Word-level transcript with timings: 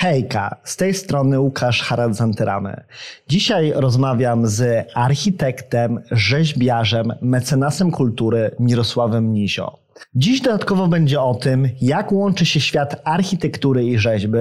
Hejka, 0.00 0.56
z 0.64 0.76
tej 0.76 0.94
strony 0.94 1.40
Łukasz 1.40 1.82
Haradzantyramy. 1.82 2.84
Dzisiaj 3.28 3.72
rozmawiam 3.76 4.46
z 4.46 4.86
architektem, 4.94 6.00
rzeźbiarzem, 6.10 7.12
mecenasem 7.20 7.90
kultury 7.90 8.50
Mirosławem 8.58 9.32
Nizio. 9.32 9.78
Dziś 10.14 10.40
dodatkowo 10.40 10.88
będzie 10.88 11.20
o 11.20 11.34
tym, 11.34 11.68
jak 11.80 12.12
łączy 12.12 12.46
się 12.46 12.60
świat 12.60 13.00
architektury 13.04 13.84
i 13.84 13.98
rzeźby, 13.98 14.38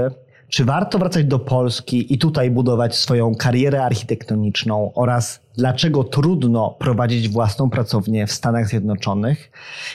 czy 0.50 0.66
warto 0.66 1.00
wracać 1.00 1.26
do 1.26 1.40
Polski 1.40 2.14
i 2.14 2.18
tutaj 2.18 2.52
budować 2.52 2.96
swoją 2.96 3.36
karierę 3.36 3.84
architektoniczną 3.84 4.92
oraz 4.96 5.40
dlaczego 5.58 6.04
trudno 6.04 6.76
prowadzić 6.80 7.30
własną 7.30 7.70
pracownię 7.70 8.28
w 8.28 8.32
Stanach 8.32 8.68
Zjednoczonych? 8.68 9.52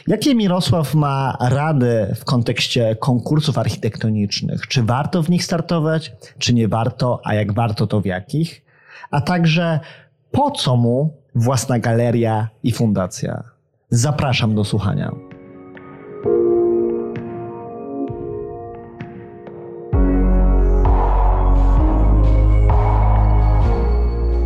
Jakie 0.06 0.34
Mirosław 0.34 0.94
ma 0.94 1.36
rady 1.40 2.14
w 2.16 2.24
kontekście 2.24 2.96
konkursów 3.00 3.58
architektonicznych? 3.58 4.66
Czy 4.68 4.82
warto 4.82 5.22
w 5.22 5.30
nich 5.30 5.44
startować, 5.44 6.12
czy 6.38 6.54
nie 6.54 6.68
warto, 6.68 7.20
a 7.24 7.34
jak 7.34 7.52
warto, 7.52 7.86
to 7.86 8.00
w 8.00 8.06
jakich? 8.06 8.62
A 9.10 9.20
także 9.20 9.80
po 10.30 10.50
co 10.50 10.76
mu 10.76 11.16
własna 11.34 11.78
galeria 11.78 12.48
i 12.62 12.72
fundacja? 12.72 13.42
Zapraszam 13.90 14.54
do 14.54 14.64
słuchania. 14.64 15.12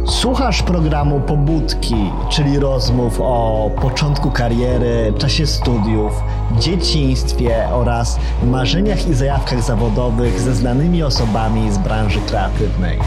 Słuchasz 0.08 0.62
programu 0.62 1.20
Pobudki, 1.20 2.10
czyli 2.30 2.58
rozmów 2.58 3.20
o 3.20 3.70
początku 3.82 4.30
kariery, 4.30 5.12
czasie 5.18 5.46
studiów, 5.46 6.22
dzieciństwie 6.58 7.68
oraz 7.72 8.18
marzeniach 8.42 9.08
i 9.08 9.14
zajawkach 9.14 9.62
zawodowych 9.62 10.40
ze 10.40 10.54
znanymi 10.54 11.02
osobami 11.02 11.72
z 11.72 11.78
branży 11.78 12.20
kreatywnej. 12.20 12.98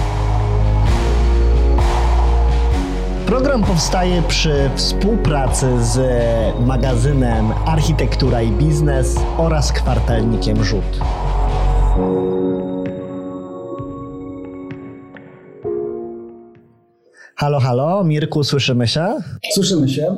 Program 3.25 3.63
powstaje 3.63 4.21
przy 4.21 4.69
współpracy 4.75 5.83
z 5.83 5.99
magazynem 6.65 7.53
Architektura 7.65 8.41
i 8.41 8.51
Biznes 8.51 9.19
oraz 9.37 9.71
kwartalnikiem 9.71 10.63
Rzut. 10.63 10.99
Halo, 17.39 17.59
halo, 17.59 18.03
Mirku, 18.03 18.43
słyszymy 18.43 18.87
się? 18.87 19.17
Słyszymy 19.53 19.89
się. 19.89 20.15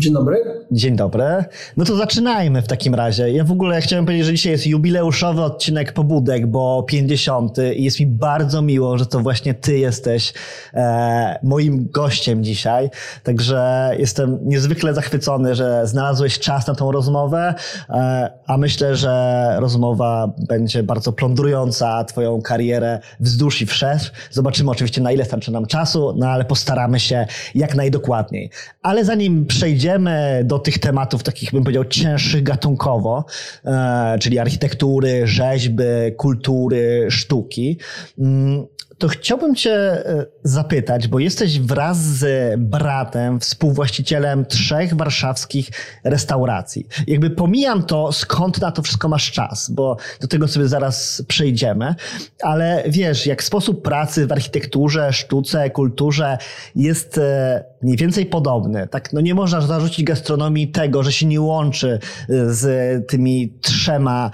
Dzień 0.00 0.12
dobry. 0.12 0.36
Dzień 0.70 0.96
dobry. 0.96 1.44
No 1.76 1.84
to 1.84 1.96
zaczynajmy 1.96 2.62
w 2.62 2.66
takim 2.66 2.94
razie. 2.94 3.30
Ja 3.30 3.44
w 3.44 3.52
ogóle 3.52 3.80
chciałem 3.80 4.04
powiedzieć, 4.04 4.26
że 4.26 4.32
dzisiaj 4.32 4.52
jest 4.52 4.66
jubileuszowy 4.66 5.42
odcinek 5.42 5.92
Pobudek, 5.92 6.46
bo 6.46 6.82
50. 6.82 7.56
i 7.76 7.84
jest 7.84 8.00
mi 8.00 8.06
bardzo 8.06 8.62
miło, 8.62 8.98
że 8.98 9.06
to 9.06 9.20
właśnie 9.20 9.54
ty 9.54 9.78
jesteś 9.78 10.32
e, 10.74 11.38
moim 11.42 11.88
gościem 11.90 12.44
dzisiaj. 12.44 12.90
Także 13.22 13.90
jestem 13.98 14.38
niezwykle 14.42 14.94
zachwycony, 14.94 15.54
że 15.54 15.86
znalazłeś 15.86 16.38
czas 16.38 16.66
na 16.66 16.74
tą 16.74 16.92
rozmowę, 16.92 17.54
e, 17.88 18.30
a 18.46 18.56
myślę, 18.56 18.96
że 18.96 19.56
rozmowa 19.58 20.32
będzie 20.48 20.82
bardzo 20.82 21.12
plądrująca 21.12 22.04
twoją 22.04 22.42
karierę 22.42 22.98
wzdłuż 23.20 23.62
i 23.62 23.66
wszerz. 23.66 24.12
Zobaczymy 24.30 24.70
oczywiście 24.70 25.00
na 25.00 25.12
ile 25.12 25.24
starczy 25.24 25.52
nam 25.52 25.66
czasu, 25.66 26.14
no 26.16 26.28
ale 26.28 26.44
postaramy 26.44 27.00
się 27.00 27.26
jak 27.54 27.74
najdokładniej. 27.74 28.50
Ale 28.82 29.04
zanim 29.04 29.46
przejdziemy 29.46 29.89
przejdziemy 29.90 30.44
do 30.44 30.58
tych 30.58 30.78
tematów 30.78 31.22
takich, 31.22 31.52
bym 31.52 31.64
powiedział, 31.64 31.84
cięższych 31.84 32.42
gatunkowo, 32.42 33.24
e, 33.64 34.18
czyli 34.20 34.38
architektury, 34.38 35.26
rzeźby, 35.26 35.82
kultury, 36.16 37.06
sztuki, 37.10 37.78
mm, 38.18 38.66
to 39.00 39.08
chciałbym 39.08 39.54
Cię 39.54 39.72
e, 39.72 40.26
zapytać, 40.42 41.08
bo 41.08 41.18
jesteś 41.18 41.60
wraz 41.60 41.98
z 41.98 42.54
bratem 42.60 43.40
współwłaścicielem 43.40 44.46
trzech 44.46 44.94
warszawskich 44.94 45.70
restauracji. 46.04 46.86
Jakby 47.06 47.30
pomijam 47.30 47.82
to, 47.82 48.12
skąd 48.12 48.60
na 48.60 48.72
to 48.72 48.82
wszystko 48.82 49.08
masz 49.08 49.32
czas, 49.32 49.70
bo 49.70 49.96
do 50.20 50.28
tego 50.28 50.48
sobie 50.48 50.68
zaraz 50.68 51.22
przejdziemy, 51.28 51.94
ale 52.42 52.82
wiesz, 52.86 53.26
jak 53.26 53.42
sposób 53.42 53.82
pracy 53.82 54.26
w 54.26 54.32
architekturze, 54.32 55.12
sztuce, 55.12 55.70
kulturze 55.70 56.38
jest 56.74 57.18
e, 57.18 57.64
mniej 57.82 57.96
więcej 57.96 58.26
podobny. 58.26 58.88
Tak, 58.88 59.12
no 59.12 59.20
nie 59.20 59.34
można 59.34 59.60
zarzucić 59.60 60.04
gastronomii 60.04 60.68
tego, 60.68 61.02
że 61.02 61.12
się 61.12 61.26
nie 61.26 61.40
łączy 61.40 61.98
e, 62.28 62.54
z 62.54 63.06
tymi 63.08 63.52
trzema 63.60 64.30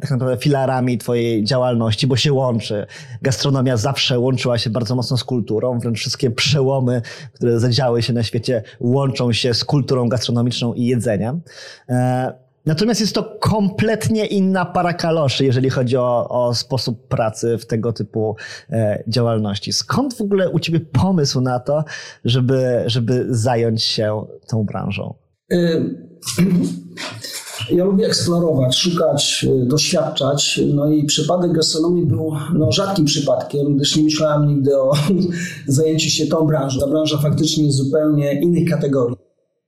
tak 0.00 0.10
naprawdę 0.10 0.36
filarami 0.36 0.98
twojej 0.98 1.44
działalności, 1.44 2.06
bo 2.06 2.16
się 2.16 2.32
łączy. 2.32 2.86
Gastronomia 3.22 3.76
zawsze 3.76 4.18
łączyła 4.18 4.58
się 4.58 4.70
bardzo 4.70 4.94
mocno 4.94 5.16
z 5.16 5.24
kulturą, 5.24 5.78
wręcz 5.78 5.98
wszystkie 5.98 6.30
przełomy, 6.30 7.02
które 7.32 7.60
zadziały 7.60 8.02
się 8.02 8.12
na 8.12 8.22
świecie, 8.22 8.62
łączą 8.80 9.32
się 9.32 9.54
z 9.54 9.64
kulturą 9.64 10.08
gastronomiczną 10.08 10.74
i 10.74 10.86
jedzeniem. 10.86 11.40
E, 11.88 12.43
natomiast 12.66 13.00
jest 13.00 13.14
to 13.14 13.36
kompletnie 13.40 14.26
inna 14.26 14.64
para 14.64 14.92
kaloszy, 14.92 15.44
jeżeli 15.44 15.70
chodzi 15.70 15.96
o, 15.96 16.28
o 16.28 16.54
sposób 16.54 17.08
pracy 17.08 17.58
w 17.58 17.66
tego 17.66 17.92
typu 17.92 18.36
e, 18.70 19.04
działalności. 19.08 19.72
Skąd 19.72 20.14
w 20.14 20.20
ogóle 20.20 20.50
u 20.50 20.58
Ciebie 20.58 20.80
pomysł 20.80 21.40
na 21.40 21.60
to, 21.60 21.84
żeby, 22.24 22.82
żeby 22.86 23.26
zająć 23.28 23.82
się 23.82 24.26
tą 24.46 24.64
branżą? 24.64 25.14
Y 25.52 25.94
ja 27.76 27.84
lubię 27.84 28.06
eksplorować, 28.06 28.76
szukać, 28.76 29.46
e, 29.48 29.66
doświadczać. 29.66 30.60
No 30.74 30.86
i 30.86 31.04
przypadek 31.04 31.52
gastronomii 31.52 32.06
był 32.06 32.32
no, 32.54 32.72
rzadkim 32.72 33.04
przypadkiem, 33.04 33.76
gdyż 33.76 33.96
nie 33.96 34.02
myślałem 34.02 34.48
nigdy 34.48 34.80
o 34.80 34.92
zajęciu 35.66 36.10
się 36.10 36.26
tą 36.26 36.46
branżą. 36.46 36.80
Ta 36.80 36.86
branża 36.86 37.18
faktycznie 37.18 37.64
jest 37.64 37.76
zupełnie 37.76 38.40
innych 38.40 38.70
kategorii. 38.70 39.23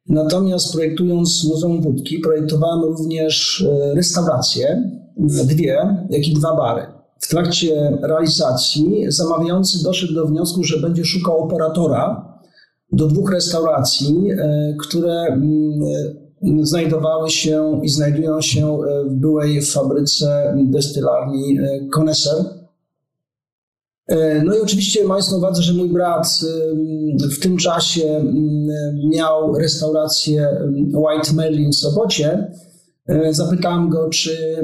Natomiast 0.09 0.73
projektując 0.73 1.45
Muzeum 1.45 1.83
Wódki, 1.83 2.19
projektowałem 2.19 2.85
również 2.85 3.65
e, 3.69 3.95
restauracje, 3.95 4.91
dwie, 5.19 6.05
jak 6.11 6.29
i 6.29 6.35
dwa 6.35 6.57
bary. 6.57 6.83
W 7.21 7.29
trakcie 7.29 7.99
realizacji 8.03 9.05
zamawiający 9.09 9.85
doszedł 9.85 10.15
do 10.15 10.27
wniosku, 10.27 10.65
że 10.65 10.81
będzie 10.81 11.05
szukał 11.05 11.39
operatora 11.39 12.33
do 12.93 13.07
dwóch 13.07 13.33
restauracji, 13.33 14.31
e, 14.31 14.75
które 14.81 15.13
mm, 15.13 16.67
znajdowały 16.67 17.31
się 17.31 17.81
i 17.83 17.89
znajdują 17.89 18.41
się 18.41 18.67
e, 18.67 19.05
w 19.05 19.15
byłej 19.15 19.63
fabryce 19.63 20.55
destylarni 20.65 21.59
Koneser. 21.93 22.66
E, 24.09 24.43
no 24.43 24.57
i 24.57 24.61
oczywiście 24.61 25.05
mając 25.05 25.31
na 25.31 25.37
uwadze, 25.37 25.63
że 25.63 25.75
mój 25.75 25.89
brat 25.89 26.41
w 27.37 27.39
tym 27.41 27.57
czasie 27.57 28.25
miał 29.11 29.59
restaurację 29.59 30.49
White 30.95 31.33
Merlin 31.33 31.73
w 31.73 31.77
Sopocie, 31.77 32.51
e, 33.09 33.35
zapytałem 33.35 33.89
go, 33.89 34.09
czy 34.09 34.57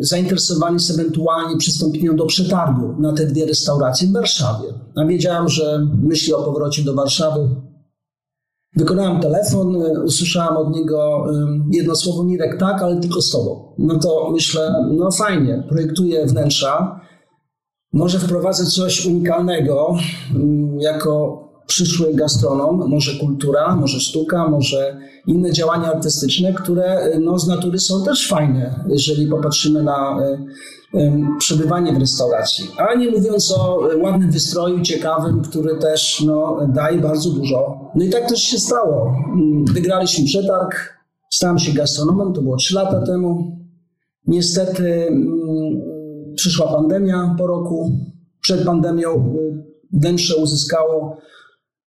zainteresowani 0.00 0.74
jest 0.74 0.90
ewentualnie 0.90 1.56
przystąpieniem 1.56 2.16
do 2.16 2.26
przetargu 2.26 3.00
na 3.00 3.12
te 3.12 3.26
dwie 3.26 3.46
restauracje 3.46 4.08
w 4.08 4.12
Warszawie. 4.12 4.68
A 4.96 5.04
wiedziałem, 5.04 5.48
że 5.48 5.86
myśli 6.02 6.32
o 6.32 6.42
powrocie 6.42 6.82
do 6.82 6.94
Warszawy 6.94 7.48
Wykonałem 8.76 9.20
telefon, 9.20 9.82
y, 9.82 10.02
usłyszałem 10.04 10.56
od 10.56 10.76
niego 10.76 11.26
jedno 11.72 11.96
słowo 11.96 12.24
Mirek, 12.24 12.60
tak, 12.60 12.82
ale 12.82 13.00
tylko 13.00 13.22
z 13.22 13.30
tobą. 13.30 13.74
No 13.78 13.98
to 13.98 14.30
myślę, 14.32 14.74
no 14.92 15.10
fajnie, 15.10 15.64
projektuję 15.68 16.26
wnętrza, 16.26 17.00
może 17.96 18.18
wprowadzę 18.18 18.66
coś 18.66 19.06
unikalnego 19.06 19.96
jako 20.78 21.42
przyszły 21.66 22.14
gastronom, 22.14 22.88
może 22.88 23.18
kultura, 23.20 23.76
może 23.76 24.00
sztuka, 24.00 24.48
może 24.48 25.00
inne 25.26 25.52
działania 25.52 25.92
artystyczne, 25.92 26.52
które 26.52 27.06
y, 27.14 27.20
no, 27.20 27.38
z 27.38 27.48
natury 27.48 27.78
są 27.78 28.04
też 28.04 28.28
fajne, 28.28 28.84
jeżeli 28.88 29.26
popatrzymy 29.26 29.82
na 29.82 30.18
y, 30.94 30.98
przebywanie 31.38 31.92
w 31.92 31.98
restauracji. 31.98 32.70
A 32.78 32.94
nie 32.94 33.10
mówiąc 33.10 33.54
o 33.58 33.88
ładnym 34.02 34.30
wystroju, 34.30 34.80
ciekawym, 34.80 35.42
który 35.42 35.78
też 35.78 36.22
no, 36.26 36.58
daje 36.68 36.98
bardzo 36.98 37.30
dużo. 37.30 37.90
No 37.94 38.04
i 38.04 38.10
tak 38.10 38.28
też 38.28 38.42
się 38.42 38.58
stało. 38.58 39.14
Mm, 39.26 39.64
wygraliśmy 39.64 40.24
przetarg, 40.24 40.98
stałem 41.30 41.58
się 41.58 41.72
gastronomem, 41.72 42.32
to 42.32 42.42
było 42.42 42.56
3 42.56 42.74
lata 42.74 43.06
temu. 43.06 43.56
Niestety 44.26 45.06
mm, 45.08 45.45
przyszła 46.46 46.72
pandemia 46.72 47.34
po 47.38 47.46
roku. 47.46 47.92
Przed 48.40 48.64
pandemią 48.64 49.36
y, 49.36 49.64
wnętrze 49.92 50.36
uzyskało 50.36 51.16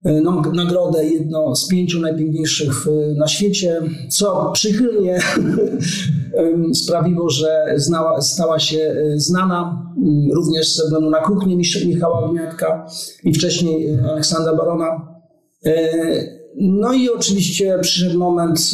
E, 0.06 0.21
no, 0.21 0.42
nagrodę, 0.54 1.06
jedno 1.06 1.56
z 1.56 1.68
pięciu 1.68 2.00
najpiękniejszych 2.00 2.86
na 3.18 3.27
świecie, 3.27 3.81
co 4.09 4.51
przychylnie 4.54 5.19
sprawiło, 6.83 7.30
że 7.30 7.74
znała, 7.75 8.21
stała 8.21 8.59
się 8.59 8.95
znana 9.15 9.92
również 10.36 10.75
ze 10.75 10.83
względu 10.83 11.10
na 11.10 11.21
kuchnię 11.21 11.57
Michała 11.86 12.30
Gniatka 12.30 12.88
i 13.24 13.33
wcześniej 13.33 14.00
Aleksandra 14.00 14.56
Barona. 14.56 15.18
No 16.56 16.94
i 16.94 17.10
oczywiście 17.10 17.80
przyszedł 17.81 18.19
moment 18.19 18.71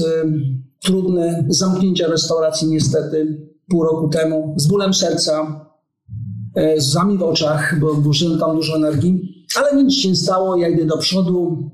trudny 0.84 1.46
zamknięcia 1.50 2.08
restauracji 2.08 2.68
niestety 2.68 3.48
pół 3.70 3.84
roku 3.84 4.10
temu 4.10 4.54
z 4.58 4.68
bólem 4.68 4.94
serca 4.94 5.66
z 6.78 6.88
łzami 6.88 7.18
w 7.18 7.24
oczach, 7.24 7.80
bo 7.80 7.94
włożyłem 7.94 8.40
tam 8.40 8.56
dużo 8.56 8.76
energii, 8.76 9.46
ale 9.56 9.84
nic 9.84 9.94
się 9.94 10.10
nie 10.10 10.16
stało, 10.16 10.56
ja 10.56 10.68
idę 10.68 10.86
do 10.86 10.98
przodu, 10.98 11.70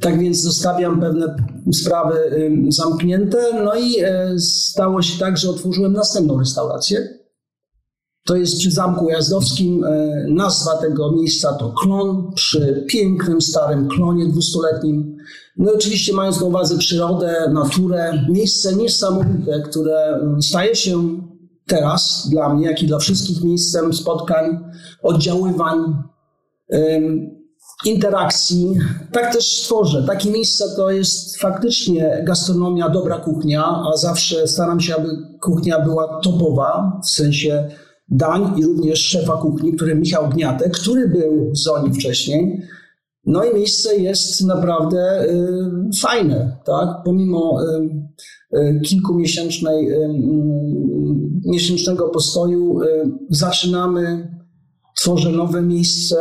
tak 0.00 0.20
więc 0.20 0.42
zostawiam 0.42 1.00
pewne 1.00 1.36
sprawy 1.72 2.14
zamknięte. 2.68 3.38
No 3.64 3.74
i 3.74 4.00
e, 4.00 4.38
stało 4.38 5.02
się 5.02 5.18
tak, 5.18 5.38
że 5.38 5.50
otworzyłem 5.50 5.92
następną 5.92 6.38
restaurację. 6.38 7.08
To 8.26 8.36
jest 8.36 8.58
przy 8.58 8.70
Zamku 8.70 9.08
Jazdowskim. 9.08 9.84
E, 9.84 10.24
nazwa 10.28 10.76
tego 10.76 11.12
miejsca 11.12 11.52
to 11.52 11.72
Klon, 11.82 12.32
przy 12.34 12.84
pięknym, 12.88 13.40
starym 13.40 13.88
klonie 13.88 14.26
dwustuletnim. 14.26 15.16
No 15.56 15.72
i 15.72 15.74
oczywiście 15.74 16.12
mając 16.12 16.40
na 16.40 16.46
uwadze 16.46 16.78
przyrodę, 16.78 17.50
naturę, 17.52 18.26
miejsce 18.28 18.76
niesamowite, 18.76 19.62
które 19.70 20.20
staje 20.40 20.76
się 20.76 21.20
teraz 21.70 22.28
dla 22.30 22.54
mnie, 22.54 22.66
jak 22.66 22.82
i 22.82 22.86
dla 22.86 22.98
wszystkich 22.98 23.44
miejscem 23.44 23.92
spotkań, 23.92 24.58
oddziaływań, 25.02 25.94
interakcji. 27.84 28.74
Tak 29.12 29.32
też 29.32 29.62
tworzę. 29.62 30.04
Takie 30.06 30.30
miejsca 30.30 30.64
to 30.76 30.90
jest 30.90 31.36
faktycznie 31.36 32.22
gastronomia, 32.26 32.88
dobra 32.88 33.18
kuchnia, 33.18 33.64
a 33.64 33.96
zawsze 33.96 34.48
staram 34.48 34.80
się, 34.80 34.96
aby 34.96 35.08
kuchnia 35.40 35.80
była 35.80 36.20
topowa, 36.20 37.00
w 37.04 37.10
sensie 37.10 37.68
dań 38.08 38.58
i 38.58 38.64
również 38.64 38.98
szefa 38.98 39.36
kuchni, 39.36 39.72
który 39.72 39.94
Michał 39.94 40.28
Gniatek, 40.28 40.72
który 40.72 41.08
był 41.08 41.50
w 41.52 41.56
Zoni 41.56 41.94
wcześniej. 41.94 42.62
No 43.26 43.44
i 43.44 43.54
miejsce 43.54 43.96
jest 43.96 44.44
naprawdę 44.44 45.24
y, 45.24 46.00
fajne, 46.02 46.56
tak? 46.64 46.88
Pomimo 47.04 47.58
y, 47.62 47.90
kilkumiesięcznej, 48.84 49.90
y, 49.90 50.08
miesięcznego 51.44 52.08
postoju. 52.08 52.82
Y, 52.82 52.86
zaczynamy 53.30 54.30
tworzę 54.96 55.30
nowe 55.30 55.62
miejsce, 55.62 56.16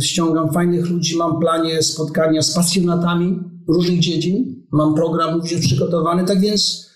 ściągam 0.00 0.52
fajnych 0.52 0.90
ludzi, 0.90 1.16
mam 1.16 1.40
planie 1.40 1.82
spotkania 1.82 2.42
z 2.42 2.54
pasjonatami 2.54 3.40
różnych 3.68 3.98
dziedzin, 3.98 4.64
mam 4.72 4.94
program 4.94 5.34
również 5.34 5.60
przygotowany, 5.60 6.24
tak 6.24 6.40
więc 6.40 6.87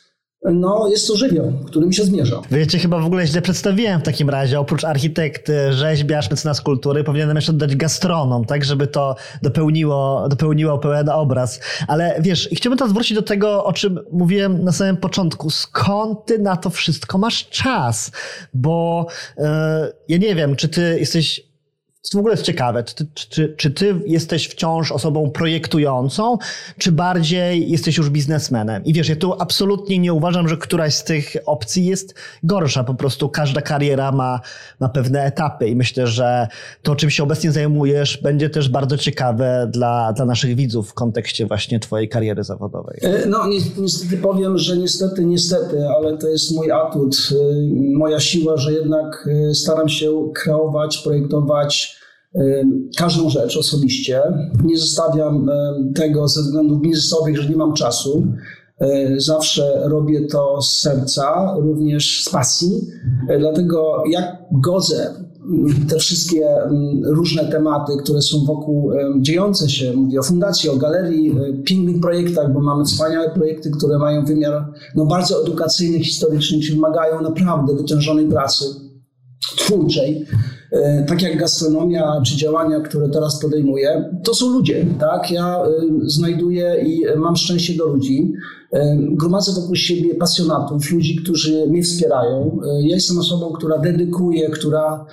no, 0.45 0.89
jest 0.89 1.09
to 1.09 1.17
żywioł, 1.17 1.53
którym 1.67 1.93
się 1.93 2.05
zmierza. 2.05 2.41
Wiecie, 2.51 2.79
chyba 2.79 2.99
w 2.99 3.07
ogóle 3.07 3.27
źle 3.27 3.43
przedstawiłem 3.43 4.01
w 4.01 4.03
takim 4.03 4.31
razie. 4.31 4.61
Oprócz 4.61 4.85
architekt, 4.85 5.53
rzeźbiarz, 5.71 6.31
mecenas 6.31 6.61
kultury, 6.61 7.05
powinienem 7.05 7.37
jeszcze 7.37 7.53
dodać 7.53 7.77
gastronom, 7.77 8.45
tak, 8.45 8.65
żeby 8.65 8.87
to 8.87 9.17
dopełniło, 9.43 10.29
dopełniło 10.29 10.79
pełen 10.79 11.09
obraz. 11.09 11.61
Ale 11.89 12.17
wiesz, 12.21 12.49
chciałbym 12.53 12.79
teraz 12.79 12.93
wrócić 12.93 13.15
do 13.15 13.23
tego, 13.23 13.65
o 13.65 13.73
czym 13.73 14.01
mówiłem 14.13 14.65
na 14.65 14.73
samym 14.73 14.97
początku. 14.97 15.51
Skąd 15.51 16.25
ty 16.27 16.39
na 16.39 16.57
to 16.57 16.71
wszystko 16.71 17.19
masz 17.19 17.49
czas? 17.49 18.11
Bo 18.55 19.07
yy, 19.39 19.45
ja 20.09 20.19
nie 20.19 20.35
wiem, 20.35 20.57
czy 20.57 20.69
ty 20.69 20.97
jesteś 20.99 21.52
w 22.11 22.17
ogóle 22.17 22.33
jest 22.33 22.45
ciekawe. 22.45 22.85
Czy 22.85 22.95
ty, 22.95 23.07
czy, 23.15 23.55
czy 23.57 23.71
ty, 23.71 23.95
jesteś 24.07 24.49
wciąż 24.49 24.93
osobą 24.93 25.31
projektującą, 25.31 26.39
czy 26.79 26.93
bardziej 26.93 27.71
jesteś 27.71 27.97
już 27.97 28.11
biznesmenem? 28.11 28.85
I 28.85 28.93
wiesz, 28.93 29.09
ja 29.09 29.17
tu 29.17 29.35
absolutnie 29.39 29.99
nie 29.99 30.13
uważam, 30.13 30.49
że 30.49 30.57
któraś 30.57 30.95
z 30.95 31.05
tych 31.05 31.37
opcji 31.47 31.87
jest 31.87 32.15
gorsza. 32.43 32.85
Po 32.85 32.95
prostu 32.95 33.29
każda 33.29 33.61
kariera 33.61 34.13
ma, 34.13 34.41
ma 34.81 34.89
pewne 34.89 35.25
etapy 35.25 35.69
i 35.69 35.77
myślę, 35.77 36.07
że 36.07 36.49
to, 36.83 36.97
czym 36.97 37.11
się 37.11 37.23
obecnie 37.23 37.53
zajmujesz, 37.53 38.17
będzie 38.23 38.51
też 38.51 38.69
bardzo 38.69 38.99
ciekawe 38.99 39.71
dla, 39.73 40.13
dla 40.13 40.25
naszych 40.25 40.57
widzów 40.57 40.91
w 40.91 40.95
kontekście 40.95 41.47
właśnie 41.47 41.81
twojej 41.81 42.09
kariery 42.09 42.45
zawodowej. 42.45 42.99
E, 43.03 43.27
no, 43.27 43.47
niestety 43.79 44.17
powiem, 44.17 44.59
że 44.59 44.77
niestety, 44.77 45.25
niestety, 45.25 45.89
ale 45.89 46.19
to 46.19 46.29
jest 46.29 46.55
mój 46.55 46.71
atut, 46.71 47.17
e, 47.33 47.37
moja 47.99 48.21
siła, 48.21 48.57
że 48.57 48.73
jednak 48.73 49.29
e, 49.51 49.55
staram 49.55 49.89
się 49.89 50.31
kreować, 50.35 50.99
projektować, 50.99 51.92
każdą 52.99 53.31
rzecz 53.31 53.57
osobiście. 53.57 54.21
Nie 54.65 54.79
zostawiam 54.79 55.51
tego 55.95 56.29
ze 56.29 56.43
względów 56.43 56.81
biznesowych, 56.81 57.41
że 57.41 57.49
nie 57.49 57.57
mam 57.57 57.75
czasu. 57.75 58.23
E, 58.83 59.21
zawsze 59.21 59.83
robię 59.85 60.27
to 60.27 60.63
z 60.63 60.81
serca, 60.81 61.55
również 61.59 62.25
z 62.25 62.31
pasji. 62.31 62.81
E, 63.29 63.39
dlatego 63.39 64.05
jak 64.11 64.39
godzę 64.53 65.15
te 65.89 65.99
wszystkie 65.99 66.47
różne 67.05 67.45
tematy, 67.45 67.93
które 68.03 68.23
są 68.23 68.45
wokół 68.45 68.93
dziejące 69.21 69.71
się, 69.71 69.93
mówię 69.93 70.21
o 70.21 70.23
fundacji, 70.23 70.71
o 70.71 70.77
galerii, 70.77 71.31
e, 71.31 71.63
pięknych 71.63 72.01
projektach, 72.01 72.53
bo 72.53 72.61
mamy 72.61 72.85
wspaniałe 72.85 73.31
projekty, 73.31 73.71
które 73.71 73.99
mają 73.99 74.25
wymiar 74.25 74.73
no, 74.97 75.07
bardzo 75.07 75.43
edukacyjny, 75.43 76.05
historyczny, 76.05 76.61
czyli 76.61 76.75
wymagają 76.75 77.23
naprawdę 77.23 77.75
wytężonej 77.75 78.27
pracy 78.27 78.65
twórczej. 79.57 80.27
E, 80.73 81.05
tak 81.05 81.23
jak 81.23 81.39
gastronomia 81.39 82.21
czy 82.27 82.37
działania, 82.37 82.81
które 82.81 83.09
teraz 83.09 83.41
podejmuję, 83.41 84.11
to 84.25 84.35
są 84.35 84.51
ludzie, 84.51 84.87
tak? 85.01 85.31
Ja 85.31 85.63
e, 85.63 85.69
znajduję 86.07 86.77
i 86.87 87.05
mam 87.17 87.37
szczęście 87.37 87.77
do 87.77 87.87
ludzi. 87.87 88.33
E, 88.73 88.97
gromadzę 89.11 89.53
wokół 89.53 89.77
siebie 89.77 90.15
pasjonatów, 90.15 90.91
ludzi, 90.91 91.17
którzy 91.17 91.67
mnie 91.67 91.83
wspierają. 91.83 92.61
Ja 92.83 92.95
jestem 92.95 93.19
osobą, 93.19 93.53
która 93.53 93.79
dedykuje, 93.79 94.51
która 94.51 95.07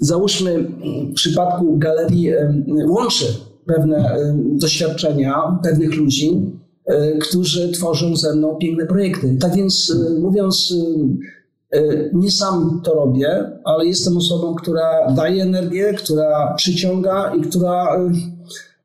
załóżmy 0.00 0.68
w 1.10 1.14
przypadku 1.14 1.78
galerii 1.78 2.30
łączy 2.88 3.26
pewne 3.66 4.16
doświadczenia 4.36 5.58
pewnych 5.62 5.94
ludzi, 5.94 6.52
którzy 7.20 7.72
tworzą 7.72 8.16
ze 8.16 8.34
mną 8.34 8.56
piękne 8.56 8.86
projekty. 8.86 9.36
Tak 9.40 9.54
więc 9.54 9.96
mówiąc 10.20 10.74
nie 12.12 12.30
sam 12.30 12.80
to 12.84 12.94
robię, 12.94 13.58
ale 13.64 13.86
jestem 13.86 14.16
osobą, 14.16 14.54
która 14.54 15.12
daje 15.12 15.42
energię, 15.42 15.94
która 15.94 16.54
przyciąga 16.54 17.34
i 17.34 17.40
która 17.40 17.96
e, 17.96 18.12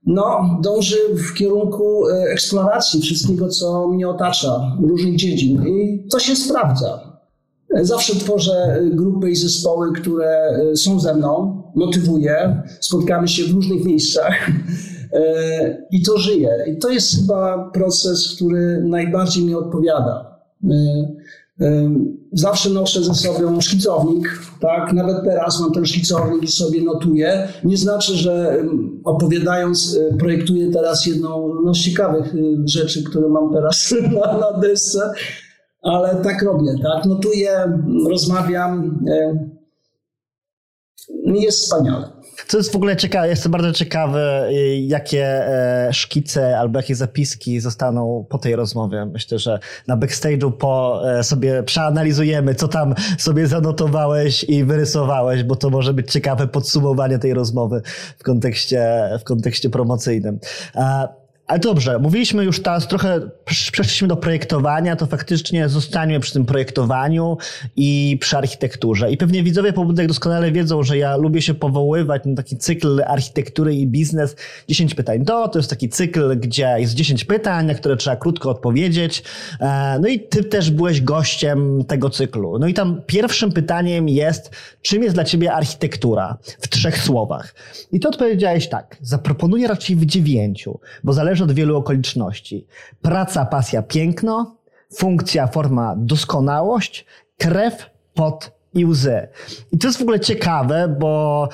no, 0.05 0.59
dąży 0.63 0.97
w 1.15 1.33
kierunku 1.33 2.07
e, 2.07 2.31
eksploracji 2.31 3.01
wszystkiego, 3.01 3.47
co 3.49 3.87
mnie 3.87 4.09
otacza, 4.09 4.77
różnych 4.87 5.15
dziedzin. 5.15 5.67
I 5.67 6.07
to 6.11 6.19
się 6.19 6.35
sprawdza. 6.35 7.11
Zawsze 7.81 8.15
tworzę 8.15 8.79
grupy 8.91 9.31
i 9.31 9.35
zespoły, 9.35 9.93
które 9.93 10.59
są 10.75 10.99
ze 10.99 11.13
mną, 11.13 11.61
motywuję, 11.75 12.63
spotkamy 12.79 13.27
się 13.27 13.43
w 13.43 13.51
różnych 13.51 13.85
miejscach 13.85 14.51
i 15.91 16.01
to 16.01 16.17
żyje. 16.17 16.49
I 16.67 16.77
to 16.77 16.89
jest 16.89 17.15
chyba 17.15 17.69
proces, 17.73 18.35
który 18.35 18.83
najbardziej 18.83 19.45
mi 19.45 19.55
odpowiada. 19.55 20.39
Zawsze 22.33 22.69
noszę 22.69 23.03
ze 23.03 23.15
sobą 23.15 23.61
szkicownik, 23.61 24.39
tak? 24.61 24.93
Nawet 24.93 25.23
teraz 25.23 25.61
mam 25.61 25.71
ten 25.71 25.85
szkicownik 25.85 26.43
i 26.43 26.47
sobie 26.47 26.83
notuję. 26.83 27.47
Nie 27.63 27.77
znaczy, 27.77 28.15
że 28.15 28.63
opowiadając, 29.03 29.93
y, 29.93 30.17
projektuję 30.19 30.71
teraz 30.71 31.05
jedną 31.05 31.61
no, 31.65 31.73
z 31.73 31.77
ciekawych 31.77 32.35
y, 32.35 32.57
rzeczy, 32.65 33.03
które 33.03 33.29
mam 33.29 33.53
teraz 33.53 33.93
na, 34.21 34.37
na 34.37 34.59
desce, 34.59 35.13
ale 35.81 36.15
tak 36.15 36.43
robię, 36.43 36.75
tak? 36.83 37.05
Notuję, 37.05 37.79
rozmawiam. 38.09 39.05
Jest 41.25 41.59
wspaniale. 41.59 42.20
Co 42.47 42.57
jest 42.57 42.71
w 42.71 42.75
ogóle 42.75 42.97
ciekawe, 42.97 43.27
jestem 43.27 43.51
bardzo 43.51 43.71
ciekawy, 43.71 44.19
y, 44.49 44.79
jakie 44.79 45.25
e, 45.25 45.93
szkice 45.93 46.59
albo 46.59 46.79
jakie 46.79 46.95
zapiski 46.95 47.59
zostaną 47.59 48.25
po 48.29 48.37
tej 48.37 48.55
rozmowie. 48.55 49.05
Myślę, 49.05 49.39
że 49.39 49.59
na 49.87 49.97
backstage'u 49.97 50.51
po 50.51 51.01
e, 51.19 51.23
sobie 51.23 51.63
przeanalizujemy, 51.63 52.55
co 52.55 52.67
tam 52.67 52.95
sobie 53.17 53.47
zanotowałeś 53.47 54.43
i 54.43 54.63
wyrysowałeś, 54.63 55.43
bo 55.43 55.55
to 55.55 55.69
może 55.69 55.93
być 55.93 56.11
ciekawe 56.11 56.47
podsumowanie 56.47 57.19
tej 57.19 57.33
rozmowy 57.33 57.81
w 58.17 58.23
kontekście, 58.23 59.09
w 59.19 59.23
kontekście 59.23 59.69
promocyjnym. 59.69 60.39
Ale 61.47 61.59
dobrze, 61.59 61.99
mówiliśmy 61.99 62.43
już 62.43 62.61
teraz 62.61 62.87
trochę, 62.87 63.19
przeszliśmy 63.45 64.07
do 64.07 64.15
projektowania, 64.15 64.95
to 64.95 65.05
faktycznie 65.05 65.69
zostańmy 65.69 66.19
przy 66.19 66.33
tym 66.33 66.45
projektowaniu 66.45 67.37
i 67.75 68.17
przy 68.21 68.37
architekturze. 68.37 69.11
I 69.11 69.17
pewnie 69.17 69.43
widzowie 69.43 69.73
pobudek 69.73 70.07
doskonale 70.07 70.51
wiedzą, 70.51 70.83
że 70.83 70.97
ja 70.97 71.17
lubię 71.17 71.41
się 71.41 71.53
powoływać 71.53 72.21
na 72.25 72.35
taki 72.35 72.57
cykl 72.57 73.03
architektury 73.07 73.75
i 73.75 73.87
biznes. 73.87 74.35
10 74.67 74.95
pytań 74.95 75.23
do, 75.23 75.47
to 75.47 75.59
jest 75.59 75.69
taki 75.69 75.89
cykl, 75.89 76.39
gdzie 76.39 76.75
jest 76.77 76.93
10 76.93 77.25
pytań, 77.25 77.65
na 77.65 77.73
które 77.73 77.97
trzeba 77.97 78.15
krótko 78.15 78.49
odpowiedzieć. 78.49 79.23
E, 79.59 79.99
no 80.01 80.07
i 80.07 80.19
ty 80.19 80.43
też 80.43 80.71
byłeś 80.71 81.01
gościem 81.01 81.83
tego 81.87 82.09
cyklu. 82.09 82.59
No 82.59 82.67
i 82.67 82.73
tam 82.73 83.01
pierwszym 83.07 83.51
pytaniem 83.51 84.09
jest, 84.09 84.51
czym 84.81 85.03
jest 85.03 85.15
dla 85.15 85.23
ciebie 85.23 85.53
architektura? 85.53 86.37
W 86.59 86.67
trzech 86.67 86.97
słowach. 86.97 87.55
I 87.91 87.99
to 87.99 88.09
odpowiedziałeś 88.09 88.69
tak, 88.69 88.97
zaproponuję 89.01 89.67
raczej 89.67 89.95
w 89.95 90.05
dziewięciu, 90.05 90.79
bo 91.03 91.13
zależy 91.13 91.40
zależy 91.41 91.51
od 91.51 91.57
wielu 91.57 91.77
okoliczności. 91.77 92.67
Praca, 93.01 93.45
pasja, 93.45 93.81
piękno, 93.81 94.55
funkcja, 94.93 95.47
forma, 95.47 95.95
doskonałość, 95.97 97.05
krew, 97.37 97.89
pot 98.13 98.51
i 98.73 98.85
łzy. 98.85 99.27
I 99.71 99.77
to 99.77 99.87
jest 99.87 99.99
w 99.99 100.01
ogóle 100.01 100.19
ciekawe, 100.19 100.95
bo 100.99 101.49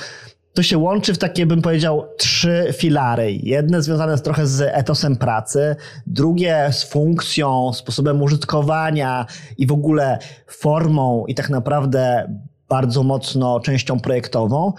to 0.54 0.64
się 0.64 0.78
łączy 0.78 1.14
w 1.14 1.18
takie, 1.18 1.46
bym 1.46 1.62
powiedział, 1.62 2.06
trzy 2.18 2.74
filary. 2.78 3.32
Jedne 3.32 3.82
związane 3.82 4.18
trochę 4.18 4.48
z 4.48 4.62
etosem 4.62 5.16
pracy, 5.16 5.76
drugie 6.08 6.70
z 6.72 6.84
funkcją, 6.84 7.74
sposobem 7.74 8.22
użytkowania 8.22 9.26
i 9.58 9.68
w 9.68 9.72
ogóle 9.72 10.20
formą 10.48 11.26
i 11.28 11.36
tak 11.36 11.50
naprawdę 11.50 12.34
bardzo 12.70 13.04
mocno 13.04 13.60
częścią 13.60 14.00
projektową, 14.00 14.74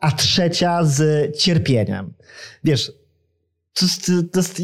a 0.00 0.12
trzecia 0.12 0.84
z 0.84 1.30
cierpieniem. 1.36 2.12
Wiesz, 2.64 2.99
to 3.80 4.12
to 4.32 4.40
jest, 4.40 4.62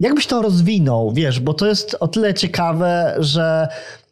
jakbyś 0.00 0.26
to 0.26 0.42
rozwinął, 0.42 1.12
wiesz, 1.12 1.40
bo 1.40 1.54
to 1.54 1.66
jest 1.66 1.96
o 2.00 2.08
tyle 2.08 2.34
ciekawe, 2.34 3.16
że, 3.18 3.68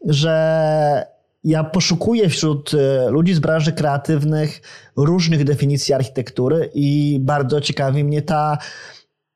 że 0.07 1.07
ja 1.45 1.65
poszukuję 1.65 2.29
wśród 2.29 2.75
e, 2.75 3.11
ludzi 3.11 3.35
z 3.35 3.39
branży 3.39 3.73
kreatywnych 3.73 4.61
różnych 4.97 5.45
definicji 5.45 5.95
architektury 5.95 6.71
i 6.75 7.19
bardzo 7.21 7.61
ciekawi 7.61 8.05
mnie 8.05 8.23
ta 8.23 8.59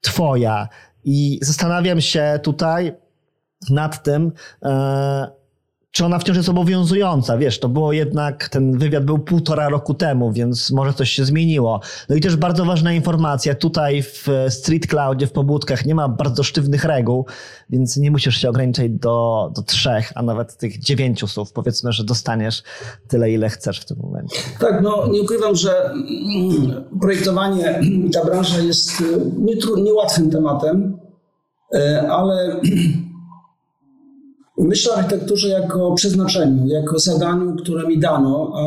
twoja. 0.01 0.69
I 1.05 1.39
zastanawiam 1.43 2.01
się 2.01 2.41
tutaj 2.43 2.95
nad 3.71 4.03
tym, 4.03 4.33
e, 4.63 5.31
czy 5.95 6.05
ona 6.05 6.19
wciąż 6.19 6.37
jest 6.37 6.49
obowiązująca. 6.49 7.39
Wiesz, 7.39 7.61
to 7.61 7.69
było 7.69 7.93
jednak, 7.93 8.49
ten 8.49 8.79
wywiad 8.79 9.05
był 9.05 9.19
półtora 9.19 9.69
roku 9.69 9.95
temu, 9.95 10.33
więc 10.33 10.71
może 10.71 10.93
coś 10.93 11.11
się 11.11 11.25
zmieniło. 11.25 11.81
No 12.09 12.17
i 12.17 12.21
też 12.21 12.37
bardzo 12.37 12.65
ważna 12.65 12.93
informacja, 12.93 13.55
tutaj 13.55 14.03
w 14.03 14.29
Street 14.49 14.87
Cloudzie, 14.87 15.27
w 15.27 15.33
pobudkach 15.33 15.87
nie 15.87 15.95
ma 15.95 16.09
bardzo 16.09 16.43
sztywnych 16.43 16.85
reguł, 16.85 17.27
więc 17.71 17.97
nie 17.97 18.11
musisz 18.11 18.37
się 18.37 18.49
ograniczać 18.49 18.91
do, 18.91 19.51
do 19.57 19.63
trzech, 19.63 20.13
a 20.15 20.23
nawet 20.23 20.57
tych 20.57 20.79
dziewięciu 20.79 21.27
słów. 21.27 21.53
Powiedzmy, 21.53 21.93
że 21.93 22.05
dostaniesz 22.05 22.63
tyle, 23.09 23.31
ile 23.31 23.49
chcesz 23.49 23.81
w 23.81 23.85
tym 23.85 23.97
momencie. 24.03 24.37
Tak, 24.61 24.83
no 24.83 25.07
nie 25.07 25.23
ukrywam, 25.23 25.57
że 25.57 25.85
mm, 25.91 26.85
projektowanie, 27.01 27.81
ta 28.15 28.25
branża 28.25 28.59
jest 28.59 29.01
y, 29.01 29.83
niełatwym 29.83 30.31
tematem, 30.31 30.99
y, 31.75 32.01
ale 32.11 32.61
Myślę 34.59 34.93
o 34.93 34.97
architekturze 34.97 35.49
jako 35.49 35.95
przeznaczeniu, 35.95 36.67
jako 36.67 36.99
zadaniu, 36.99 37.57
które 37.57 37.89
mi 37.89 37.99
dano, 37.99 38.53
a 38.55 38.63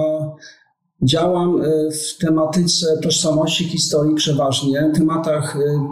działam 1.06 1.62
e, 1.62 1.66
w 1.92 2.18
tematyce 2.18 2.98
tożsamości, 3.04 3.64
historii 3.64 4.16
przeważnie, 4.16 4.92
tematach, 4.96 5.56
e, 5.56 5.88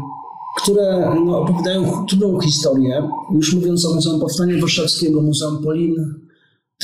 które 0.62 1.14
no, 1.26 1.40
opowiadają 1.40 2.06
trudną 2.06 2.40
historię. 2.40 3.10
Już 3.36 3.54
mówiąc 3.54 3.86
o 3.86 3.94
Muzeum 3.94 4.20
Powstania 4.20 4.62
Warszawskiego, 4.62 5.22
Muzeum 5.22 5.64
Polin, 5.64 5.96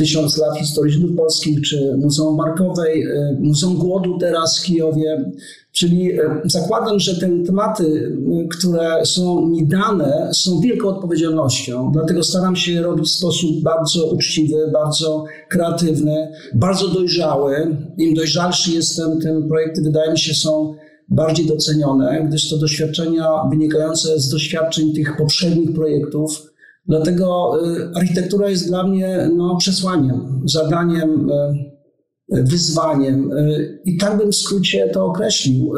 Tysiąc 0.01 0.37
lat 0.37 0.57
historii 0.57 0.93
Żydów 0.93 1.11
Polskich, 1.17 1.61
czy 1.61 1.97
Muzeum 1.97 2.35
Markowej, 2.35 3.03
e, 3.03 3.37
Muzeum 3.39 3.77
Głodu 3.77 4.17
teraz 4.17 4.59
w 4.59 4.63
Kijowie. 4.63 5.31
Czyli 5.71 6.11
e, 6.13 6.41
zakładam, 6.45 6.99
że 6.99 7.19
te 7.19 7.29
tematy, 7.45 8.13
e, 8.43 8.47
które 8.47 9.05
są 9.05 9.47
mi 9.47 9.67
dane, 9.67 10.29
są 10.33 10.59
wielką 10.59 10.87
odpowiedzialnością. 10.87 11.91
Dlatego 11.93 12.23
staram 12.23 12.55
się 12.55 12.81
robić 12.81 13.05
w 13.05 13.11
sposób 13.11 13.63
bardzo 13.63 14.05
uczciwy, 14.05 14.55
bardzo 14.73 15.25
kreatywny, 15.49 16.31
bardzo 16.55 16.87
dojrzały. 16.87 17.77
Im 17.97 18.13
dojrzalszy 18.13 18.71
jestem, 18.71 19.19
tym 19.19 19.47
projekty 19.47 19.81
wydaje 19.81 20.11
mi 20.11 20.19
się 20.19 20.33
są 20.33 20.75
bardziej 21.09 21.45
docenione, 21.45 22.25
gdyż 22.27 22.49
to 22.49 22.57
doświadczenia 22.57 23.27
wynikające 23.49 24.19
z 24.19 24.29
doświadczeń 24.29 24.93
tych 24.93 25.17
poprzednich 25.17 25.73
projektów 25.73 26.50
Dlatego 26.87 27.53
y, 27.67 27.91
architektura 27.95 28.49
jest 28.49 28.67
dla 28.67 28.87
mnie 28.87 29.29
no, 29.35 29.57
przesłaniem, 29.57 30.41
zadaniem, 30.45 31.29
y, 31.29 32.43
wyzwaniem. 32.43 33.31
Y, 33.31 33.81
I 33.85 33.97
tak 33.97 34.17
bym 34.17 34.31
w 34.31 34.35
skrócie 34.35 34.89
to 34.93 35.05
określił. 35.05 35.73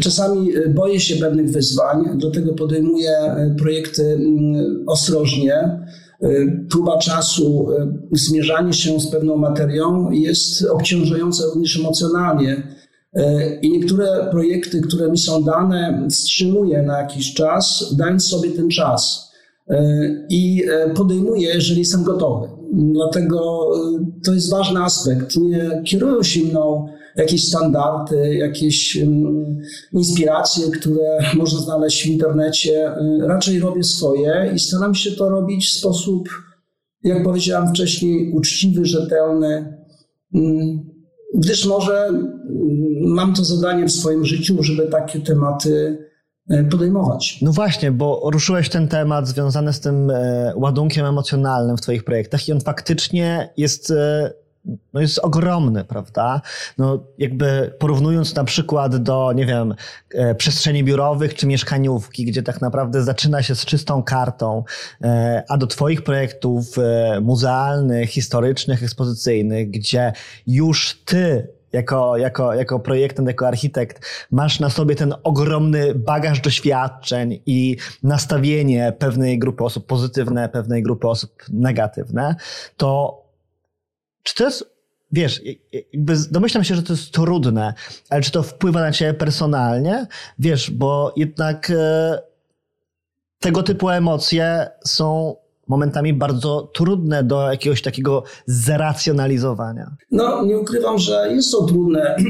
Czasami 0.00 0.48
boję 0.74 1.00
się 1.00 1.16
pewnych 1.16 1.50
wyzwań, 1.50 2.04
dlatego 2.16 2.52
podejmuję 2.54 3.10
projekty 3.58 4.02
mm, 4.02 4.84
ostrożnie. 4.86 5.80
Próba 6.70 6.98
czasu, 6.98 7.68
zmierzanie 8.12 8.72
się 8.72 9.00
z 9.00 9.10
pewną 9.10 9.36
materią 9.36 10.10
jest 10.10 10.64
obciążające 10.64 11.42
również 11.54 11.78
emocjonalnie. 11.78 12.62
I 13.62 13.70
niektóre 13.70 14.28
projekty, 14.30 14.80
które 14.80 15.10
mi 15.10 15.18
są 15.18 15.44
dane, 15.44 16.06
wstrzymuję 16.10 16.82
na 16.82 16.98
jakiś 16.98 17.34
czas, 17.34 17.94
dając 17.96 18.24
sobie 18.24 18.50
ten 18.50 18.68
czas. 18.68 19.29
E, 19.70 20.26
i 20.28 20.62
e, 20.70 20.94
podejmuję, 20.94 21.48
jeżeli 21.54 21.78
jestem 21.78 22.02
gotowy. 22.02 22.48
Dlatego 22.72 23.70
e, 23.74 24.04
to 24.24 24.34
jest 24.34 24.50
ważny 24.50 24.80
aspekt. 24.80 25.36
Nie 25.36 25.82
kierują 25.86 26.22
się 26.22 26.40
mną 26.40 26.86
jakieś 27.16 27.48
standardy, 27.48 28.34
jakieś 28.34 28.98
inspiracje, 29.92 30.70
które 30.70 31.18
można 31.36 31.60
znaleźć 31.60 32.02
w 32.02 32.06
internecie. 32.06 32.92
Raczej 33.20 33.58
robię 33.58 33.84
swoje 33.84 34.52
i 34.54 34.58
staram 34.58 34.94
się 34.94 35.10
to 35.10 35.28
robić 35.28 35.68
w 35.68 35.78
sposób, 35.78 36.28
jak 37.02 37.24
powiedziałem 37.24 37.68
wcześniej, 37.68 38.32
uczciwy, 38.32 38.84
rzetelny, 38.84 39.74
gdyż 41.34 41.66
może 41.66 42.08
mam 43.00 43.34
to 43.34 43.44
zadanie 43.44 43.86
w 43.86 43.92
swoim 43.92 44.24
życiu, 44.24 44.62
żeby 44.62 44.86
takie 44.86 45.20
tematy 45.20 45.98
podejmować. 46.70 47.38
No 47.42 47.52
właśnie, 47.52 47.92
bo 47.92 48.30
ruszyłeś 48.32 48.68
ten 48.68 48.88
temat 48.88 49.28
związany 49.28 49.72
z 49.72 49.80
tym 49.80 50.10
e, 50.10 50.52
ładunkiem 50.56 51.06
emocjonalnym 51.06 51.76
w 51.76 51.80
Twoich 51.80 52.04
projektach 52.04 52.48
i 52.48 52.52
on 52.52 52.60
faktycznie 52.60 53.52
jest 53.56 53.90
e, 53.90 54.32
no 54.92 55.00
jest 55.00 55.18
ogromny, 55.18 55.84
prawda? 55.84 56.40
No 56.78 57.04
jakby 57.18 57.74
porównując 57.78 58.34
na 58.34 58.44
przykład 58.44 58.96
do, 58.96 59.32
nie 59.32 59.46
wiem, 59.46 59.74
przestrzeni 60.36 60.84
biurowych 60.84 61.34
czy 61.34 61.46
mieszkaniówki, 61.46 62.24
gdzie 62.24 62.42
tak 62.42 62.60
naprawdę 62.60 63.02
zaczyna 63.02 63.42
się 63.42 63.54
z 63.54 63.64
czystą 63.64 64.02
kartą, 64.02 64.64
a 65.48 65.56
do 65.56 65.66
twoich 65.66 66.02
projektów 66.02 66.76
muzealnych, 67.22 68.10
historycznych, 68.10 68.82
ekspozycyjnych, 68.82 69.70
gdzie 69.70 70.12
już 70.46 71.02
ty 71.04 71.48
jako, 71.72 72.16
jako, 72.16 72.54
jako 72.54 72.80
projektant, 72.80 73.28
jako 73.28 73.46
architekt, 73.46 74.06
masz 74.30 74.60
na 74.60 74.70
sobie 74.70 74.94
ten 74.94 75.14
ogromny 75.22 75.94
bagaż 75.94 76.40
doświadczeń 76.40 77.40
i 77.46 77.76
nastawienie 78.02 78.92
pewnej 78.98 79.38
grupy 79.38 79.64
osób 79.64 79.86
pozytywne, 79.86 80.48
pewnej 80.48 80.82
grupy 80.82 81.08
osób 81.08 81.32
negatywne, 81.48 82.34
to 82.76 83.20
czy 84.22 84.34
to 84.34 84.44
jest, 84.44 84.64
wiesz, 85.12 85.42
jakby 85.92 86.14
domyślam 86.30 86.64
się, 86.64 86.74
że 86.74 86.82
to 86.82 86.92
jest 86.92 87.12
trudne, 87.12 87.74
ale 88.10 88.22
czy 88.22 88.30
to 88.30 88.42
wpływa 88.42 88.80
na 88.80 88.92
ciebie 88.92 89.14
personalnie? 89.14 90.06
Wiesz, 90.38 90.70
bo 90.70 91.12
jednak 91.16 91.70
e, 91.70 92.18
tego 93.40 93.62
typu 93.62 93.90
emocje 93.90 94.70
są 94.86 95.36
momentami 95.70 96.14
bardzo 96.14 96.70
trudne 96.74 97.24
do 97.24 97.50
jakiegoś 97.50 97.82
takiego 97.82 98.22
zracjonalizowania. 98.46 99.96
No, 100.10 100.44
nie 100.44 100.58
ukrywam, 100.58 100.98
że 100.98 101.32
jest 101.32 101.52
to 101.52 101.64
trudne. 101.64 102.16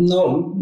No, 0.00 0.52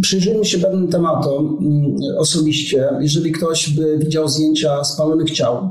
przyjrzyjmy 0.00 0.44
się 0.44 0.58
pewnym 0.58 0.88
tematom 0.88 1.58
mm, 1.60 1.96
osobiście. 2.18 2.88
Jeżeli 3.00 3.32
ktoś 3.32 3.70
by 3.70 3.98
widział 3.98 4.28
zdjęcia 4.28 4.84
spalonych 4.84 5.30
ciał, 5.30 5.70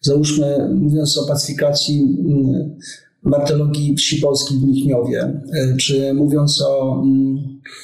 załóżmy, 0.00 0.68
mówiąc 0.74 1.18
o 1.18 1.26
pacyfikacji 1.26 2.00
mm, 2.00 2.76
martyrologii 3.22 3.96
wsi 3.96 4.20
polskiej 4.20 4.58
w 4.58 4.64
Michniowie, 4.64 5.20
e, 5.22 5.76
czy 5.76 6.14
mówiąc 6.14 6.62
o 6.62 7.02
mm, 7.02 7.38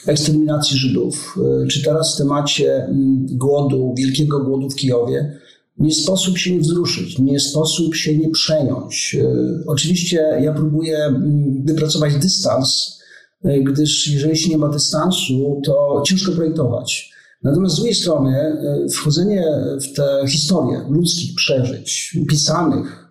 eksterminacji 0.06 0.78
Żydów, 0.78 1.38
e, 1.62 1.66
czy 1.66 1.84
teraz 1.84 2.14
w 2.14 2.18
temacie 2.18 2.88
głodu, 3.30 3.94
wielkiego 3.98 4.44
głodu 4.44 4.70
w 4.70 4.74
Kijowie, 4.74 5.39
nie 5.80 5.94
sposób 5.94 6.38
się 6.38 6.54
nie 6.54 6.60
wzruszyć, 6.60 7.18
nie 7.18 7.40
sposób 7.40 7.94
się 7.94 8.18
nie 8.18 8.30
przejąć. 8.30 9.16
E, 9.20 9.26
oczywiście 9.66 10.16
ja 10.40 10.52
próbuję 10.52 10.98
mm, 10.98 11.64
wypracować 11.66 12.14
dystans, 12.16 12.98
e, 13.44 13.60
gdyż 13.60 14.08
jeżeli 14.08 14.36
się 14.36 14.50
nie 14.50 14.58
ma 14.58 14.68
dystansu, 14.68 15.60
to 15.64 16.02
ciężko 16.06 16.32
projektować. 16.32 17.10
Natomiast 17.42 17.74
z 17.74 17.76
drugiej 17.76 17.94
strony 17.94 18.36
e, 18.36 18.88
wchodzenie 18.92 19.44
w 19.82 19.96
te 19.96 20.24
historie 20.28 20.80
ludzkich 20.90 21.34
przeżyć, 21.34 22.18
pisanych, 22.28 23.10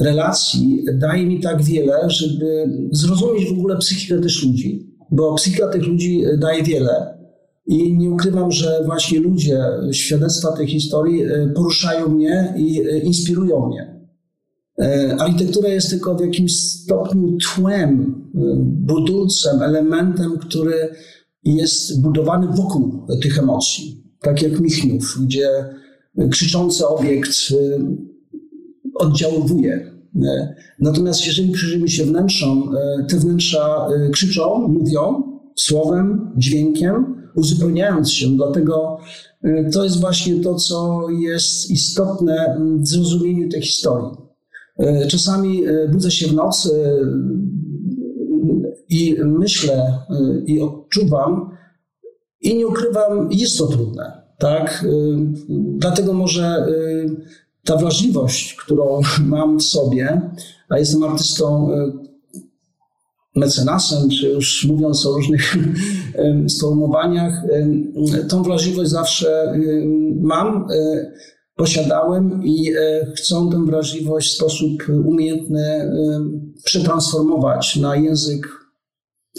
relacji 0.00 0.84
daje 0.94 1.26
mi 1.26 1.40
tak 1.40 1.62
wiele, 1.62 2.10
żeby 2.10 2.66
zrozumieć 2.92 3.48
w 3.48 3.52
ogóle 3.52 3.76
psychikę 3.78 4.20
też 4.20 4.44
ludzi, 4.44 4.96
bo 5.10 5.34
psychika 5.34 5.68
tych 5.68 5.82
ludzi 5.82 6.22
daje 6.38 6.62
wiele. 6.62 7.21
I 7.72 7.96
nie 7.96 8.10
ukrywam, 8.10 8.52
że 8.52 8.82
właśnie 8.84 9.20
ludzie, 9.20 9.64
świadectwa 9.92 10.52
tej 10.52 10.68
historii 10.68 11.22
e, 11.22 11.52
poruszają 11.54 12.08
mnie 12.08 12.54
i 12.56 12.80
e, 12.80 12.98
inspirują 12.98 13.68
mnie. 13.68 14.06
E, 14.78 15.16
architektura 15.18 15.68
jest 15.68 15.90
tylko 15.90 16.14
w 16.14 16.20
jakimś 16.20 16.60
stopniu 16.60 17.36
tłem, 17.54 18.22
budulcem, 18.64 19.62
elementem, 19.62 20.38
który 20.38 20.88
jest 21.44 22.02
budowany 22.02 22.46
wokół 22.46 23.06
tych 23.22 23.38
emocji. 23.38 24.04
Tak 24.20 24.42
jak 24.42 24.60
Michniów, 24.60 25.18
gdzie 25.24 25.48
krzyczący 26.30 26.86
obiekt 26.86 27.32
oddziaływuje. 28.94 29.92
Natomiast 30.78 31.26
jeżeli 31.26 31.52
przyjrzymy 31.52 31.88
się 31.88 32.04
wnętrzom, 32.04 32.74
te 33.08 33.16
wnętrza 33.16 33.88
krzyczą, 34.12 34.68
mówią 34.68 35.22
słowem, 35.56 36.32
dźwiękiem, 36.36 37.21
uzupełniając 37.34 38.12
się. 38.12 38.36
Dlatego 38.36 38.98
y, 39.44 39.70
to 39.72 39.84
jest 39.84 40.00
właśnie 40.00 40.40
to, 40.40 40.54
co 40.54 41.06
jest 41.10 41.70
istotne 41.70 42.60
w 42.80 42.88
zrozumieniu 42.88 43.48
tej 43.48 43.62
historii. 43.62 44.22
Czasami 45.08 45.62
budzę 45.92 46.10
się 46.10 46.26
w 46.28 46.34
nocy 46.34 46.70
i 48.88 49.16
myślę 49.24 49.98
i 50.46 50.60
odczuwam 50.60 51.50
i 52.40 52.56
nie 52.56 52.66
ukrywam, 52.66 53.28
jest 53.30 53.58
to 53.58 53.66
trudne. 53.66 54.22
Tak? 54.38 54.84
Dlatego 55.78 56.12
może 56.12 56.66
ta 57.64 57.76
wrażliwość, 57.76 58.54
którą 58.54 59.00
mam 59.26 59.58
w 59.58 59.62
sobie, 59.62 60.30
a 60.68 60.78
jestem 60.78 61.02
artystą, 61.02 61.70
mecenasem, 63.36 64.10
czy 64.10 64.28
już 64.28 64.64
mówiąc 64.64 65.06
o 65.06 65.12
różnych 65.12 65.56
sformułowaniach, 66.56 67.34
tą 68.28 68.42
wrażliwość 68.42 68.90
zawsze 68.90 69.52
mam, 70.20 70.66
e, 70.70 71.12
posiadałem 71.56 72.44
i 72.44 72.72
e, 72.72 73.06
chcę 73.16 73.48
tę 73.52 73.66
wrażliwość 73.66 74.32
w 74.32 74.36
sposób 74.36 74.82
umiejętny 75.04 75.90
przetransformować 76.64 77.76
na 77.76 77.96
język 77.96 78.48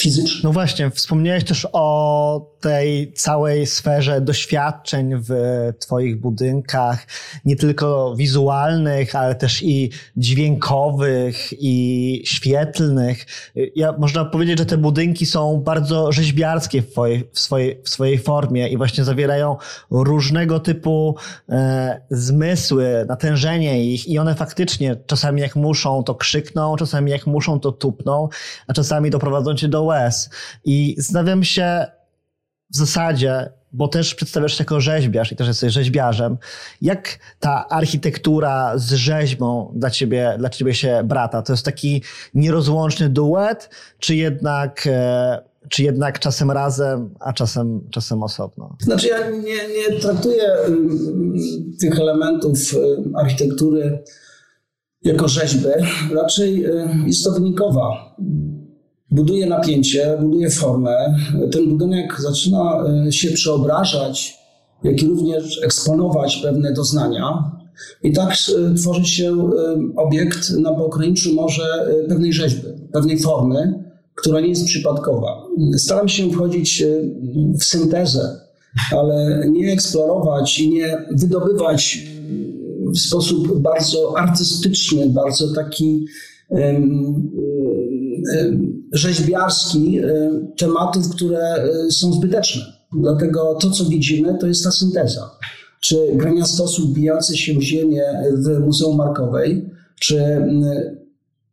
fizyczny. 0.02 0.42
No 0.44 0.52
właśnie, 0.52 0.92
wspomniałeś 0.92 1.44
też 1.44 1.68
o 1.74 2.52
tej 2.63 3.13
całej 3.13 3.67
sferze 3.67 4.22
doświadczeń 4.22 5.12
w 5.15 5.34
Twoich 5.79 6.20
budynkach, 6.20 7.08
nie 7.46 7.55
tylko 7.55 8.15
wizualnych, 8.15 9.15
ale 9.15 9.36
też 9.36 9.63
i 9.63 9.89
dźwiękowych, 10.17 11.36
i 11.51 12.22
świetlnych. 12.25 13.25
Ja, 13.75 13.91
można 13.98 14.25
powiedzieć, 14.25 14.60
że 14.60 14.65
te 14.65 14.77
budynki 14.77 15.25
są 15.25 15.62
bardzo 15.62 16.12
rzeźbiarskie 16.12 16.82
w, 16.82 16.91
twojej, 16.91 17.29
w, 17.34 17.39
swojej, 17.39 17.82
w 17.84 17.89
swojej 17.89 18.17
formie 18.17 18.67
i 18.67 18.77
właśnie 18.77 19.03
zawierają 19.03 19.58
różnego 19.91 20.60
typu 20.60 21.15
e, 21.50 22.01
zmysły, 22.10 23.05
natężenie 23.08 23.86
ich 23.86 24.08
i 24.08 24.20
one 24.20 24.36
faktycznie 24.36 24.96
czasami 25.05 25.41
jak 25.41 25.55
muszą, 25.55 26.03
to 26.03 26.15
krzykną, 26.15 26.75
czasami 26.75 27.12
jak 27.12 27.27
muszą, 27.27 27.60
to 27.60 27.72
tupną, 27.72 28.29
a 28.67 28.74
czasami 28.74 29.10
doprowadzą 29.10 29.55
cię 29.55 29.67
do 29.67 29.84
łez. 29.84 30.29
I 30.65 30.96
zastanawiam 30.98 31.43
się, 31.43 31.86
w 32.74 32.77
zasadzie, 32.77 33.50
bo 33.74 33.88
też 33.88 34.15
przedstawiasz 34.15 34.58
się 34.58 34.62
jako 34.62 34.82
rzeźbiarz 34.82 35.32
i 35.32 35.36
też 35.36 35.48
jesteś 35.48 35.74
rzeźbiarzem, 35.74 36.38
jak 36.82 37.20
ta 37.39 37.70
architektura 37.70 38.77
z 38.77 38.94
rzeźbą 38.94 39.74
dla 39.75 39.89
ciebie, 39.89 40.36
dla 40.38 40.50
ciebie 40.50 40.74
się 40.74 41.01
brata? 41.06 41.42
To 41.42 41.53
jest 41.53 41.65
taki 41.65 42.01
nierozłączny 42.34 43.10
duet, 43.10 43.70
czy 44.00 44.15
jednak, 44.15 44.88
e, 44.88 45.42
czy 45.70 45.84
jednak 45.84 46.20
czasem 46.20 46.51
razem, 46.51 47.10
a 47.20 47.34
czasem, 47.34 47.82
czasem 47.92 48.24
osobno? 48.24 48.75
Znaczy 48.82 49.08
ja 49.08 49.30
nie, 49.30 49.92
nie 49.92 50.00
traktuję 50.00 50.44
tych 51.80 52.00
elementów 52.00 52.60
architektury 53.15 54.03
jako 55.03 55.27
rzeźby. 55.27 55.68
Raczej 56.15 56.65
jest 57.06 57.24
to 57.24 57.32
wynikowa 57.32 58.15
buduje 59.13 59.46
napięcie, 59.46 60.17
buduje 60.22 60.50
formę. 60.50 61.15
Ten 61.51 61.70
budynek 61.70 62.22
zaczyna 62.22 62.84
e, 63.08 63.12
się 63.12 63.32
przeobrażać, 63.32 64.38
jak 64.84 65.03
i 65.03 65.08
również 65.08 65.63
eksponować 65.63 66.38
pewne 66.38 66.74
doznania. 66.74 67.51
I 68.03 68.13
tak 68.13 68.29
e, 68.32 68.74
tworzy 68.75 69.05
się 69.05 69.32
e, 69.32 69.41
obiekt 69.96 70.50
na 70.50 70.72
pograniczu 70.72 71.34
może 71.34 71.63
pewnej 72.10 72.34
rzeźby, 72.34 72.67
pewnej 72.93 73.20
formy, 73.20 73.84
która 74.15 74.41
nie 74.41 74.48
jest 74.48 74.65
przypadkowa. 74.65 75.48
Staram 75.77 76.10
się 76.10 76.32
wchodzić 76.32 76.84
w 77.60 77.63
syntezę, 77.63 78.39
ale 78.91 79.46
nie 79.50 79.74
eksplorować 79.74 80.60
i 80.60 80.70
nie 80.70 80.98
wydobywać 81.12 82.08
w 82.96 83.00
sposób 83.00 83.60
bardzo 83.62 84.17
artystyczny, 84.17 85.10
bardzo 85.10 85.53
taki 85.53 86.05
rzeźbiarski 88.92 90.00
tematów, 90.58 91.10
które 91.10 91.70
są 91.89 92.13
zbyteczne. 92.13 92.62
Dlatego 93.00 93.57
to, 93.62 93.72
co 93.72 93.86
widzimy, 93.86 94.38
to 94.42 94.48
jest 94.48 94.64
ta 94.64 94.72
synteza. 94.72 95.31
Czy 95.81 95.96
graniastosów 96.16 96.94
bijający 96.94 97.38
się 97.38 97.53
w 97.53 97.62
ziemię 97.62 98.03
w 98.33 98.59
Muzeum 98.59 98.98
Markowej, 98.98 99.70
czy 100.00 100.24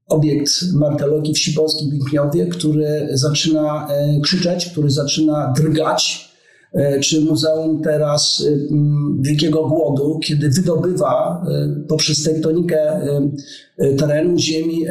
obiekt 0.08 0.50
martologii 0.72 1.34
wsi 1.34 1.52
polskiej 1.52 1.88
w 1.88 1.90
Winkniowie, 1.90 2.46
który 2.46 3.08
zaczyna 3.12 3.88
krzyczeć, 4.22 4.66
który 4.66 4.90
zaczyna 4.90 5.52
drgać, 5.56 6.30
czy 7.00 7.20
Muzeum 7.20 7.82
teraz 7.82 8.44
Wielkiego 9.20 9.68
Głodu, 9.68 10.18
kiedy 10.24 10.50
wydobywa 10.50 11.44
poprzez 11.88 12.22
tektonikę 12.22 13.00
terenu, 13.98 14.38
ziemi 14.38 14.84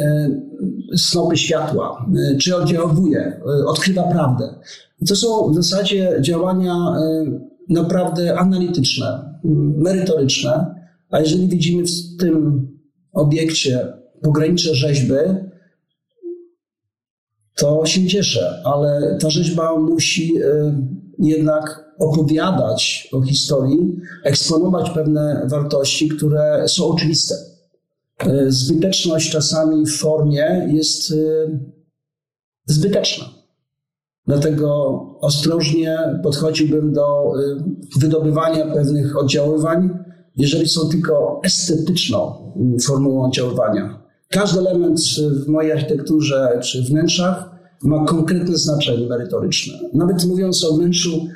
snopy 0.97 1.37
światła, 1.37 2.05
y, 2.33 2.37
czy 2.37 2.55
oddziałuje, 2.55 3.41
y, 3.61 3.67
odkrywa 3.67 4.03
prawdę. 4.03 4.55
To 5.07 5.15
są 5.15 5.51
w 5.51 5.55
zasadzie 5.55 6.17
działania 6.21 6.75
y, 6.75 7.73
naprawdę 7.73 8.39
analityczne, 8.39 9.39
merytoryczne, 9.77 10.75
a 11.09 11.19
jeżeli 11.19 11.47
widzimy 11.47 11.83
w 11.83 12.17
tym 12.19 12.67
obiekcie 13.13 13.93
pogranicze 14.21 14.75
rzeźby, 14.75 15.15
to 17.55 17.85
się 17.85 18.07
cieszę, 18.07 18.61
ale 18.65 19.17
ta 19.21 19.29
rzeźba 19.29 19.79
musi 19.79 20.33
jednak 21.19 21.93
opowiadać 21.99 23.09
o 23.11 23.21
historii, 23.21 23.97
eksponować 24.23 24.89
pewne 24.89 25.47
wartości, 25.49 26.09
które 26.09 26.63
są 26.67 26.85
oczywiste. 26.85 27.48
E, 28.25 28.51
zbyteczność 28.51 29.31
czasami 29.31 29.85
w 29.85 29.97
formie 29.97 30.69
jest 30.73 31.11
e, 31.11 31.15
zbyteczna. 32.65 33.25
Dlatego 34.27 34.99
ostrożnie 35.21 35.97
podchodziłbym 36.23 36.93
do 36.93 37.03
e, 37.03 37.63
wydobywania 37.99 38.73
pewnych 38.73 39.17
oddziaływań, 39.17 39.89
jeżeli 40.35 40.69
są 40.69 40.89
tylko 40.89 41.41
estetyczną 41.43 42.51
formułą 42.85 43.25
oddziaływania. 43.25 44.03
Każdy 44.29 44.59
element 44.59 44.99
w 45.45 45.47
mojej 45.47 45.71
architekturze 45.71 46.59
czy 46.63 46.83
wnętrzach 46.83 47.49
ma 47.83 48.05
konkretne 48.05 48.57
znaczenie 48.57 49.07
merytoryczne. 49.07 49.79
Nawet 49.93 50.25
mówiąc 50.25 50.63
o 50.63 50.73
wnętrzu 50.73 51.27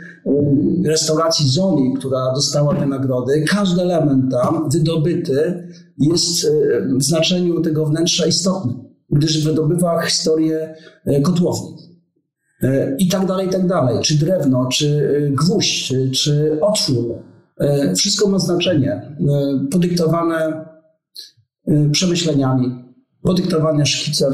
restauracji 0.85 1.49
Zoli, 1.49 1.93
która 1.97 2.33
dostała 2.33 2.75
te 2.75 2.85
nagrody, 2.85 3.45
każdy 3.47 3.81
element 3.81 4.31
tam 4.31 4.69
wydobyty 4.69 5.67
jest 5.97 6.45
e, 6.45 6.49
w 6.97 7.03
znaczeniu 7.03 7.61
tego 7.61 7.85
wnętrza 7.85 8.25
istotny, 8.25 8.73
gdyż 9.09 9.45
wydobywa 9.45 10.01
historię 10.01 10.75
e, 11.05 11.21
kotłowni. 11.21 11.83
I 12.97 13.07
tak 13.07 13.27
dalej, 13.27 13.47
i 13.47 13.49
tak 13.49 13.67
dalej. 13.67 13.97
Czy 14.01 14.17
drewno, 14.17 14.67
czy 14.71 15.31
gwóźdź, 15.35 15.87
czy, 15.87 16.11
czy 16.11 16.57
otwór. 16.61 17.15
Wszystko 17.95 18.29
ma 18.29 18.39
znaczenie. 18.39 19.17
Podyktowane 19.71 20.65
przemyśleniami, 21.91 22.83
podyktowane 23.23 23.85
szkicem. 23.85 24.33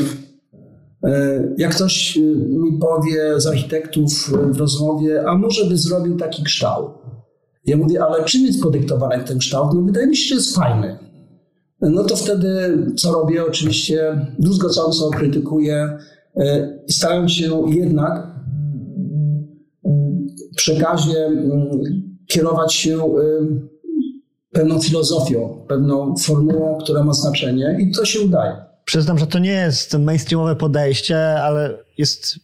Jak 1.58 1.76
ktoś 1.76 2.20
mi 2.50 2.80
powie 2.80 3.40
z 3.40 3.48
architektów 3.48 4.32
w 4.52 4.58
rozmowie, 4.58 5.24
a 5.28 5.38
może 5.38 5.66
by 5.66 5.78
zrobił 5.78 6.18
taki 6.18 6.44
kształt. 6.44 6.92
Ja 7.66 7.78
mówię, 7.78 8.04
ale 8.04 8.24
czym 8.24 8.46
jest 8.46 8.64
podyktowany 8.64 9.24
ten 9.24 9.38
kształt? 9.38 9.74
No 9.74 9.82
wydaje 9.82 10.08
mi 10.08 10.18
się, 10.18 10.30
że 10.30 10.36
jest 10.36 10.56
fajny 10.56 11.10
no 11.82 12.04
to 12.04 12.16
wtedy 12.16 12.78
co 12.96 13.12
robię? 13.12 13.46
Oczywiście 13.46 14.28
druzgocąco 14.40 15.10
krytykuję 15.10 15.98
e, 16.38 16.80
staram 16.90 17.30
się 17.30 17.64
jednak 17.68 18.28
w 20.54 20.56
przekazie 20.56 21.26
mm, 21.26 21.70
kierować 22.28 22.74
się 22.74 22.98
e, 22.98 23.10
pewną 24.52 24.80
filozofią, 24.82 25.66
pewną 25.68 26.16
formułą, 26.18 26.78
która 26.78 27.04
ma 27.04 27.14
znaczenie 27.14 27.78
i 27.80 27.92
to 27.92 28.06
się 28.06 28.22
udaje. 28.22 28.69
Przyznam, 28.90 29.20
że 29.20 29.28
to 29.28 29.40
nie 29.40 29.52
jest 29.52 29.94
mainstreamowe 29.94 30.56
podejście, 30.56 31.44
ale 31.44 31.78
jest 31.98 32.40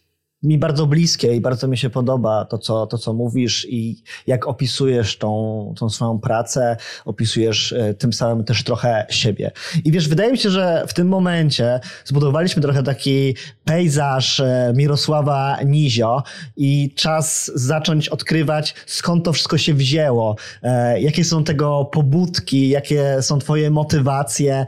mi 0.46 0.58
bardzo 0.58 0.86
bliskie 0.86 1.34
i 1.34 1.40
bardzo 1.40 1.68
mi 1.68 1.78
się 1.78 1.90
podoba 1.90 2.44
to, 2.44 2.58
co, 2.58 2.86
to, 2.86 2.98
co 2.98 3.12
mówisz 3.12 3.66
i 3.70 4.02
jak 4.26 4.46
opisujesz 4.46 5.18
tą, 5.18 5.74
tą 5.78 5.90
swoją 5.90 6.18
pracę, 6.18 6.76
opisujesz 7.04 7.72
e, 7.72 7.94
tym 7.94 8.12
samym 8.12 8.44
też 8.44 8.64
trochę 8.64 9.06
siebie. 9.10 9.50
I 9.84 9.92
wiesz, 9.92 10.08
wydaje 10.08 10.32
mi 10.32 10.38
się, 10.38 10.50
że 10.50 10.84
w 10.88 10.94
tym 10.94 11.08
momencie 11.08 11.80
zbudowaliśmy 12.04 12.62
trochę 12.62 12.82
taki 12.82 13.34
pejzaż 13.64 14.40
e, 14.40 14.72
Mirosława 14.76 15.58
Nizio 15.64 16.22
i 16.56 16.92
czas 16.96 17.50
zacząć 17.54 18.08
odkrywać, 18.08 18.74
skąd 18.86 19.24
to 19.24 19.32
wszystko 19.32 19.58
się 19.58 19.74
wzięło, 19.74 20.36
e, 20.62 21.00
jakie 21.00 21.24
są 21.24 21.44
tego 21.44 21.84
pobudki, 21.84 22.68
jakie 22.68 23.22
są 23.22 23.38
twoje 23.38 23.70
motywacje, 23.70 24.66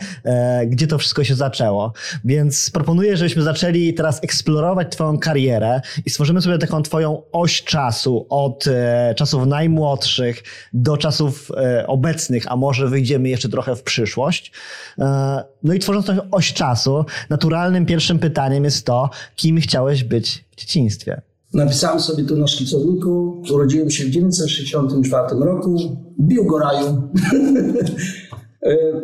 gdzie 0.67 0.87
to 0.87 0.99
wszystko 0.99 1.25
się 1.25 1.35
zaczęło. 1.35 1.93
Więc 2.25 2.71
proponuję, 2.71 3.17
żebyśmy 3.17 3.43
zaczęli 3.43 3.95
teraz 3.95 4.25
eksplorować 4.25 4.93
twoją 4.93 5.19
karierę, 5.19 5.68
karierę 5.69 5.81
i 6.07 6.11
stworzymy 6.11 6.43
sobie 6.43 6.59
taką 6.59 6.83
twoją 6.83 7.23
oś 7.33 7.63
czasu 7.65 8.27
od 8.29 8.65
e, 8.67 9.15
czasów 9.17 9.47
najmłodszych 9.47 10.43
do 10.73 10.97
czasów 10.97 11.51
e, 11.57 11.87
obecnych, 11.87 12.53
a 12.53 12.57
może 12.57 12.89
wyjdziemy 12.89 13.29
jeszcze 13.29 13.49
trochę 13.49 13.77
w 13.77 13.83
przyszłość. 13.83 14.53
E, 14.99 15.45
no 15.63 15.75
i 15.75 15.79
tworząc 15.79 16.07
tę 16.07 16.31
oś 16.31 16.53
czasu, 16.53 17.05
naturalnym 17.31 17.87
pierwszym 17.87 18.19
pytaniem 18.19 18.65
jest 18.65 18.87
to, 18.87 19.11
kim 19.37 19.61
chciałeś 19.61 20.05
być 20.05 20.45
w 20.51 20.57
dzieciństwie. 20.57 21.21
Napisałem 21.55 22.01
sobie 22.01 22.25
tu 22.25 22.37
na 22.37 22.47
szkicowniku. 22.47 23.43
Urodziłem 23.55 23.91
się 23.91 24.05
w 24.05 24.07
1964 24.07 25.41
roku 25.41 25.77
w 26.19 26.23
Biłgoraju. 26.23 26.87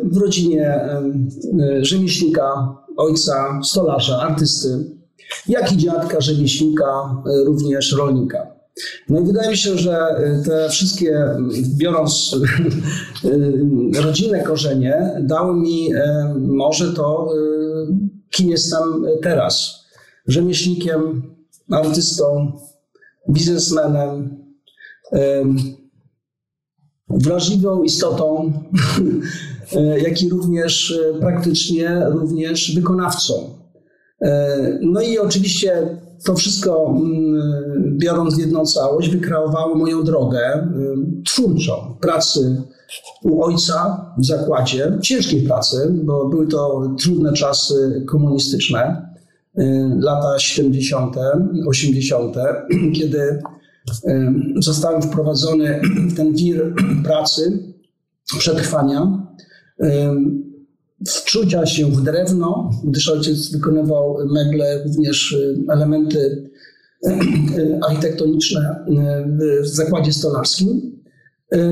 w 0.03 0.17
rodzinie 0.17 0.79
rzemieślnika, 1.81 2.75
ojca, 2.97 3.59
stolarza, 3.63 4.19
artysty, 4.19 4.94
jak 5.47 5.71
i 5.71 5.77
dziadka, 5.77 6.21
rzemieślnika, 6.21 7.23
e, 7.25 7.45
również 7.45 7.95
rolnika. 7.97 8.55
No 9.09 9.19
i 9.19 9.23
wydaje 9.23 9.49
mi 9.49 9.57
się, 9.57 9.77
że 9.77 9.97
e, 9.97 10.43
te 10.45 10.69
wszystkie, 10.69 11.25
biorąc 11.77 12.35
rodzinne 14.03 14.43
korzenie, 14.43 15.11
dały 15.21 15.55
mi 15.55 15.89
może 16.37 16.93
to, 16.93 17.29
kim 18.29 18.49
jestem 18.49 19.05
teraz. 19.21 19.85
Rzemieślnikiem, 20.27 21.23
artystą, 21.71 22.51
biznesmenem, 23.29 24.45
wrażliwą 27.09 27.83
istotą, 27.83 28.53
jak 30.05 30.21
i 30.21 30.29
również 30.29 30.99
praktycznie 31.19 32.01
również 32.05 32.75
wykonawcą. 32.75 33.64
E, 34.21 34.79
no 34.81 35.01
i 35.01 35.17
oczywiście 35.17 35.97
to 36.25 36.35
wszystko, 36.35 36.93
mm, 36.97 37.97
biorąc 37.97 38.35
w 38.35 38.39
jedną 38.39 38.65
całość, 38.65 39.09
wykreowało 39.09 39.75
moją 39.75 40.03
drogę 40.03 40.67
twórczą 41.25 41.97
pracy 42.01 42.63
u 43.23 43.43
ojca 43.43 44.05
w 44.17 44.25
zakładzie, 44.25 44.97
ciężkiej 45.01 45.41
pracy, 45.41 45.93
bo 46.03 46.27
były 46.29 46.47
to 46.47 46.93
trudne 46.99 47.33
czasy 47.33 48.05
komunistyczne, 48.07 49.09
lata 49.99 50.39
70., 50.39 51.15
80., 51.67 52.35
kiedy 52.97 53.39
zostałem 54.59 55.01
wprowadzony 55.01 55.81
w 56.09 56.15
ten 56.17 56.35
wir 56.35 56.73
pracy, 57.03 57.73
przetrwania, 58.37 59.27
wczucia 61.05 61.65
się 61.65 61.85
w 61.85 62.01
drewno, 62.01 62.71
gdyż 62.83 63.09
ojciec 63.09 63.51
wykonywał 63.51 64.17
meble, 64.33 64.83
również 64.83 65.37
elementy 65.69 66.49
architektoniczne 67.89 68.85
w 69.61 69.67
zakładzie 69.67 70.13
stolarskim. 70.13 70.95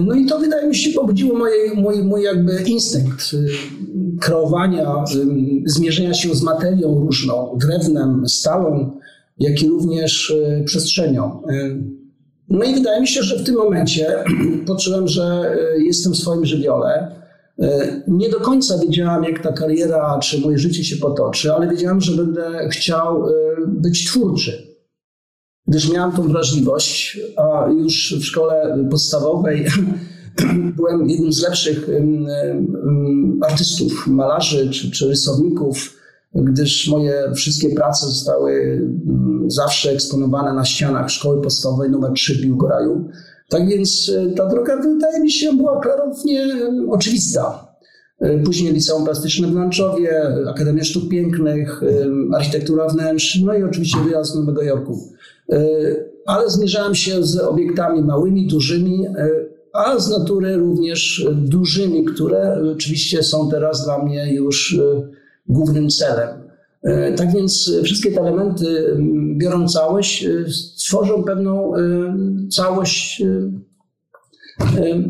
No 0.05 0.15
i 0.15 0.25
to 0.25 0.39
wydaje 0.39 0.67
mi 0.67 0.75
się 0.75 0.93
pobudziło 0.93 1.37
moje, 1.37 1.73
mój, 1.75 2.03
mój 2.03 2.23
jakby 2.23 2.61
instynkt 2.61 3.35
kreowania, 4.21 5.03
zmierzenia 5.65 6.13
się 6.13 6.35
z 6.35 6.43
materią 6.43 6.99
różną, 6.99 7.57
drewnem, 7.61 8.29
stalą, 8.29 8.91
jak 9.39 9.61
i 9.61 9.67
również 9.67 10.33
przestrzenią. 10.65 11.41
No 12.49 12.63
i 12.63 12.73
wydaje 12.73 13.01
mi 13.01 13.07
się, 13.07 13.23
że 13.23 13.39
w 13.39 13.43
tym 13.43 13.55
momencie 13.55 14.23
poczułem, 14.67 15.07
że 15.07 15.55
jestem 15.77 16.13
w 16.13 16.17
swoim 16.17 16.45
żywiole. 16.45 17.22
E, 17.59 18.01
nie 18.07 18.29
do 18.29 18.39
końca 18.39 18.77
wiedziałam, 18.77 19.23
jak 19.23 19.43
ta 19.43 19.51
kariera 19.51 20.19
czy 20.19 20.41
moje 20.41 20.57
życie 20.57 20.83
się 20.83 20.95
potoczy, 20.95 21.53
ale 21.53 21.67
wiedziałam, 21.67 22.01
że 22.01 22.23
będę 22.23 22.69
chciał 22.71 23.27
e, 23.27 23.31
być 23.67 24.07
twórczy. 24.07 24.73
Gdyż 25.67 25.91
miałam 25.91 26.11
tą 26.11 26.27
wrażliwość, 26.27 27.19
a 27.37 27.67
już 27.69 28.15
w 28.19 28.25
szkole 28.25 28.85
podstawowej 28.91 29.65
byłem 30.77 31.09
jednym 31.09 31.33
z 31.33 31.41
lepszych 31.41 31.89
artystów, 33.41 34.07
malarzy 34.07 34.69
czy, 34.69 34.91
czy 34.91 35.07
rysowników 35.07 36.03
gdyż 36.35 36.87
moje 36.87 37.31
wszystkie 37.35 37.69
prace 37.69 38.05
zostały 38.05 38.51
mm, 39.07 39.51
zawsze 39.51 39.91
eksponowane 39.91 40.53
na 40.53 40.65
ścianach 40.65 41.09
szkoły 41.09 41.41
podstawowej 41.41 41.89
nr 41.89 42.13
3 42.13 42.33
w 42.33 42.41
Biłgoraju. 42.41 43.09
Tak 43.49 43.67
więc 43.67 44.11
e, 44.17 44.31
ta 44.31 44.45
droga 44.45 44.77
wydaje 44.77 45.19
mi 45.21 45.31
się 45.31 45.53
była 45.53 45.81
klarownie 45.81 46.47
oczywista. 46.89 47.75
E, 48.19 48.39
później 48.39 48.73
Liceum 48.73 49.05
Plastyczne 49.05 49.47
w 49.47 49.55
Lanczowie, 49.55 50.21
Akademia 50.49 50.83
Sztuk 50.83 51.09
Pięknych, 51.09 51.81
Architektura 52.35 52.87
Wnętrz, 52.87 53.39
no 53.45 53.53
i 53.53 53.63
oczywiście 53.63 53.97
wyjazd 54.05 54.33
do 54.33 54.39
Nowego 54.39 54.63
Jorku. 54.63 54.99
E, 55.49 55.65
ale 56.25 56.49
zmierzałem 56.49 56.95
się 56.95 57.23
z 57.23 57.37
obiektami 57.37 58.01
małymi, 58.01 58.47
dużymi, 58.47 59.05
a 59.73 59.99
z 59.99 60.09
natury 60.09 60.57
również 60.57 61.27
dużymi, 61.31 62.05
które 62.05 62.61
oczywiście 62.73 63.23
są 63.23 63.49
teraz 63.49 63.85
dla 63.85 64.03
mnie 64.03 64.33
już 64.33 64.79
głównym 65.47 65.89
celem. 65.89 66.42
E, 66.83 67.11
tak 67.11 67.33
więc 67.33 67.71
wszystkie 67.83 68.11
te 68.11 68.21
elementy, 68.21 68.97
biorąc 69.37 69.73
całość, 69.73 70.25
e, 70.25 70.29
tworzą 70.87 71.23
pewną 71.23 71.75
e, 71.75 71.79
całość 72.49 73.23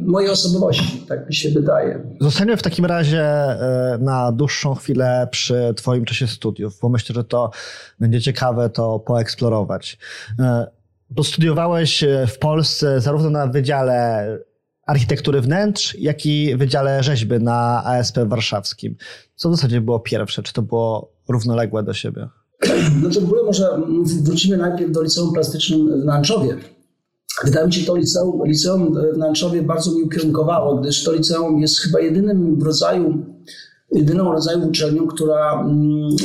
mojej 0.06 0.30
osobowości, 0.30 1.06
tak 1.08 1.28
mi 1.28 1.36
się 1.36 1.50
wydaje. 1.50 2.04
Zostaniemy 2.22 2.58
w 2.58 2.62
takim 2.62 2.86
razie 2.86 3.26
na 4.00 4.32
dłuższą 4.32 4.76
chwilę 4.76 5.28
przy 5.32 5.74
Twoim 5.76 6.06
czasie 6.06 6.28
studiów, 6.28 6.80
bo 6.82 6.90
myślę, 6.90 7.16
że 7.16 7.24
to 7.24 7.52
będzie 8.00 8.22
ciekawe 8.22 8.70
to 8.70 9.00
poeksplorować. 9.00 9.98
Bo 11.10 11.24
studiowałeś 11.24 12.04
w 12.28 12.38
Polsce 12.38 13.02
zarówno 13.02 13.30
na 13.30 13.48
Wydziale 13.48 14.28
architektury 14.86 15.42
wnętrz, 15.42 15.96
jak 16.00 16.26
i 16.26 16.56
Wydziale 16.56 17.04
Rzeźby 17.04 17.40
na 17.40 17.84
ASP 17.86 18.18
warszawskim. 18.26 18.96
Co 19.36 19.50
w 19.50 19.56
zasadzie 19.56 19.82
było 19.82 20.00
pierwsze? 20.00 20.44
Czy 20.44 20.54
to 20.54 20.62
było 20.62 21.13
równoległe 21.30 21.84
do 21.84 21.94
siebie? 21.94 22.30
No 23.04 23.10
to 23.10 23.22
w 23.22 23.24
ogóle 23.24 23.44
może 23.44 23.82
wrócimy 24.24 24.58
najpierw 24.58 24.92
do 24.92 25.02
liceum 25.02 25.34
plastycznym 25.34 26.02
w 26.02 26.06
Nanczowie. 26.06 26.58
Wydaje 27.44 27.68
mi 27.68 27.74
się, 27.74 27.86
to 27.86 27.96
liceum, 27.96 28.42
liceum 28.46 28.96
w 29.14 29.18
Nanczowie 29.18 29.62
bardzo 29.62 29.92
mi 29.92 30.04
ukierunkowało, 30.04 30.78
gdyż 30.78 31.04
to 31.04 31.14
liceum 31.14 31.60
jest 31.60 31.80
chyba 31.80 32.00
jedynym 32.00 32.64
rodzaju, 32.64 33.26
jedyną 33.92 34.32
rodzaju 34.32 34.68
uczelnią, 34.68 35.08
która 35.08 35.68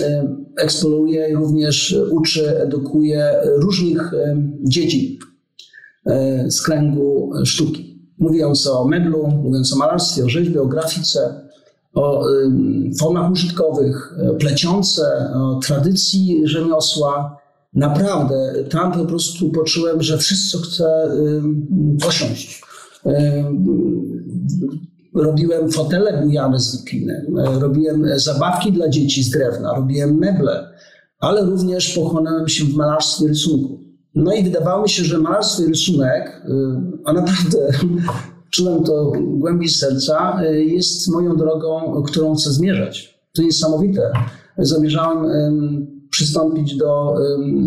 e, 0.02 0.36
eksploruje 0.58 1.34
również 1.34 1.96
uczy, 2.10 2.60
edukuje 2.60 3.34
różnych 3.56 4.14
e, 4.14 4.42
dzieci 4.62 5.18
e, 6.06 6.50
z 6.50 6.62
kręgu 6.62 7.30
sztuki. 7.44 7.98
Mówiąc 8.18 8.66
o 8.66 8.84
meblu, 8.84 9.28
mówiąc 9.28 9.72
o 9.72 9.76
malarstwie, 9.76 10.24
o 10.24 10.28
rzeźbie, 10.28 10.62
o 10.62 10.66
grafice, 10.66 11.47
o 11.94 12.24
formach 13.00 13.30
użytkowych, 13.30 14.14
plecionce, 14.40 15.32
o 15.34 15.60
tradycji 15.62 16.40
rzemiosła. 16.44 17.36
Naprawdę 17.74 18.64
tam 18.70 18.92
po 18.92 19.04
prostu 19.04 19.50
poczułem, 19.50 20.02
że 20.02 20.18
wszystko 20.18 20.58
chcę 20.58 21.10
posiąść. 22.02 22.62
Robiłem 25.14 25.70
fotele 25.70 26.22
bujane 26.22 26.60
z 26.60 26.76
wikliny, 26.76 27.26
robiłem 27.60 28.18
zabawki 28.18 28.72
dla 28.72 28.88
dzieci 28.88 29.22
z 29.24 29.30
drewna, 29.30 29.74
robiłem 29.74 30.18
meble, 30.18 30.68
ale 31.20 31.44
również 31.44 31.94
pochłonąłem 31.94 32.48
się 32.48 32.64
w 32.64 32.74
malarstwie 32.74 33.28
rysunku. 33.28 33.80
No 34.14 34.32
i 34.32 34.44
wydawało 34.44 34.82
mi 34.82 34.88
się, 34.88 35.04
że 35.04 35.18
malarstwo 35.18 35.62
i 35.62 35.66
rysunek, 35.66 36.42
y, 36.48 36.52
a 37.04 37.12
naprawdę 37.12 37.58
czułem 38.58 38.84
to 38.84 39.12
głębi 39.16 39.68
serca, 39.68 40.40
y, 40.42 40.64
jest 40.64 41.08
moją 41.08 41.36
drogą, 41.36 42.02
którą 42.02 42.34
chcę 42.34 42.50
zmierzać. 42.50 43.20
To 43.34 43.42
niesamowite. 43.42 44.12
Zamierzałem 44.58 45.26
przystąpić 46.10 46.76
do 46.76 47.14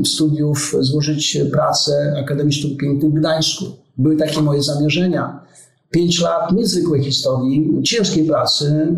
studiów, 0.05 0.75
złożyć 0.79 1.37
pracę 1.51 2.15
Akademii 2.19 2.53
Sztuk 2.53 2.77
Pięknych 2.79 3.11
w 3.11 3.15
Gdańsku. 3.15 3.65
Były 3.97 4.15
takie 4.17 4.41
moje 4.41 4.63
zamierzenia. 4.63 5.45
Pięć 5.91 6.21
lat 6.21 6.51
niezwykłej 6.51 7.03
historii, 7.03 7.83
ciężkiej 7.83 8.27
pracy. 8.27 8.95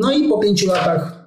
No 0.00 0.12
i 0.12 0.28
po 0.28 0.38
pięciu 0.38 0.66
latach 0.66 1.21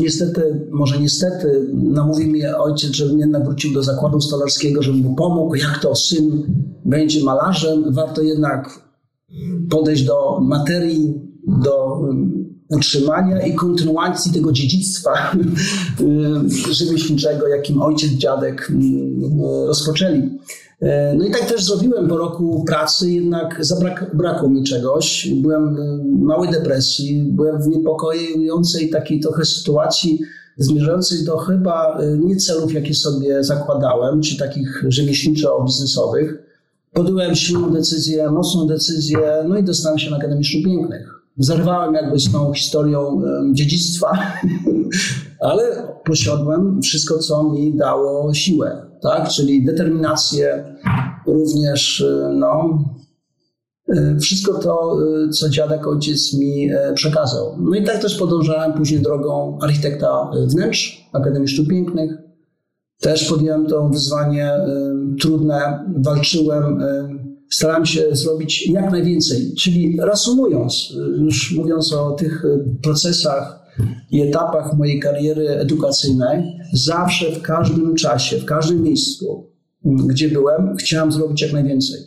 niestety, 0.00 0.66
może 0.70 1.00
niestety, 1.00 1.68
namówił 1.72 2.28
mnie 2.28 2.56
ojciec, 2.56 2.90
żebym 2.90 3.18
jednak 3.18 3.44
wrócił 3.44 3.72
do 3.72 3.82
zakładu 3.82 4.20
stolarskiego, 4.20 4.82
żebym 4.82 5.00
mu 5.00 5.14
pomógł. 5.14 5.54
Jak 5.54 5.78
to 5.82 5.94
syn 5.94 6.54
będzie 6.84 7.24
malarzem, 7.24 7.94
warto 7.94 8.22
jednak 8.22 8.90
podejść 9.70 10.04
do 10.04 10.40
materii, 10.40 11.14
do 11.46 12.00
mm, 12.02 12.50
utrzymania 12.68 13.46
i 13.46 13.54
kontynuacji 13.54 14.32
tego 14.32 14.52
dziedzictwa 14.52 15.10
y, 16.70 16.74
rzemieślniczego, 16.74 17.48
jakim 17.48 17.82
ojciec, 17.82 18.10
dziadek 18.10 18.70
mm, 18.70 19.40
rozpoczęli. 19.66 20.38
E, 20.80 21.14
no 21.14 21.24
i 21.24 21.30
tak 21.30 21.46
też 21.46 21.64
zrobiłem 21.64 22.08
po 22.08 22.18
roku 22.18 22.64
pracy, 22.66 23.10
jednak 23.10 23.56
zabrakło 23.60 24.48
mi 24.48 24.64
czegoś. 24.64 25.28
Byłem 25.34 25.76
w 26.18 26.20
małej 26.22 26.50
depresji, 26.50 27.24
byłem 27.32 27.62
w 27.62 27.68
niepokojącej 27.68 28.90
takiej 28.90 29.20
trochę 29.20 29.44
sytuacji 29.44 30.20
zmierzających 30.56 31.24
do 31.24 31.38
chyba 31.38 31.98
nie 32.18 32.36
celów, 32.36 32.72
jakie 32.72 32.94
sobie 32.94 33.44
zakładałem, 33.44 34.20
czy 34.20 34.38
takich 34.38 34.84
rzemieślniczo-biznesowych. 34.88 36.34
Podjąłem 36.92 37.34
silną 37.34 37.70
decyzję, 37.70 38.30
mocną 38.30 38.66
decyzję, 38.66 39.44
no 39.48 39.58
i 39.58 39.64
dostałem 39.64 39.98
się 39.98 40.10
na 40.10 40.16
Akademii 40.16 40.44
Sztuk 40.44 40.64
Pięknych. 40.64 41.08
Zerwałem 41.38 41.94
jakby 41.94 42.18
z 42.20 42.32
tą 42.32 42.52
historią 42.52 43.22
dziedzictwa, 43.52 44.18
ale 45.40 45.88
posiadłem 46.04 46.82
wszystko, 46.82 47.18
co 47.18 47.42
mi 47.42 47.76
dało 47.76 48.34
siłę, 48.34 48.86
tak? 49.02 49.28
czyli 49.28 49.64
determinację, 49.64 50.76
również 51.26 52.04
no, 52.34 52.78
E, 53.96 54.18
wszystko 54.18 54.54
to, 54.58 54.98
e, 55.26 55.28
co 55.28 55.48
dziadek 55.48 55.86
ojciec 55.86 56.34
mi 56.34 56.70
e, 56.70 56.92
przekazał. 56.94 57.56
No 57.60 57.76
i 57.76 57.84
tak 57.84 57.98
też 57.98 58.18
podążałem 58.18 58.72
później 58.72 59.00
drogą 59.00 59.58
architekta 59.62 60.30
wnętrz 60.46 61.08
Akademii 61.12 61.48
Sztuk 61.48 61.68
Pięknych. 61.68 62.10
Też 63.00 63.28
podjąłem 63.28 63.66
to 63.66 63.88
wyzwanie 63.88 64.52
trudne, 65.20 65.84
walczyłem, 65.96 66.82
starałem 67.50 67.86
się 67.86 68.02
zrobić 68.12 68.68
jak 68.68 68.92
najwięcej. 68.92 69.54
Czyli 69.58 69.98
reasumując, 70.00 70.92
już 71.18 71.52
mówiąc 71.56 71.92
o 71.92 72.10
tych 72.10 72.44
procesach 72.82 73.59
i 74.10 74.20
etapach 74.22 74.76
mojej 74.76 75.00
kariery 75.00 75.48
edukacyjnej, 75.48 76.58
zawsze 76.72 77.32
w 77.32 77.42
każdym 77.42 77.94
czasie, 77.94 78.38
w 78.38 78.44
każdym 78.44 78.82
miejscu, 78.82 79.46
gdzie 79.84 80.28
byłem, 80.28 80.76
chciałem 80.76 81.12
zrobić 81.12 81.42
jak 81.42 81.52
najwięcej. 81.52 82.00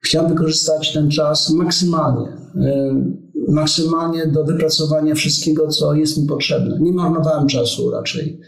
Chciałem 0.00 0.30
wykorzystać 0.30 0.92
ten 0.92 1.10
czas 1.10 1.50
maksymalnie, 1.50 2.28
y, 2.28 3.52
maksymalnie 3.52 4.26
do 4.26 4.44
wypracowania 4.44 5.14
wszystkiego, 5.14 5.68
co 5.68 5.94
jest 5.94 6.18
mi 6.18 6.26
potrzebne. 6.26 6.78
Nie 6.80 6.92
marnowałem 6.92 7.46
czasu 7.46 7.90
raczej. 7.90 8.40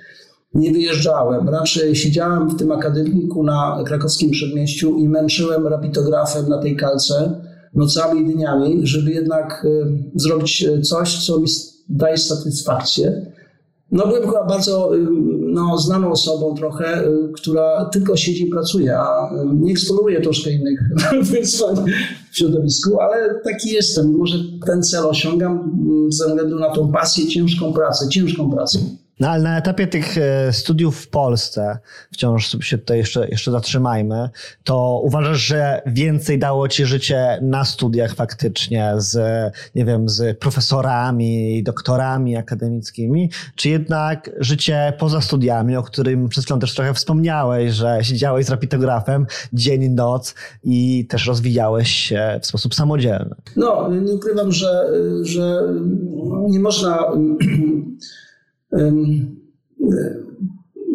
Nie 0.54 0.72
wyjeżdżałem, 0.72 1.48
raczej 1.48 1.96
siedziałem 1.96 2.48
w 2.48 2.58
tym 2.58 2.72
akademiku 2.72 3.42
na 3.42 3.82
krakowskim 3.86 4.30
przedmieściu 4.30 4.96
i 4.96 5.08
męczyłem 5.08 5.66
rapitografem 5.66 6.48
na 6.48 6.58
tej 6.58 6.76
kalce 6.76 7.40
nocami 7.74 8.20
i 8.20 8.34
dniami, 8.34 8.80
żeby 8.82 9.10
jednak 9.10 9.64
y, 9.64 10.10
zrobić 10.14 10.66
coś, 10.82 11.26
co 11.26 11.40
mi 11.40 11.48
daje 11.88 12.18
satysfakcję. 12.18 13.32
No 13.92 14.06
byłem 14.06 14.26
chyba 14.26 14.46
bardzo 14.46 14.90
no, 15.40 15.78
znaną 15.78 16.10
osobą 16.10 16.54
trochę, 16.54 17.04
y, 17.04 17.32
która 17.34 17.84
tylko 17.84 18.16
siedzi 18.16 18.46
i 18.46 18.50
pracuje, 18.50 18.98
a 18.98 19.30
nie 19.54 19.72
eksploruje 19.72 20.20
troszkę 20.20 20.50
innych 20.50 20.80
wyzwań 21.32 21.76
w 22.32 22.36
środowisku, 22.36 23.00
ale 23.00 23.40
taki 23.44 23.70
jestem. 23.70 24.16
Może 24.16 24.38
ten 24.66 24.82
cel 24.82 25.06
osiągam 25.06 25.78
ze 26.08 26.26
względu 26.26 26.58
na 26.58 26.70
tą 26.70 26.92
pasję, 26.92 27.26
ciężką 27.26 27.72
pracę, 27.72 28.08
ciężką 28.08 28.50
pracę. 28.50 28.78
No 29.20 29.28
ale 29.28 29.42
na 29.42 29.58
etapie 29.58 29.86
tych 29.86 30.18
e, 30.18 30.52
studiów 30.52 31.00
w 31.00 31.08
Polsce, 31.08 31.78
wciąż 32.12 32.56
się 32.60 32.78
tutaj 32.78 32.98
jeszcze, 32.98 33.28
jeszcze 33.28 33.50
zatrzymajmy, 33.50 34.30
to 34.64 35.00
uważasz, 35.04 35.38
że 35.38 35.82
więcej 35.86 36.38
dało 36.38 36.68
ci 36.68 36.86
życie 36.86 37.38
na 37.42 37.64
studiach 37.64 38.14
faktycznie 38.14 38.92
z, 38.96 39.18
nie 39.74 39.84
wiem, 39.84 40.08
z 40.08 40.38
profesorami, 40.38 41.62
doktorami 41.62 42.36
akademickimi, 42.36 43.30
czy 43.54 43.68
jednak 43.68 44.30
życie 44.38 44.92
poza 44.98 45.20
studiami, 45.20 45.76
o 45.76 45.82
którym 45.82 46.28
przed 46.28 46.44
chwilą 46.44 46.60
też 46.60 46.74
trochę 46.74 46.94
wspomniałeś, 46.94 47.74
że 47.74 47.98
siedziałeś 48.02 48.46
z 48.46 48.50
rapitografem 48.50 49.26
dzień 49.52 49.88
noc 49.88 50.34
i 50.64 51.06
też 51.06 51.26
rozwijałeś 51.26 51.90
się 51.90 52.38
w 52.42 52.46
sposób 52.46 52.74
samodzielny? 52.74 53.34
No, 53.56 53.90
nie 53.90 54.12
ukrywam, 54.12 54.52
że, 54.52 54.90
że 55.22 55.62
nie 56.48 56.60
można 56.60 56.98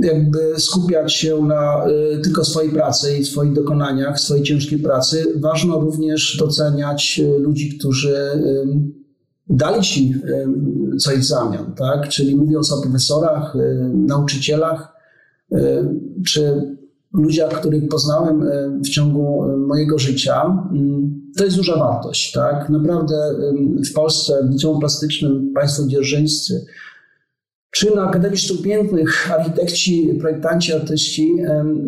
jakby 0.03 0.39
skupiać 0.57 1.13
się 1.13 1.41
na 1.41 1.87
y, 1.87 2.21
tylko 2.21 2.45
swojej 2.45 2.71
pracy 2.71 3.17
i 3.17 3.25
swoich 3.25 3.53
dokonaniach, 3.53 4.19
swojej 4.19 4.43
ciężkiej 4.43 4.79
pracy. 4.79 5.25
Ważno 5.35 5.79
również 5.79 6.37
doceniać 6.39 7.21
y, 7.23 7.39
ludzi, 7.39 7.77
którzy 7.77 8.15
dali 9.49 9.81
ci 9.81 10.15
coś 10.99 11.19
w 11.19 11.23
zamian, 11.23 11.73
tak? 11.75 12.09
Czyli 12.09 12.35
mówiąc 12.35 12.71
o 12.71 12.81
profesorach, 12.81 13.55
y, 13.55 13.91
nauczycielach, 13.93 14.93
czy 16.27 16.75
ludziach, 17.13 17.59
których 17.59 17.87
poznałem 17.87 18.45
w 18.85 18.89
ciągu 18.89 19.43
mojego 19.57 19.99
życia, 19.99 20.65
to 21.37 21.45
jest 21.45 21.57
duża 21.57 21.77
wartość, 21.77 22.31
tak? 22.31 22.69
Naprawdę 22.69 23.35
w 23.91 23.93
Polsce 23.93 24.47
w 24.47 24.51
liceum 24.51 24.79
plastycznym 24.79 25.51
państwo 25.53 25.87
dzierżyńscy 25.87 26.65
czy 27.73 27.95
na 27.95 28.03
Akademii 28.03 28.37
Sztuk 28.37 28.61
Pięknych 28.61 29.31
architekci, 29.31 30.17
projektanci, 30.19 30.73
artyści 30.73 31.35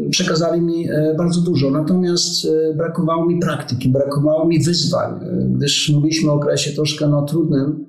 przekazali 0.10 0.62
mi 0.62 0.90
e, 0.90 1.14
bardzo 1.18 1.42
dużo. 1.42 1.70
Natomiast 1.72 2.46
e, 2.46 2.74
brakowało 2.74 3.26
mi 3.26 3.40
praktyki, 3.40 3.90
brakowało 3.90 4.46
mi 4.46 4.64
wyzwań, 4.64 5.20
e, 5.24 5.46
gdyż 5.46 5.90
mówiliśmy 5.90 6.32
o 6.32 6.34
okresie 6.34 6.72
troszkę 6.72 7.08
no, 7.08 7.22
trudnym, 7.22 7.86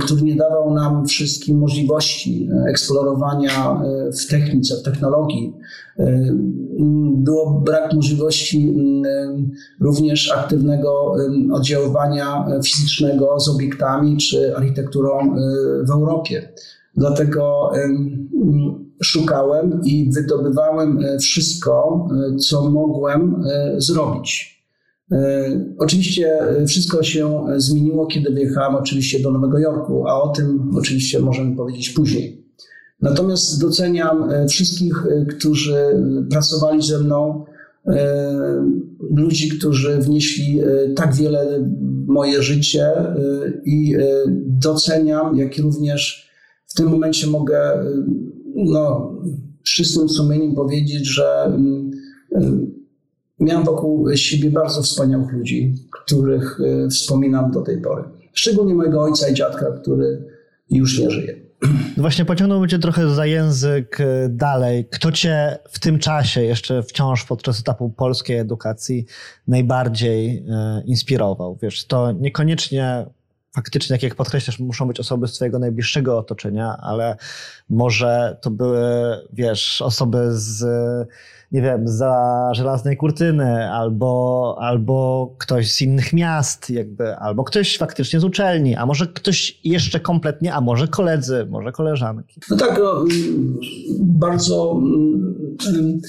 który 0.00 0.22
nie 0.22 0.36
dawał 0.36 0.74
nam 0.74 1.06
wszystkim 1.06 1.58
możliwości 1.58 2.48
eksplorowania 2.68 3.80
w 4.12 4.26
technice, 4.30 4.76
w 4.76 4.82
technologii. 4.82 5.52
Było 7.14 7.50
brak 7.50 7.92
możliwości 7.94 8.74
również 9.80 10.32
aktywnego 10.32 11.14
oddziaływania 11.52 12.46
fizycznego 12.64 13.40
z 13.40 13.48
obiektami 13.48 14.16
czy 14.16 14.56
architekturą 14.56 15.36
w 15.82 15.90
Europie. 15.90 16.48
Dlatego 16.98 17.70
szukałem 19.02 19.80
i 19.84 20.10
wydobywałem 20.14 20.98
e, 21.04 21.18
wszystko, 21.18 22.06
e, 22.10 22.36
co 22.36 22.70
mogłem 22.70 23.42
e, 23.46 23.74
zrobić. 23.80 24.58
Oczywiście 25.78 26.38
wszystko 26.66 27.02
się 27.02 27.44
zmieniło, 27.56 28.06
kiedy 28.06 28.30
wyjechałem 28.30 28.74
oczywiście 28.74 29.20
do 29.20 29.30
Nowego 29.30 29.58
Jorku, 29.58 30.08
a 30.08 30.22
o 30.22 30.28
tym 30.28 30.70
oczywiście 30.78 31.20
możemy 31.20 31.56
powiedzieć 31.56 31.90
później. 31.90 32.44
Natomiast 33.00 33.60
doceniam 33.60 34.28
wszystkich, 34.48 34.94
którzy 35.28 35.76
pracowali 36.30 36.82
ze 36.82 36.98
mną, 36.98 37.44
ludzi, 39.16 39.48
którzy 39.48 39.98
wnieśli 39.98 40.60
tak 40.96 41.14
wiele 41.14 41.60
w 42.04 42.06
moje 42.06 42.42
życie 42.42 42.92
i 43.64 43.96
doceniam, 44.46 45.36
jak 45.36 45.58
również 45.58 46.27
w 46.68 46.74
tym 46.74 46.88
momencie 46.88 47.26
mogę 47.26 47.82
y, 47.82 48.04
no, 48.54 49.12
czystym 49.62 50.08
sumieniem 50.08 50.54
powiedzieć, 50.54 51.06
że 51.06 51.52
y, 52.32 52.38
y, 52.38 52.66
miałem 53.40 53.64
wokół 53.64 54.16
siebie 54.16 54.50
bardzo 54.50 54.82
wspaniałych 54.82 55.32
ludzi, 55.32 55.74
których 55.90 56.58
wspominam 56.90 57.50
do 57.50 57.62
tej 57.62 57.80
pory. 57.80 58.04
Szczególnie 58.32 58.74
mojego 58.74 59.02
ojca 59.02 59.28
i 59.28 59.34
dziadka, 59.34 59.66
który 59.82 60.24
już 60.70 61.00
nie 61.00 61.10
żyje. 61.10 61.48
No 61.96 62.02
właśnie 62.02 62.24
pociągnąłbym 62.24 62.68
cię 62.68 62.78
trochę 62.78 63.14
za 63.14 63.26
język 63.26 63.98
dalej. 64.28 64.88
Kto 64.90 65.12
cię 65.12 65.58
w 65.70 65.78
tym 65.78 65.98
czasie, 65.98 66.42
jeszcze 66.42 66.82
wciąż 66.82 67.24
podczas 67.24 67.60
etapu 67.60 67.90
polskiej 67.90 68.38
edukacji, 68.38 69.06
najbardziej 69.46 70.44
inspirował? 70.84 71.58
Wiesz, 71.62 71.86
to 71.86 72.12
niekoniecznie 72.12 73.06
faktycznie, 73.54 73.96
tak 73.96 74.02
jak 74.02 74.14
podkreślasz, 74.14 74.58
muszą 74.58 74.88
być 74.88 75.00
osoby 75.00 75.28
z 75.28 75.32
twojego 75.32 75.58
najbliższego 75.58 76.18
otoczenia, 76.18 76.76
ale 76.82 77.16
może 77.70 78.38
to 78.40 78.50
były, 78.50 78.80
wiesz, 79.32 79.82
osoby 79.82 80.18
z, 80.30 80.64
nie 81.52 81.62
wiem, 81.62 81.88
za 81.88 82.50
żelaznej 82.54 82.96
kurtyny, 82.96 83.70
albo, 83.72 84.56
albo 84.60 85.28
ktoś 85.38 85.72
z 85.72 85.82
innych 85.82 86.12
miast, 86.12 86.70
jakby, 86.70 87.16
albo 87.16 87.44
ktoś 87.44 87.78
faktycznie 87.78 88.20
z 88.20 88.24
uczelni, 88.24 88.76
a 88.76 88.86
może 88.86 89.06
ktoś 89.06 89.60
jeszcze 89.64 90.00
kompletnie, 90.00 90.54
a 90.54 90.60
może 90.60 90.88
koledzy, 90.88 91.46
może 91.50 91.72
koleżanki. 91.72 92.40
No 92.50 92.56
tak, 92.56 92.78
no, 92.78 93.04
bardzo 93.98 94.72
mm, 94.72 96.00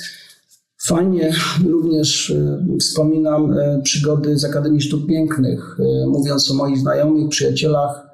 Fajnie 0.83 1.31
również 1.67 2.31
e, 2.31 2.65
wspominam 2.79 3.53
e, 3.53 3.81
przygody 3.83 4.39
z 4.39 4.45
Akademii 4.45 4.81
Sztuk 4.81 5.05
Pięknych, 5.07 5.77
e, 5.79 6.07
mówiąc 6.07 6.51
o 6.51 6.53
moich 6.53 6.77
znajomych, 6.77 7.29
przyjacielach, 7.29 8.09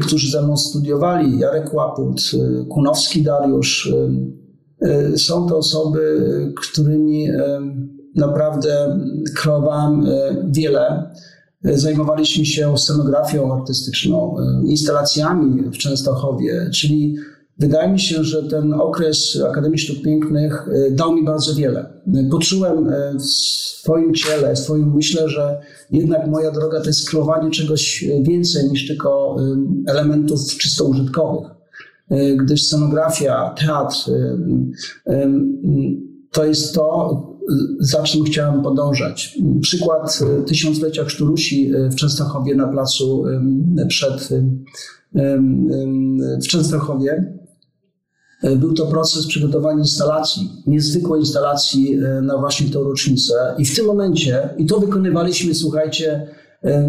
którzy 0.00 0.30
ze 0.30 0.42
mną 0.42 0.56
studiowali. 0.56 1.38
Jarek 1.38 1.74
Łaput, 1.74 2.20
Kunowski 2.68 3.22
Dariusz. 3.22 3.92
Są 5.16 5.46
to 5.46 5.56
osoby, 5.56 6.20
którymi 6.56 7.28
naprawdę 8.14 9.00
kreowałem 9.36 10.06
wiele. 10.46 11.10
Zajmowaliśmy 11.64 12.44
się 12.44 12.78
scenografią 12.78 13.54
artystyczną, 13.54 14.36
instalacjami 14.64 15.62
w 15.62 15.78
Częstochowie, 15.78 16.70
czyli 16.74 17.16
Wydaje 17.58 17.92
mi 17.92 18.00
się, 18.00 18.24
że 18.24 18.42
ten 18.42 18.72
okres 18.72 19.38
Akademii 19.50 19.78
Sztuk 19.78 20.02
Pięknych 20.02 20.68
y, 20.68 20.90
dał 20.90 21.12
mi 21.12 21.24
bardzo 21.24 21.54
wiele. 21.54 21.90
Poczułem 22.30 22.88
y, 22.88 23.18
w 23.18 23.24
swoim 23.24 24.14
ciele, 24.14 24.54
w 24.54 24.58
swoim 24.58 24.94
myślę, 24.94 25.28
że 25.28 25.60
jednak 25.90 26.28
moja 26.28 26.50
droga 26.50 26.80
to 26.80 26.86
jest 26.86 27.10
kreowanie 27.10 27.50
czegoś 27.50 28.04
więcej 28.22 28.70
niż 28.70 28.86
tylko 28.86 29.36
y, 29.40 29.90
elementów 29.90 30.40
czysto 30.58 30.84
użytkowych. 30.84 31.50
gdyż 32.36 32.62
scenografia, 32.62 33.54
teatr 33.58 33.96
to 36.32 36.44
jest 36.44 36.74
to, 36.74 37.22
za 37.80 38.02
czym 38.02 38.24
chciałem 38.24 38.62
podążać. 38.62 39.38
Przykład 39.60 40.20
tysiąclecia 40.46 41.04
Chrzturusi 41.04 41.72
w 41.90 41.94
Częstochowie 41.94 42.54
na 42.54 42.68
placu 42.68 43.24
przed 43.88 44.28
w 46.42 46.46
Częstochowie. 46.48 47.38
Był 48.56 48.74
to 48.74 48.86
proces 48.86 49.26
przygotowania 49.26 49.78
instalacji, 49.78 50.50
niezwykłej 50.66 51.20
instalacji 51.20 51.98
na 52.22 52.38
właśnie 52.38 52.70
tę 52.70 52.78
rocznicę. 52.78 53.54
I 53.58 53.64
w 53.64 53.76
tym 53.76 53.86
momencie, 53.86 54.48
i 54.58 54.66
to 54.66 54.80
wykonywaliśmy, 54.80 55.54
słuchajcie, 55.54 56.26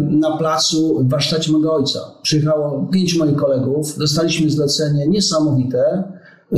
na 0.00 0.36
placu 0.36 1.04
w 1.04 1.10
warsztacie 1.10 1.52
mojego 1.52 1.74
ojca. 1.74 1.98
Przyjechało 2.22 2.88
pięć 2.92 3.16
moich 3.16 3.36
kolegów, 3.36 3.98
dostaliśmy 3.98 4.50
zlecenie 4.50 5.08
niesamowite 5.08 6.04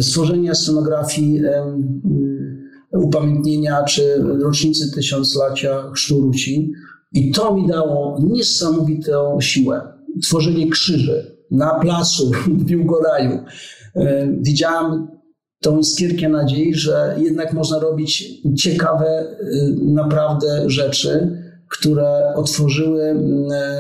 stworzenia 0.01 0.55
scenografii 0.55 1.43
upamiętnienia 2.93 3.85
czy 3.85 4.23
rocznicy 4.43 4.93
tysiąclacia 4.93 5.91
chrztu 5.93 6.21
Rusi. 6.21 6.73
I 7.13 7.31
to 7.31 7.55
mi 7.55 7.69
dało 7.69 8.19
niesamowitą 8.23 9.41
siłę. 9.41 9.81
Tworzenie 10.23 10.71
krzyży 10.71 11.37
na 11.51 11.71
placu 11.71 12.31
w 12.59 12.65
Biłgoraju. 12.65 13.39
Widziałem 14.41 15.09
tą 15.61 15.79
iskierkę 15.79 16.29
nadziei, 16.29 16.75
że 16.75 17.17
jednak 17.19 17.53
można 17.53 17.79
robić 17.79 18.43
ciekawe 18.57 19.37
naprawdę 19.83 20.71
rzeczy, 20.71 21.43
które 21.69 22.35
otworzyły 22.35 23.15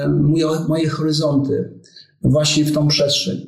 moje, 0.08 0.46
moje 0.68 0.88
horyzonty 0.88 1.80
właśnie 2.22 2.64
w 2.64 2.72
tą 2.72 2.88
przestrzeń. 2.88 3.46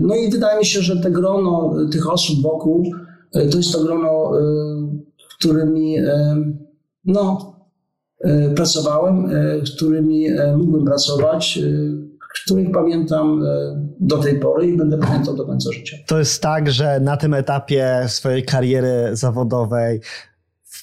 No 0.00 0.14
i 0.14 0.30
wydaje 0.30 0.58
mi 0.58 0.66
się, 0.66 0.80
że 0.80 0.96
te 0.96 1.10
grono 1.10 1.74
tych 1.92 2.12
osób 2.12 2.42
wokół 2.42 2.84
E, 3.32 3.48
to 3.48 3.56
jest 3.56 3.72
to 3.72 3.84
grono, 3.84 4.38
e, 4.38 4.42
którymi 5.38 5.98
e, 5.98 6.36
no, 7.04 7.56
pracowałem, 8.56 9.30
którymi 9.74 10.26
mógłbym 10.56 10.84
pracować, 10.84 11.58
których 12.34 12.70
pamiętam 12.72 13.42
do 14.00 14.18
tej 14.18 14.40
pory 14.40 14.66
i 14.66 14.76
będę 14.76 14.98
pamiętał 14.98 15.36
do 15.36 15.46
końca 15.46 15.72
życia. 15.72 15.96
To 16.06 16.18
jest 16.18 16.42
tak, 16.42 16.70
że 16.70 17.00
na 17.00 17.16
tym 17.16 17.34
etapie 17.34 18.04
swojej 18.06 18.44
kariery 18.44 19.10
zawodowej 19.12 20.00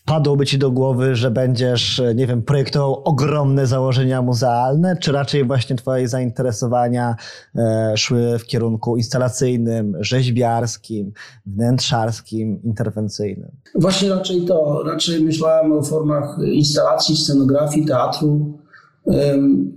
wpadłoby 0.08 0.46
ci 0.46 0.58
do 0.58 0.72
głowy, 0.72 1.16
że 1.16 1.32
będziesz, 1.32 2.02
nie 2.16 2.28
wiem, 2.28 2.42
projektował 2.42 3.02
ogromne 3.04 3.68
założenia 3.68 4.22
muzealne, 4.22 4.98
czy 4.98 5.12
raczej 5.12 5.46
właśnie 5.46 5.76
twoje 5.76 6.08
zainteresowania 6.08 7.16
e, 7.56 7.94
szły 7.98 8.40
w 8.40 8.46
kierunku 8.46 8.98
instalacyjnym, 8.98 9.98
rzeźbiarskim, 10.00 11.12
wnętrzarskim, 11.46 12.62
interwencyjnym? 12.64 13.52
Właśnie 13.76 14.10
raczej 14.10 14.46
to. 14.46 14.84
Raczej 14.86 15.24
myślałem 15.24 15.72
o 15.72 15.84
formach 15.84 16.38
instalacji, 16.54 17.18
scenografii, 17.18 17.86
teatru. 17.86 18.60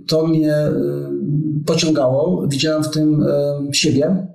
To 0.07 0.27
mnie 0.27 0.55
pociągało. 1.65 2.47
Widziałem 2.47 2.83
w 2.83 2.89
tym 2.89 3.25
siebie 3.71 4.27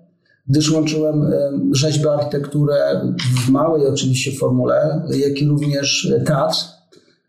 gdyż 0.49 0.73
łączyłem 0.73 1.33
rzeźbę, 1.73 2.13
architekturę 2.13 3.01
w 3.47 3.49
małej 3.49 3.87
oczywiście 3.87 4.33
formule, 4.33 5.03
jak 5.11 5.43
i 5.43 5.47
również 5.49 6.13
teatr. 6.27 6.57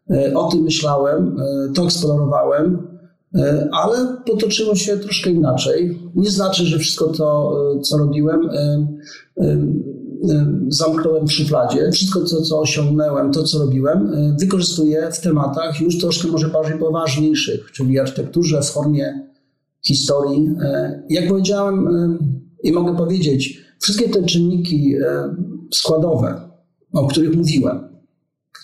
E, 0.10 0.34
o 0.34 0.52
tym 0.52 0.62
myślałem, 0.62 1.38
e, 1.40 1.74
to 1.74 1.84
eksplorowałem, 1.84 2.88
e, 3.36 3.70
ale 3.72 4.18
potoczyło 4.26 4.76
się 4.76 4.98
troszkę 4.98 5.30
inaczej. 5.30 6.00
Nie 6.16 6.30
znaczy, 6.30 6.66
że 6.66 6.80
wszystko 6.80 7.08
to, 7.08 7.58
co 7.82 7.98
robiłem, 7.98 8.50
zamknąłem 10.68 11.28
w 11.28 11.32
szufladzie. 11.32 11.92
Wszystko 11.92 12.20
to, 12.20 12.42
co 12.42 12.60
osiągnąłem, 12.60 13.32
to, 13.32 13.44
co 13.44 13.60
robiłem, 13.60 14.12
wykorzystuję 14.40 15.10
w 15.12 15.22
tematach 15.22 15.82
już 15.82 15.98
troszkę 15.98 16.28
może 16.28 16.48
bardziej 16.48 16.80
poważniejszych, 16.80 17.72
czyli 17.72 18.00
architekturze 18.00 18.62
w 18.62 18.66
formie 18.66 19.27
historii. 19.88 20.56
Jak 21.10 21.28
powiedziałem, 21.28 21.88
i 22.64 22.72
mogę 22.72 22.96
powiedzieć, 22.96 23.68
wszystkie 23.80 24.10
te 24.10 24.24
czynniki 24.24 24.96
e, 24.96 25.36
składowe, 25.74 26.50
o 26.94 27.08
których 27.08 27.36
mówiłem, 27.36 27.88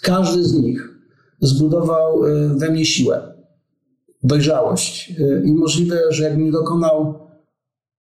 każdy 0.02 0.44
z 0.44 0.54
nich 0.54 0.90
zbudował 1.42 2.26
e, 2.26 2.50
we 2.50 2.70
mnie 2.70 2.86
siłę, 2.86 3.34
dojrzałość. 4.24 5.14
E, 5.20 5.44
I 5.44 5.54
możliwe, 5.54 6.02
że 6.10 6.24
jakbym 6.24 6.52
dokonał 6.52 7.20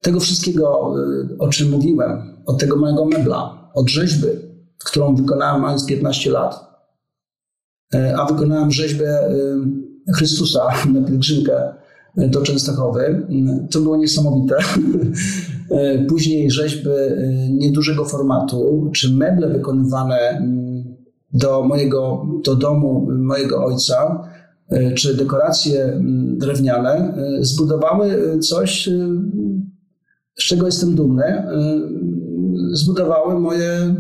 tego 0.02 0.20
wszystkiego, 0.20 0.94
o 1.40 1.50
czym 1.50 1.70
mówiłem, 1.70 2.42
od 2.46 2.60
tego 2.60 2.76
mojego 2.76 3.06
mebla, 3.06 3.72
od 3.74 3.90
rzeźby, 3.90 4.28
którą 4.86 5.16
wykonałem 5.16 5.62
mając 5.62 5.86
15 5.86 6.32
lat, 6.32 6.72
a 8.18 8.26
wykonałem 8.26 8.72
rzeźbę 8.72 9.30
Chrystusa 10.16 10.68
na 10.94 11.08
pielgrzymkę 11.08 11.74
do 12.18 12.42
Częstochowy. 12.42 13.28
To 13.72 13.80
było 13.82 13.98
niesamowite. 13.98 14.56
Później 16.10 16.52
rzeźby 16.52 16.90
niedużego 17.52 18.06
formatu, 18.06 18.90
czy 18.96 19.14
meble 19.14 19.48
wykonywane 19.50 20.48
do 21.34 21.64
mojego, 21.64 22.26
do 22.46 22.56
domu 22.56 23.08
mojego 23.12 23.66
ojca, 23.66 24.28
czy 24.96 25.18
dekoracje 25.18 26.02
drewniane, 26.38 27.14
zbudowały 27.40 28.40
coś, 28.40 28.90
z 30.40 30.44
czego 30.44 30.66
jestem 30.66 30.96
dumny. 30.96 31.44
Zbudowały 32.72 33.40
moje, 33.40 33.96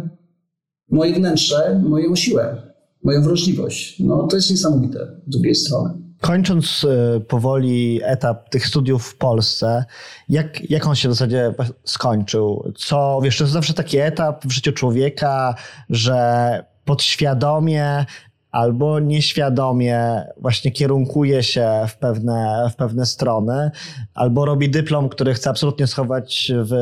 moje 0.89 1.13
wnętrze, 1.13 1.81
moją 1.89 2.15
siłę, 2.15 2.57
moją 3.03 3.21
wrażliwość. 3.21 3.99
No, 3.99 4.27
to 4.27 4.35
jest 4.35 4.51
niesamowite 4.51 5.07
z 5.27 5.29
drugiej 5.31 5.55
strony. 5.55 6.00
Kończąc 6.21 6.85
e, 6.85 7.19
powoli 7.19 7.99
etap 8.03 8.49
tych 8.49 8.67
studiów 8.67 9.07
w 9.07 9.17
Polsce, 9.17 9.85
jak, 10.29 10.69
jak 10.69 10.87
on 10.87 10.95
się 10.95 11.09
w 11.09 11.13
zasadzie 11.13 11.53
skończył? 11.83 12.73
Co, 12.77 13.19
wiesz, 13.23 13.37
to 13.37 13.43
jest 13.43 13.53
zawsze 13.53 13.73
taki 13.73 13.97
etap 13.97 14.45
w 14.45 14.51
życiu 14.51 14.71
człowieka, 14.71 15.55
że 15.89 16.65
podświadomie 16.85 18.05
albo 18.51 18.99
nieświadomie 18.99 20.23
właśnie 20.37 20.71
kierunkuje 20.71 21.43
się 21.43 21.69
w 21.87 21.97
pewne, 21.97 22.69
w 22.71 22.75
pewne 22.75 23.05
strony, 23.05 23.71
albo 24.13 24.45
robi 24.45 24.69
dyplom, 24.69 25.09
który 25.09 25.33
chce 25.33 25.49
absolutnie 25.49 25.87
schować 25.87 26.51
w 26.55 26.73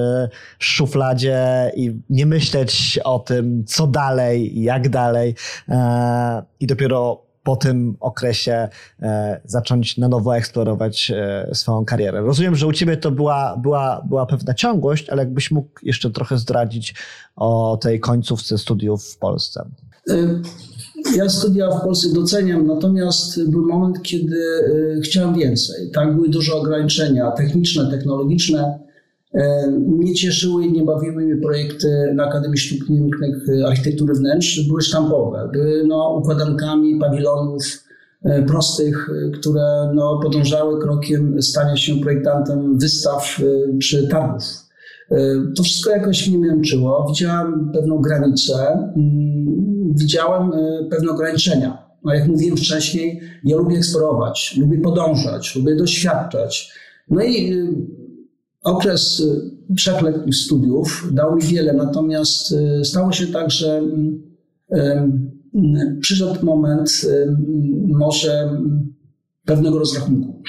szufladzie 0.59 1.71
i 1.75 1.95
nie 2.09 2.25
myśleć 2.25 2.99
o 3.03 3.19
tym, 3.19 3.65
co 3.65 3.87
dalej, 3.87 4.61
jak 4.61 4.89
dalej. 4.89 5.35
E, 5.69 6.43
I 6.59 6.67
dopiero 6.67 7.28
po 7.43 7.55
tym 7.55 7.95
okresie 7.99 8.69
e, 9.01 9.41
zacząć 9.45 9.97
na 9.97 10.07
nowo 10.07 10.37
eksplorować 10.37 11.11
e, 11.15 11.49
swoją 11.53 11.85
karierę. 11.85 12.21
Rozumiem, 12.21 12.55
że 12.55 12.67
u 12.67 12.73
ciebie 12.73 12.97
to 12.97 13.11
była, 13.11 13.57
była, 13.57 14.05
była 14.09 14.25
pewna 14.25 14.53
ciągłość, 14.53 15.09
ale 15.09 15.21
jakbyś 15.21 15.51
mógł 15.51 15.69
jeszcze 15.83 16.11
trochę 16.11 16.37
zdradzić 16.37 16.95
o 17.35 17.77
tej 17.81 17.99
końcówce 17.99 18.57
studiów 18.57 19.05
w 19.05 19.17
Polsce. 19.17 19.65
E, 20.09 20.15
ja 21.15 21.29
studia 21.29 21.71
w 21.71 21.81
Polsce 21.81 22.13
doceniam, 22.13 22.67
natomiast 22.67 23.49
był 23.49 23.67
moment, 23.67 24.01
kiedy 24.01 24.39
chciałem 25.03 25.35
więcej. 25.35 25.91
Tak, 25.91 26.15
były 26.15 26.29
duże 26.29 26.53
ograniczenia 26.53 27.31
techniczne, 27.31 27.91
technologiczne 27.91 28.88
mnie 29.87 30.13
cieszyły 30.13 30.65
i 30.65 30.71
nie 30.71 30.83
bawiły 30.83 31.23
mnie 31.23 31.37
projekty 31.37 32.13
na 32.15 32.25
Akademii 32.25 32.57
Sztuk 32.57 32.87
Pięknych 32.87 33.49
e, 33.49 33.67
Architektury 33.67 34.13
Wnętrz. 34.13 34.67
Były 34.67 34.81
sztampowe, 34.81 35.49
były 35.53 35.83
no, 35.87 36.17
układankami 36.21 36.99
pawilonów 36.99 37.63
e, 38.23 38.43
prostych, 38.43 39.09
e, 39.09 39.31
które 39.31 39.91
no, 39.95 40.19
podążały 40.23 40.81
krokiem 40.81 41.41
stania 41.41 41.77
się 41.77 41.95
projektantem 41.95 42.77
wystaw 42.77 43.41
czy 43.81 44.07
targów. 44.07 44.43
To 45.57 45.63
wszystko 45.63 45.89
jakoś 45.89 46.27
mnie 46.27 46.37
męczyło. 46.37 47.05
Widziałem 47.09 47.71
pewną 47.73 48.01
granicę, 48.01 48.53
mm, 48.95 49.93
widziałem 49.95 50.51
pewne 50.89 51.11
ograniczenia. 51.11 51.89
No, 52.05 52.13
jak 52.13 52.27
mówiłem 52.27 52.57
wcześniej, 52.57 53.21
ja 53.43 53.57
lubię 53.57 53.77
eksplorować, 53.77 54.57
lubię 54.57 54.81
podążać, 54.81 55.55
lubię 55.55 55.75
doświadczać. 55.75 56.73
No 57.09 57.23
i 57.23 57.63
Okres 58.63 59.19
y, 59.19 59.75
trzechletnich 59.75 60.35
studiów 60.35 61.09
dał 61.11 61.35
mi 61.35 61.41
wiele, 61.41 61.73
natomiast 61.73 62.51
y, 62.51 62.85
stało 62.85 63.11
się 63.11 63.27
tak, 63.27 63.51
że 63.51 63.81
przyszedł 66.01 66.45
moment 66.45 66.89
może 67.87 68.61
pewnego 69.45 69.79
rozrachunku. 69.79 70.43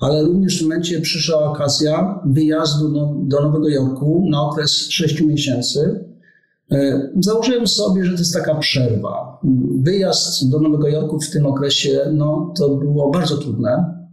Ale 0.00 0.22
również 0.22 0.58
w 0.58 0.62
momencie 0.62 1.00
przyszła 1.00 1.50
okazja 1.50 2.20
wyjazdu 2.26 2.92
do, 2.92 3.14
do 3.22 3.40
Nowego 3.40 3.68
Jorku 3.68 4.26
na 4.30 4.42
okres 4.42 4.70
6 4.70 5.20
miesięcy. 5.20 6.04
E, 6.72 7.10
założyłem 7.20 7.66
sobie, 7.66 8.04
że 8.04 8.12
to 8.12 8.18
jest 8.18 8.34
taka 8.34 8.54
przerwa. 8.54 9.40
Wyjazd 9.82 10.50
do 10.50 10.60
Nowego 10.60 10.88
Jorku 10.88 11.20
w 11.20 11.30
tym 11.30 11.46
okresie 11.46 12.00
no, 12.12 12.52
to 12.58 12.68
było 12.68 13.10
bardzo 13.10 13.36
trudne. 13.36 14.06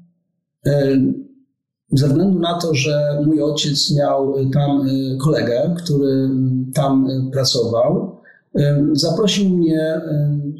Ze 1.93 2.07
względu 2.07 2.39
na 2.39 2.59
to, 2.59 2.73
że 2.73 3.21
mój 3.25 3.43
ojciec 3.43 3.95
miał 3.95 4.35
tam 4.53 4.87
kolegę, 5.21 5.75
który 5.77 6.29
tam 6.73 7.07
pracował, 7.31 8.19
zaprosił 8.93 9.49
mnie 9.49 10.01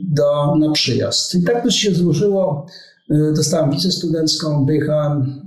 do, 0.04 0.56
na 0.56 0.72
przyjazd. 0.72 1.36
I 1.36 1.44
tak 1.44 1.64
też 1.64 1.76
się 1.76 1.96
złożyło. 1.96 2.66
Dostałem 3.36 3.72
wizę 3.72 3.92
studencką, 3.92 4.66
wyjechałem 4.66 5.42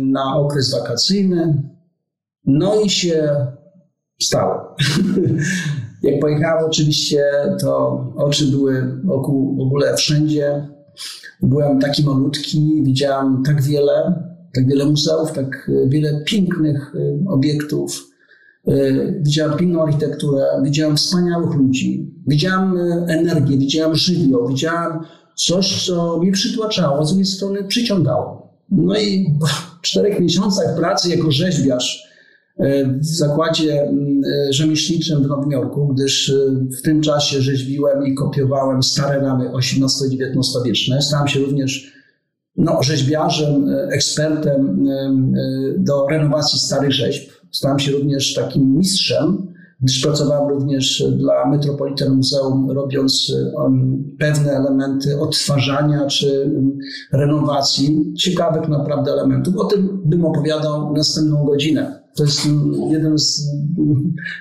na 0.00 0.36
okres 0.36 0.70
wakacyjny. 0.70 1.62
No 2.46 2.80
i 2.80 2.90
się 2.90 3.46
stało. 4.22 4.76
Jak 6.02 6.20
pojechałem 6.20 6.64
oczywiście, 6.64 7.24
to 7.60 8.04
oczy 8.16 8.46
były 8.46 9.00
wokół 9.04 9.56
w 9.56 9.60
ogóle 9.60 9.96
wszędzie. 9.96 10.68
Byłem 11.42 11.80
taki 11.80 12.04
malutki, 12.04 12.82
widziałem 12.82 13.42
tak 13.46 13.62
wiele, 13.62 14.22
tak 14.56 14.66
wiele 14.66 14.84
muzeów, 14.84 15.32
tak 15.32 15.70
wiele 15.86 16.20
pięknych 16.24 16.94
y, 16.94 17.18
obiektów. 17.28 18.10
Y, 18.68 19.20
widziałem 19.22 19.58
piękną 19.58 19.82
architekturę, 19.82 20.44
widziałem 20.62 20.96
wspaniałych 20.96 21.54
ludzi, 21.54 22.14
widziałem 22.26 22.76
y, 22.76 23.06
energię, 23.08 23.58
widziałem 23.58 23.96
żywioł, 23.96 24.48
widziałem 24.48 25.00
coś, 25.34 25.86
co 25.86 26.18
mnie 26.18 26.32
przytłaczało, 26.32 27.04
z 27.04 27.08
drugiej 27.08 27.26
strony 27.26 27.64
przyciągało. 27.64 28.56
No 28.70 28.98
i 28.98 29.38
w 29.78 29.80
czterech 29.80 30.20
miesiącach 30.20 30.76
pracy 30.76 31.10
jako 31.10 31.30
rzeźbiarz 31.30 32.06
w 33.00 33.04
zakładzie 33.04 33.82
mm, 33.82 34.22
rzemieślniczym 34.50 35.22
w 35.22 35.26
Nowym 35.26 35.50
Jorku, 35.50 35.88
gdyż 35.88 36.32
w 36.78 36.82
tym 36.82 37.00
czasie 37.00 37.40
rzeźbiłem 37.40 38.06
i 38.06 38.14
kopiowałem 38.14 38.82
stare 38.82 39.20
ramy 39.20 39.50
XVIII-XIX 39.58 40.64
wieczne. 40.64 41.02
Stałem 41.02 41.28
się 41.28 41.40
również 41.40 41.95
no, 42.56 42.82
rzeźbiarzem, 42.82 43.68
ekspertem 43.90 44.84
do 45.78 46.06
renowacji 46.10 46.58
starych 46.58 46.92
rzeźb. 46.92 47.30
Stałem 47.52 47.78
się 47.78 47.92
również 47.92 48.34
takim 48.34 48.76
mistrzem, 48.76 49.46
gdyż 49.80 50.00
pracowałem 50.00 50.48
również 50.48 51.04
dla 51.18 51.50
Metropolitan 51.50 52.12
Muzeum, 52.12 52.70
robiąc 52.70 53.32
pewne 54.18 54.52
elementy 54.52 55.20
odtwarzania 55.20 56.06
czy 56.06 56.50
renowacji 57.12 58.14
ciekawych 58.18 58.68
naprawdę 58.68 59.12
elementów. 59.12 59.56
O 59.56 59.64
tym 59.64 60.02
bym 60.04 60.24
opowiadał 60.24 60.92
następną 60.92 61.44
godzinę. 61.44 62.02
To 62.16 62.24
jest 62.24 62.40
jeden 62.90 63.18
z 63.18 63.42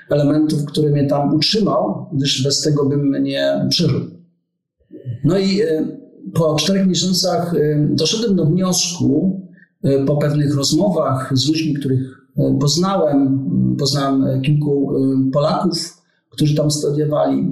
elementów, 0.09 0.65
który 0.65 0.91
mnie 0.91 1.07
tam 1.07 1.33
utrzymał, 1.33 2.09
gdyż 2.13 2.43
bez 2.43 2.61
tego 2.61 2.85
bym 2.85 3.23
nie 3.23 3.65
przeżył. 3.69 4.01
No 5.23 5.37
i 5.37 5.61
e, 5.61 5.87
po 6.33 6.55
czterech 6.55 6.87
miesiącach 6.87 7.53
e, 7.55 7.87
doszedłem 7.91 8.35
do 8.35 8.45
wniosku, 8.45 9.41
e, 9.83 10.05
po 10.05 10.17
pewnych 10.17 10.55
rozmowach 10.55 11.31
z 11.33 11.47
ludźmi, 11.47 11.73
których 11.73 12.25
poznałem, 12.59 13.49
poznałem 13.79 14.41
kilku 14.41 14.91
Polaków, 15.33 16.01
którzy 16.29 16.55
tam 16.55 16.71
studiowali, 16.71 17.47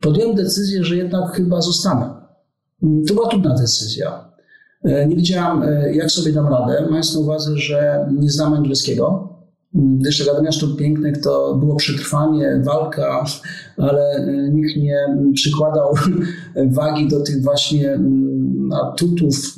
podjąłem 0.00 0.36
decyzję, 0.36 0.84
że 0.84 0.96
jednak 0.96 1.32
chyba 1.32 1.60
zostanę. 1.60 2.14
To 3.08 3.14
była 3.14 3.28
trudna 3.28 3.54
decyzja. 3.54 4.30
E, 4.84 5.06
nie 5.06 5.16
wiedziałam, 5.16 5.62
e, 5.62 5.94
jak 5.94 6.10
sobie 6.10 6.32
dam 6.32 6.46
radę, 6.48 6.86
mając 6.90 7.14
na 7.14 7.20
uwadze, 7.20 7.56
że 7.56 8.06
nie 8.12 8.30
znam 8.30 8.54
angielskiego. 8.54 9.29
Gdyż 9.74 10.28
Akademia 10.28 10.52
Sztuk 10.52 10.76
Pięknych 10.76 11.20
to 11.20 11.54
było 11.54 11.76
przetrwanie, 11.76 12.62
walka, 12.64 13.24
ale 13.76 14.10
e, 14.10 14.50
nikt 14.52 14.76
nie 14.76 14.96
przykładał 15.34 15.94
wagi 16.78 17.08
do 17.08 17.20
tych 17.20 17.42
właśnie 17.42 17.92
mm, 17.92 18.72
atutów 18.72 19.56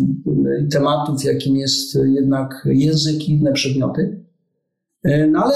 i 0.64 0.68
tematów, 0.68 1.24
jakim 1.24 1.56
jest 1.56 1.98
jednak 2.04 2.62
język 2.64 3.28
i 3.28 3.32
inne 3.32 3.52
przedmioty. 3.52 4.24
No 5.30 5.44
ale 5.44 5.54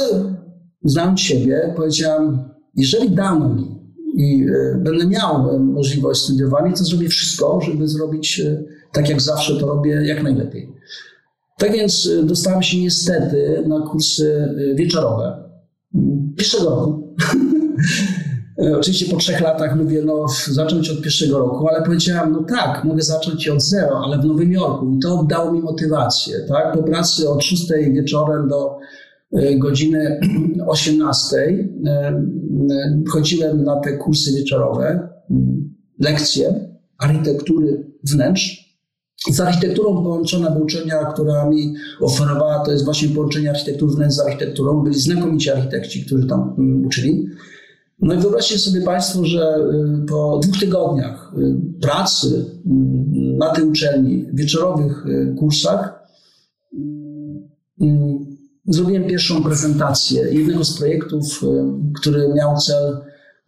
znając 0.84 1.20
siebie, 1.20 1.72
powiedziałam, 1.76 2.48
jeżeli 2.76 3.10
dano 3.10 3.54
mi 3.54 3.76
i 4.14 4.46
będę 4.78 5.06
miał 5.06 5.60
możliwość 5.60 6.20
studiowania, 6.20 6.72
to 6.72 6.84
zrobię 6.84 7.08
wszystko, 7.08 7.60
żeby 7.60 7.88
zrobić 7.88 8.42
tak 8.92 9.08
jak 9.08 9.20
zawsze 9.20 9.56
to 9.56 9.66
robię, 9.66 9.90
jak 9.90 10.22
najlepiej. 10.22 10.72
Tak 11.58 11.72
więc 11.72 12.06
y, 12.06 12.22
dostałem 12.22 12.62
się 12.62 12.80
niestety 12.80 13.64
na 13.66 13.80
kursy 13.80 14.54
y, 14.58 14.74
wieczorowe. 14.74 15.50
Pierwszego 16.36 16.70
roku. 16.70 17.16
Oczywiście 18.78 19.06
po 19.10 19.16
trzech 19.16 19.40
latach 19.40 19.76
mówię, 19.76 20.02
no 20.04 20.26
zacząć 20.50 20.90
od 20.90 21.02
pierwszego 21.02 21.38
roku, 21.38 21.68
ale 21.68 21.84
powiedziałem, 21.84 22.32
no 22.32 22.44
tak, 22.48 22.84
mogę 22.84 23.02
zacząć 23.02 23.48
od 23.48 23.62
zero, 23.62 24.00
ale 24.04 24.18
w 24.18 24.24
Nowym 24.24 24.52
Jorku 24.52 24.94
i 24.96 24.98
to 24.98 25.26
dało 25.28 25.52
mi 25.52 25.60
motywację, 25.60 26.34
tak? 26.48 26.72
Po 26.72 26.82
pracy 26.82 27.28
od 27.28 27.44
6 27.44 27.72
wieczorem 27.92 28.48
do 28.48 28.78
y, 29.38 29.58
godziny 29.58 30.20
18 30.66 31.36
chodziłem 33.12 33.64
na 33.64 33.80
te 33.80 33.92
kursy 33.96 34.32
wieczorowe, 34.32 35.08
lekcje 36.00 36.70
architektury 36.98 37.92
wnętrz, 38.04 38.65
z 39.30 39.40
architekturą 39.40 40.02
połączona 40.02 40.50
była 40.50 40.64
uczelnia, 40.64 41.04
która 41.04 41.50
mi 41.50 41.74
oferowała, 42.00 42.58
to 42.64 42.72
jest 42.72 42.84
właśnie 42.84 43.08
połączenie 43.08 43.50
architektury 43.50 43.92
wnętrz 43.92 44.16
z 44.16 44.20
architekturą. 44.20 44.82
Byli 44.82 45.00
znakomici 45.00 45.50
architekci, 45.50 46.06
którzy 46.06 46.26
tam 46.26 46.54
mm, 46.58 46.86
uczyli. 46.86 47.26
No 48.00 48.14
i 48.14 48.18
wyobraźcie 48.18 48.58
sobie 48.58 48.80
Państwo, 48.80 49.24
że 49.24 49.56
y, 50.02 50.06
po 50.06 50.38
dwóch 50.42 50.60
tygodniach 50.60 51.32
y, 51.38 51.56
pracy 51.80 52.44
mm, 52.66 53.36
na 53.36 53.50
tej 53.50 53.64
uczelni, 53.64 54.26
wieczorowych 54.32 55.06
y, 55.06 55.34
kursach, 55.38 56.08
mm, 57.80 58.36
zrobiłem 58.68 59.04
pierwszą 59.04 59.42
prezentację 59.42 60.22
jednego 60.30 60.64
z 60.64 60.78
projektów, 60.78 61.44
który 62.00 62.34
miał 62.34 62.56
cel 62.56 62.96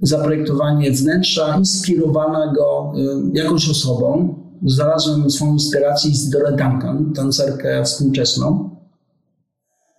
zaprojektowanie 0.00 0.92
wnętrza 0.92 1.58
inspirowanego 1.58 2.92
jakąś 3.34 3.70
osobą, 3.70 4.34
znalazłem 4.66 5.30
swoją 5.30 5.52
inspirację 5.52 6.10
z 6.14 6.30
Dora 6.30 6.50
Duncan, 6.50 7.12
tancerkę 7.12 7.84
współczesną 7.84 8.70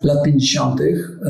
lat 0.04 0.24
50. 0.24 0.82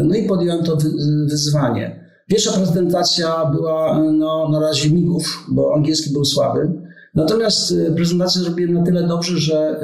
No 0.03 0.15
i 0.15 0.27
podjąłem 0.27 0.63
to 0.63 0.77
wyzwanie. 1.25 2.09
Pierwsza 2.27 2.51
prezentacja 2.51 3.45
była 3.45 3.99
no, 3.99 4.49
na 4.49 4.59
razie 4.59 4.89
migów, 4.89 5.45
bo 5.51 5.75
angielski 5.75 6.13
był 6.13 6.25
słaby. 6.25 6.71
Natomiast 7.15 7.71
y, 7.71 7.93
prezentację 7.95 8.41
zrobiłem 8.41 8.73
na 8.73 8.83
tyle 8.83 9.07
dobrze, 9.07 9.37
że 9.37 9.81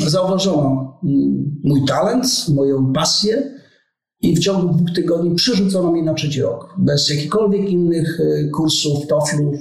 y, 0.00 0.10
zauważono 0.10 0.98
mm, 1.04 1.60
mój 1.64 1.84
talent, 1.84 2.26
moją 2.48 2.92
pasję 2.92 3.42
i 4.20 4.36
w 4.36 4.38
ciągu 4.38 4.74
dwóch 4.74 4.90
tygodni 4.94 5.34
przerzucono 5.34 5.92
mnie 5.92 6.02
na 6.02 6.14
trzeci 6.14 6.42
rok. 6.42 6.74
Bez 6.78 7.10
jakichkolwiek 7.10 7.70
innych 7.70 8.20
y, 8.20 8.50
kursów, 8.54 9.06
toflów, 9.06 9.56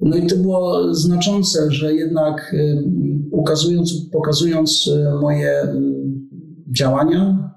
no 0.00 0.16
i 0.16 0.26
to 0.26 0.36
było 0.36 0.94
znaczące, 0.94 1.70
że 1.70 1.94
jednak 1.94 2.54
y, 2.54 2.84
ukazując, 3.30 3.94
pokazując 4.12 4.86
y, 4.86 5.20
moje 5.20 5.64
y, 5.64 5.66
działania, 6.76 7.52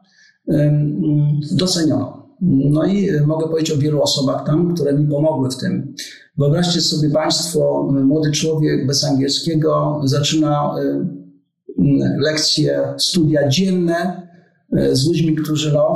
doceniono. 1.51 2.29
No 2.41 2.85
i 2.85 3.09
mogę 3.27 3.47
powiedzieć 3.47 3.71
o 3.71 3.77
wielu 3.77 4.01
osobach 4.01 4.45
tam, 4.45 4.73
które 4.73 4.93
mi 4.93 5.07
pomogły 5.07 5.49
w 5.49 5.57
tym. 5.57 5.95
Wyobraźcie 6.37 6.81
sobie 6.81 7.09
Państwo, 7.09 7.89
młody 8.03 8.31
człowiek 8.31 8.87
bez 8.87 9.03
angielskiego 9.03 10.01
zaczyna 10.03 10.75
lekcje, 12.19 12.93
studia 12.97 13.49
dzienne 13.49 14.27
z 14.91 15.07
ludźmi, 15.07 15.35
którzy 15.35 15.73
no, 15.73 15.95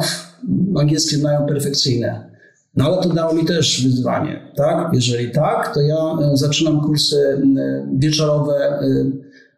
angielskie 0.80 1.18
znają 1.18 1.46
perfekcyjne. 1.46 2.33
No 2.76 2.86
ale 2.86 3.04
to 3.04 3.10
dało 3.10 3.34
mi 3.34 3.46
też 3.46 3.84
wyzwanie, 3.84 4.52
tak? 4.56 4.94
Jeżeli 4.94 5.32
tak, 5.32 5.74
to 5.74 5.82
ja 5.82 5.96
e, 5.96 6.38
zaczynam 6.38 6.82
kursy 6.82 7.18
e, 7.18 7.88
wieczorowe, 7.98 8.80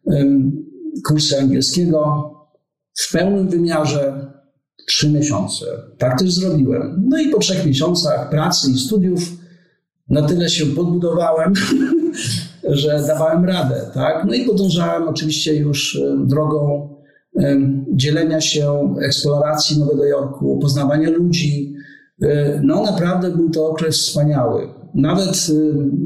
e, 0.08 0.26
kursy 1.08 1.40
angielskiego 1.40 2.32
w 2.98 3.12
pełnym 3.12 3.50
wymiarze 3.50 4.32
trzy 4.88 5.12
miesiące. 5.12 5.66
Tak 5.98 6.20
też 6.20 6.34
zrobiłem. 6.34 7.04
No 7.10 7.20
i 7.20 7.30
po 7.30 7.40
trzech 7.40 7.66
miesiącach 7.66 8.30
pracy 8.30 8.72
i 8.72 8.80
studiów 8.80 9.22
na 10.10 10.22
tyle 10.22 10.50
się 10.50 10.66
podbudowałem, 10.66 11.54
że 12.70 13.04
dawałem 13.08 13.46
radę, 13.46 13.92
tak? 13.94 14.26
No 14.28 14.34
i 14.34 14.46
podążałem 14.46 15.08
oczywiście 15.08 15.56
już 15.56 16.00
drogą 16.18 16.90
dzielenia 17.94 18.42
się, 18.42 18.96
eksploracji 19.02 19.80
Nowego 19.80 20.06
Jorku, 20.06 20.60
poznawania 20.60 21.10
ludzi, 21.10 21.75
no 22.64 22.84
naprawdę 22.84 23.32
był 23.32 23.50
to 23.50 23.70
okres 23.70 23.98
wspaniały. 23.98 24.68
Nawet 24.94 25.30
e, 25.30 25.54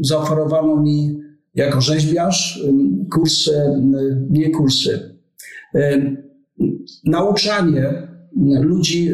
zaoferowano 0.02 0.82
mi 0.82 1.22
jako 1.56 1.82
rzeźbiarz 1.82 2.64
e, 2.68 2.72
kursy, 3.10 3.62
nie 4.30 4.52
kursy, 4.52 5.16
nauczanie 7.06 8.08
ludzi 8.62 9.14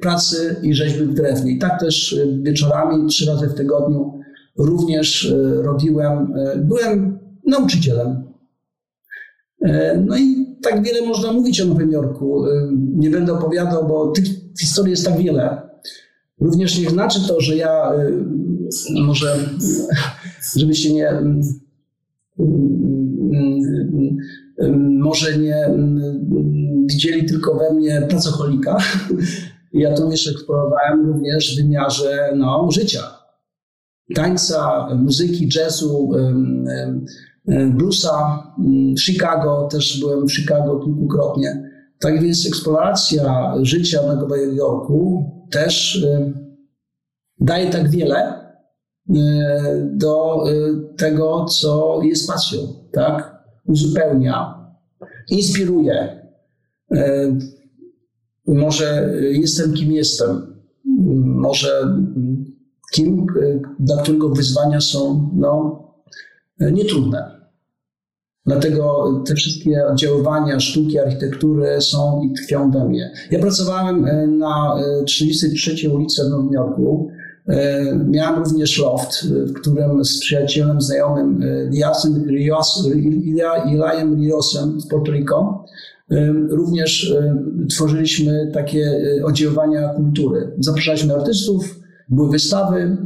pracy 0.00 0.56
i 0.62 0.74
rzeźby 0.74 1.04
w 1.04 1.14
drewnie. 1.14 1.52
I 1.52 1.58
tak 1.58 1.80
też 1.80 2.20
wieczorami, 2.42 3.08
trzy 3.08 3.26
razy 3.26 3.48
w 3.48 3.54
tygodniu 3.54 4.20
również 4.58 5.34
robiłem, 5.62 6.34
byłem 6.56 7.18
nauczycielem. 7.46 8.24
No 10.06 10.16
i 10.16 10.56
tak 10.62 10.82
wiele 10.82 11.06
można 11.06 11.32
mówić 11.32 11.60
o 11.60 11.66
Nowym 11.66 11.92
Jorku. 11.92 12.44
Nie 12.72 13.10
będę 13.10 13.32
opowiadał, 13.32 13.88
bo 13.88 14.10
tych 14.10 14.24
historii 14.60 14.90
jest 14.90 15.06
tak 15.06 15.18
wiele. 15.18 15.71
Również 16.42 16.78
nie 16.78 16.90
znaczy 16.90 17.28
to, 17.28 17.40
że 17.40 17.56
ja 17.56 17.92
może, 19.00 19.48
żebyście 20.56 20.94
nie 20.94 21.22
może 24.78 25.38
nie 25.38 25.70
widzieli 26.86 27.24
tylko 27.26 27.54
we 27.54 27.74
mnie 27.74 28.06
pracocholika. 28.08 28.76
Ja 29.72 29.94
to 29.94 30.10
jeszcze 30.10 30.30
eksplorowałem 30.30 31.06
również 31.06 31.54
w 31.54 31.62
wymiarze 31.62 32.32
no, 32.36 32.68
życia. 32.70 33.02
Tańca, 34.14 34.88
muzyki, 34.96 35.48
jazzu, 35.54 36.10
bluesa, 37.70 38.46
Chicago, 38.98 39.68
też 39.70 40.00
byłem 40.00 40.28
w 40.28 40.34
Chicago 40.34 40.80
kilkukrotnie. 40.84 41.61
Tak 42.02 42.22
więc 42.22 42.46
eksploracja 42.46 43.54
życia 43.62 44.02
Nowego 44.02 44.36
Jorku 44.36 45.24
też 45.50 46.06
daje 47.40 47.70
tak 47.70 47.90
wiele 47.90 48.42
do 49.82 50.44
tego, 50.96 51.44
co 51.44 52.00
jest 52.02 52.28
pasją, 52.28 52.58
tak? 52.92 53.42
Uzupełnia, 53.66 54.54
inspiruje. 55.30 56.22
Może 58.46 59.14
jestem 59.20 59.74
kim 59.74 59.92
jestem, 59.92 60.62
może 61.24 61.98
kim, 62.92 63.26
dla 63.78 64.02
którego 64.02 64.28
wyzwania 64.28 64.80
są 64.80 65.30
no, 65.34 65.82
nietrudne. 66.60 67.41
Dlatego 68.46 69.12
te 69.26 69.34
wszystkie 69.34 69.86
oddziaływania 69.86 70.60
sztuki, 70.60 70.98
architektury 70.98 71.80
są 71.80 72.22
i 72.22 72.32
tkwią 72.32 72.70
we 72.70 72.88
mnie. 72.88 73.12
Ja 73.30 73.38
pracowałem 73.38 74.06
na 74.38 74.76
33 75.06 75.90
ulicy 75.90 76.24
w 76.24 76.30
Nowym 76.30 76.52
Jorku. 76.52 77.08
Miałem 78.06 78.38
również 78.38 78.78
loft, 78.78 79.26
w 79.26 79.52
którym 79.52 80.04
z 80.04 80.20
przyjacielem 80.20 80.80
znajomym 80.80 81.40
Jasem 81.72 82.24
Rios, 82.28 82.88
Riosem 84.20 84.80
z 84.80 84.88
Puerto 84.88 85.12
Rico 85.12 85.64
również 86.48 87.16
tworzyliśmy 87.70 88.50
takie 88.54 89.02
oddziaływania 89.24 89.88
kultury. 89.88 90.52
Zapraszaliśmy 90.58 91.14
artystów, 91.14 91.80
były 92.08 92.30
wystawy, 92.30 92.96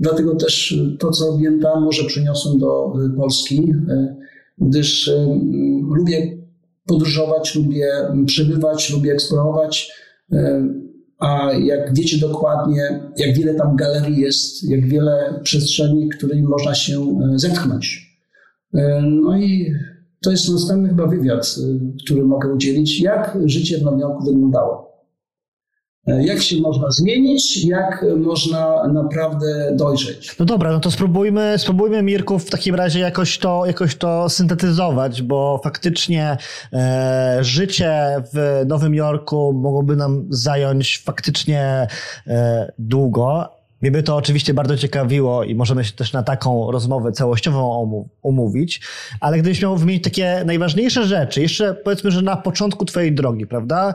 dlatego 0.00 0.36
też 0.36 0.80
to, 0.98 1.10
co 1.10 1.26
robiłem 1.26 1.60
tam, 1.60 1.82
może 1.84 2.04
przyniosłem 2.04 2.58
do 2.58 2.92
Polski, 3.16 3.74
gdyż 4.60 5.10
lubię 5.96 6.38
podróżować, 6.86 7.54
lubię 7.54 7.88
przebywać, 8.26 8.90
lubię 8.90 9.12
eksplorować. 9.12 9.92
A 11.18 11.52
jak 11.52 11.94
wiecie 11.94 12.18
dokładnie, 12.18 13.00
jak 13.16 13.36
wiele 13.36 13.54
tam 13.54 13.76
galerii 13.76 14.20
jest, 14.20 14.70
jak 14.70 14.86
wiele 14.88 15.40
przestrzeni, 15.42 16.08
którymi 16.08 16.42
można 16.42 16.74
się 16.74 17.18
zetknąć. 17.34 18.16
No 19.02 19.38
i 19.38 19.72
to 20.22 20.30
jest 20.30 20.52
następny 20.52 20.88
chyba 20.88 21.06
wywiad, 21.06 21.56
który 22.04 22.24
mogę 22.24 22.54
udzielić, 22.54 23.00
jak 23.00 23.38
życie 23.44 23.78
w 23.78 23.82
Nowym 23.82 24.00
Jorku 24.00 24.24
wyglądało. 24.24 24.89
Jak 26.06 26.42
się 26.42 26.60
można 26.60 26.90
zmienić, 26.90 27.64
jak 27.64 28.06
można 28.16 28.86
naprawdę 28.92 29.72
dojrzeć. 29.76 30.38
No 30.38 30.44
dobra, 30.44 30.72
no 30.72 30.80
to 30.80 30.90
spróbujmy, 30.90 31.54
spróbujmy 31.58 32.02
Mirku 32.02 32.38
w 32.38 32.50
takim 32.50 32.74
razie 32.74 33.00
jakoś 33.00 33.38
to, 33.38 33.66
jakoś 33.66 33.96
to 33.96 34.28
syntetyzować, 34.28 35.22
bo 35.22 35.60
faktycznie 35.64 36.36
e, 36.72 37.38
życie 37.40 38.22
w 38.34 38.64
Nowym 38.66 38.94
Jorku 38.94 39.52
mogłoby 39.52 39.96
nam 39.96 40.26
zająć 40.30 41.02
faktycznie 41.04 41.86
e, 42.26 42.72
długo, 42.78 43.48
mnie 43.82 43.90
by 43.90 44.02
to 44.02 44.16
oczywiście 44.16 44.54
bardzo 44.54 44.76
ciekawiło 44.76 45.44
i 45.44 45.54
możemy 45.54 45.84
się 45.84 45.92
też 45.92 46.12
na 46.12 46.22
taką 46.22 46.70
rozmowę 46.70 47.12
całościową 47.12 48.08
umówić, 48.22 48.80
ale 49.20 49.38
gdybyś 49.38 49.62
miał 49.62 49.76
wymienić 49.76 50.04
takie 50.04 50.42
najważniejsze 50.46 51.06
rzeczy, 51.06 51.42
jeszcze 51.42 51.74
powiedzmy, 51.74 52.10
że 52.10 52.22
na 52.22 52.36
początku 52.36 52.84
twojej 52.84 53.12
drogi, 53.12 53.46
prawda, 53.46 53.94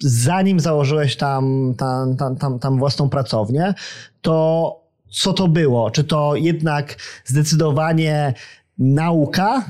zanim 0.00 0.60
założyłeś 0.60 1.16
tam, 1.16 1.74
tam, 1.78 2.16
tam, 2.16 2.36
tam, 2.36 2.58
tam 2.58 2.78
własną 2.78 3.08
pracownię, 3.08 3.74
to 4.22 4.86
co 5.10 5.32
to 5.32 5.48
było? 5.48 5.90
Czy 5.90 6.04
to 6.04 6.36
jednak 6.36 6.96
zdecydowanie 7.24 8.34
nauka, 8.78 9.64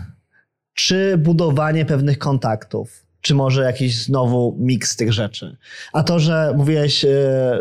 czy 0.74 1.18
budowanie 1.18 1.84
pewnych 1.84 2.18
kontaktów? 2.18 3.06
czy 3.26 3.34
może 3.34 3.62
jakiś 3.62 4.02
znowu 4.02 4.56
miks 4.58 4.96
tych 4.96 5.12
rzeczy. 5.12 5.56
A 5.92 6.02
to, 6.02 6.18
że 6.18 6.54
mówiłeś, 6.56 7.04
e, 7.04 7.08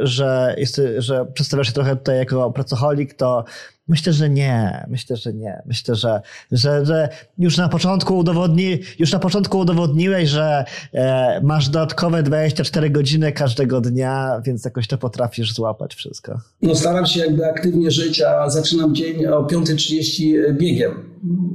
że, 0.01 0.55
jest, 0.57 0.82
że 0.97 1.26
przedstawiasz 1.26 1.68
się 1.68 1.74
trochę 1.74 1.95
tutaj 1.95 2.18
jako 2.18 2.51
pracocholik, 2.51 3.13
to 3.13 3.45
myślę, 3.88 4.13
że 4.13 4.29
nie. 4.29 4.86
Myślę, 4.89 5.17
że 5.17 5.33
nie. 5.33 5.61
Myślę, 5.65 5.95
że, 5.95 6.21
że, 6.51 6.86
że 6.86 7.09
już 7.38 7.57
na 7.57 7.69
początku 7.69 8.17
udowodni, 8.17 8.79
już 8.99 9.11
na 9.13 9.19
początku 9.19 9.59
udowodniłeś, 9.59 10.29
że 10.29 10.65
e, 10.93 11.41
masz 11.43 11.69
dodatkowe 11.69 12.23
24 12.23 12.89
godziny 12.89 13.31
każdego 13.31 13.81
dnia, 13.81 14.41
więc 14.45 14.65
jakoś 14.65 14.88
to 14.88 14.97
potrafisz 14.97 15.53
złapać 15.53 15.95
wszystko. 15.95 16.39
No 16.61 16.75
staram 16.75 17.05
się 17.05 17.19
jakby 17.19 17.45
aktywnie 17.45 17.91
żyć, 17.91 18.21
a 18.21 18.49
zaczynam 18.49 18.95
dzień 18.95 19.25
o 19.25 19.43
5.30 19.43 20.53
biegiem. 20.53 20.91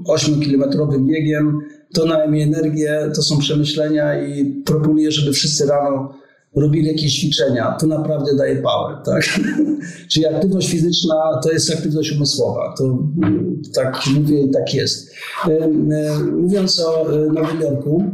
8-kilometrowym 0.08 1.06
biegiem 1.06 1.60
to 1.94 2.04
na 2.04 2.26
mi 2.26 2.42
energię, 2.42 3.10
to 3.14 3.22
są 3.22 3.38
przemyślenia 3.38 4.26
i 4.26 4.44
proponuję, 4.44 5.12
żeby 5.12 5.32
wszyscy 5.32 5.66
rano 5.66 6.14
robili 6.56 6.86
jakieś 6.86 7.20
ćwiczenia. 7.20 7.76
To 7.80 7.86
naprawdę 7.86 8.36
daje 8.36 8.62
power, 8.62 8.96
tak? 9.04 9.22
Czyli 10.10 10.26
aktywność 10.26 10.70
fizyczna 10.70 11.40
to 11.42 11.52
jest 11.52 11.70
aktywność 11.70 12.12
umysłowa. 12.12 12.74
To 12.78 12.98
tak 13.74 14.02
mówię 14.14 14.42
i 14.42 14.50
tak 14.50 14.74
jest. 14.74 15.10
Mówiąc 16.32 16.80
o 16.80 17.12
e, 17.12 17.26
Nowym 17.26 17.60
Jorku, 17.60 18.04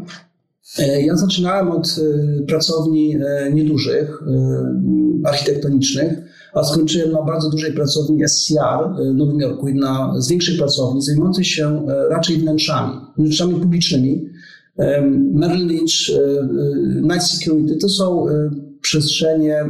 e, 0.78 1.03
ja 1.03 1.16
zaczynałem 1.16 1.70
od 1.70 1.87
e, 1.87 2.43
pracowni 2.43 3.16
niedużych, 3.53 4.22
architektonicznych, 5.24 6.18
a 6.57 6.64
skończyłem 6.64 7.12
na 7.12 7.22
bardzo 7.22 7.51
dużej 7.51 7.72
pracowni 7.72 8.28
SCR 8.28 8.95
w 9.12 9.14
Nowym 9.14 9.41
Jorku, 9.41 9.68
jedna 9.68 10.14
z 10.18 10.28
większych 10.28 10.59
pracowni, 10.59 11.03
zajmującej 11.03 11.45
się 11.45 11.87
e, 11.89 12.09
raczej 12.09 12.37
wnętrzami, 12.37 13.01
wnętrzami 13.18 13.55
publicznymi. 13.55 14.30
Merrill 15.33 15.66
Lynch, 15.66 16.11
e, 16.11 16.20
e, 16.20 16.47
Night 17.03 17.22
Security 17.22 17.77
to 17.77 17.89
są 17.89 18.27
przestrzenie 18.81 19.64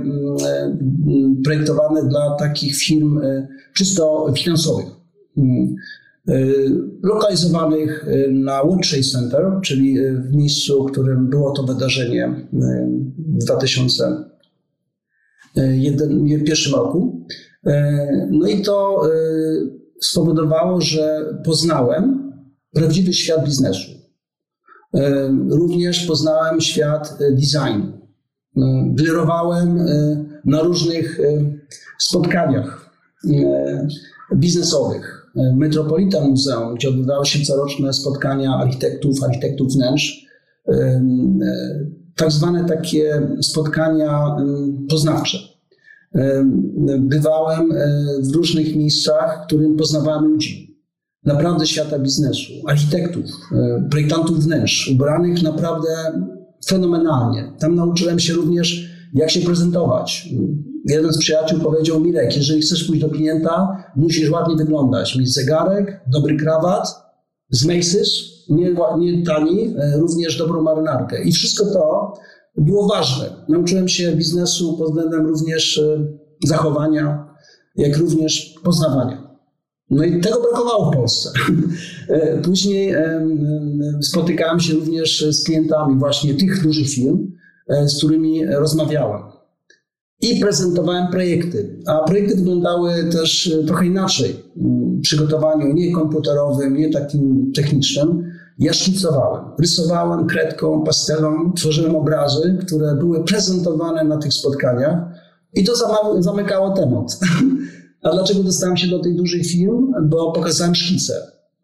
projektowane 1.44 2.08
dla 2.08 2.36
takich 2.38 2.76
firm 2.76 3.20
czysto 3.74 4.32
finansowych 4.36 4.86
lokalizowanych 7.02 8.06
na 8.30 8.64
World 8.64 8.88
Trade 8.88 9.04
Center, 9.04 9.44
czyli 9.62 9.98
w 10.00 10.34
miejscu, 10.34 10.84
w 10.84 10.92
którym 10.92 11.30
było 11.30 11.52
to 11.52 11.62
wydarzenie 11.62 12.48
w 13.18 13.44
2000 13.44 14.24
jeden, 15.56 16.44
pierwszym 16.44 16.74
roku. 16.74 17.26
E, 17.66 18.28
no 18.30 18.48
i 18.48 18.62
to 18.62 19.02
e, 19.06 19.10
spowodowało, 20.00 20.80
że 20.80 21.34
poznałem 21.44 22.32
prawdziwy 22.72 23.12
świat 23.12 23.44
biznesu. 23.44 23.90
E, 24.96 25.28
również 25.50 26.06
poznałem 26.06 26.60
świat 26.60 27.18
designu. 27.30 27.92
Wyrowałem 28.94 29.86
na 30.44 30.60
różnych 30.60 31.20
spotkaniach 31.98 32.90
biznesowych. 34.34 35.26
Metropolitan 35.56 36.30
Muzeum, 36.30 36.74
gdzie 36.74 36.88
odbywały 36.88 37.26
się 37.26 37.44
coroczne 37.44 37.92
spotkania 37.92 38.54
architektów, 38.54 39.22
architektów 39.22 39.72
wnętrz 39.72 40.26
tak 42.16 42.32
zwane 42.32 42.64
takie 42.64 43.28
spotkania 43.42 44.36
poznawcze. 44.88 45.38
Bywałem 46.98 47.72
e, 47.72 47.76
w 48.22 48.34
różnych 48.34 48.76
miejscach, 48.76 49.42
w 49.42 49.46
którym 49.46 49.76
poznawałem 49.76 50.24
ludzi. 50.24 50.65
Naprawdę 51.26 51.66
świata 51.66 51.98
biznesu, 51.98 52.52
architektów, 52.66 53.24
e, 53.52 53.88
projektantów 53.90 54.44
wnętrz, 54.44 54.88
ubranych 54.88 55.42
naprawdę 55.42 55.88
fenomenalnie. 56.66 57.52
Tam 57.58 57.74
nauczyłem 57.74 58.18
się 58.18 58.32
również, 58.32 58.90
jak 59.14 59.30
się 59.30 59.40
prezentować. 59.40 60.28
Jeden 60.84 61.12
z 61.12 61.18
przyjaciół 61.18 61.60
powiedział, 61.60 62.00
Mirek, 62.00 62.36
jeżeli 62.36 62.62
chcesz 62.62 62.84
pójść 62.84 63.02
do 63.02 63.08
klienta, 63.08 63.84
musisz 63.96 64.30
ładnie 64.30 64.56
wyglądać. 64.56 65.16
Mieć 65.16 65.34
zegarek, 65.34 66.00
dobry 66.12 66.36
krawat, 66.36 66.88
z 67.50 67.66
Macy's, 67.66 68.08
nie, 68.48 68.74
nie 68.98 69.24
tani, 69.24 69.74
e, 69.78 69.98
również 69.98 70.38
dobrą 70.38 70.62
marynarkę. 70.62 71.22
I 71.22 71.32
wszystko 71.32 71.66
to 71.66 72.12
było 72.56 72.88
ważne. 72.88 73.26
Nauczyłem 73.48 73.88
się 73.88 74.12
biznesu 74.12 74.78
pod 74.78 74.88
względem 74.88 75.26
również 75.26 75.78
e, 75.78 76.06
zachowania, 76.44 77.34
jak 77.76 77.96
również 77.96 78.54
poznawania. 78.64 79.25
No 79.90 80.04
i 80.04 80.20
tego 80.20 80.40
brakowało 80.40 80.90
w 80.90 80.94
Polsce. 80.96 81.30
Później 82.42 82.94
spotykałem 84.02 84.60
się 84.60 84.74
również 84.74 85.26
z 85.30 85.44
klientami 85.44 85.98
właśnie 85.98 86.34
tych 86.34 86.62
dużych 86.62 86.88
firm, 86.88 87.32
z 87.86 87.98
którymi 87.98 88.46
rozmawiałem 88.46 89.36
i 90.20 90.40
prezentowałem 90.40 91.10
projekty. 91.10 91.78
A 91.86 91.98
projekty 91.98 92.36
wyglądały 92.36 93.04
też 93.04 93.46
e, 93.46 93.64
trochę 93.64 93.86
inaczej. 93.86 94.36
W 94.56 95.00
przygotowaniu 95.00 95.72
nie 95.72 95.92
komputerowym, 95.92 96.76
nie 96.76 96.90
takim 96.90 97.52
technicznym. 97.54 98.32
Ja 98.58 98.72
szkicowałem, 98.72 99.44
rysowałem 99.58 100.26
kredką, 100.26 100.82
pastelą, 100.82 101.52
tworzyłem 101.52 101.96
obrazy, 101.96 102.58
które 102.66 102.94
były 102.94 103.24
prezentowane 103.24 104.04
na 104.04 104.16
tych 104.16 104.34
spotkaniach 104.34 104.98
i 105.54 105.64
to 105.64 105.72
zamykało 106.18 106.70
temat. 106.70 107.18
A 108.06 108.10
dlaczego 108.14 108.42
dostałem 108.42 108.76
się 108.76 108.88
do 108.88 108.98
tych 108.98 109.16
dużych 109.16 109.46
firm? 109.46 109.92
Bo 110.02 110.32
pokazałem 110.32 110.74
szkice. 110.74 111.14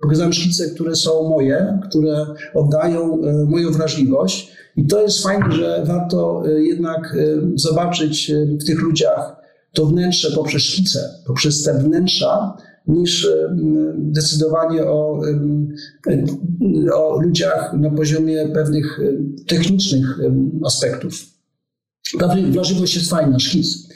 Pokazałem 0.00 0.32
szkice, 0.32 0.70
które 0.70 0.96
są 0.96 1.28
moje, 1.28 1.78
które 1.88 2.26
oddają 2.54 3.22
e, 3.24 3.44
moją 3.44 3.70
wrażliwość 3.70 4.52
i 4.76 4.86
to 4.86 5.02
jest 5.02 5.22
fajne, 5.22 5.52
że 5.52 5.84
warto 5.86 6.42
y, 6.46 6.64
jednak 6.64 7.14
y, 7.14 7.40
zobaczyć 7.54 8.32
w 8.60 8.64
tych 8.64 8.80
ludziach 8.80 9.36
to 9.72 9.86
wnętrze 9.86 10.30
poprzez 10.30 10.62
szkice, 10.62 11.00
poprzez 11.26 11.62
te 11.62 11.78
wnętrza, 11.78 12.56
niż 12.86 13.28
decydowanie 13.96 14.84
o, 14.84 15.20
o 16.94 17.20
ludziach 17.22 17.72
na 17.72 17.90
poziomie 17.90 18.48
pewnych 18.48 19.00
technicznych 19.46 20.18
aspektów. 20.64 21.14
Wrażliwość 22.50 22.94
jest 22.94 23.10
fajna, 23.10 23.38
szkic. 23.38 23.88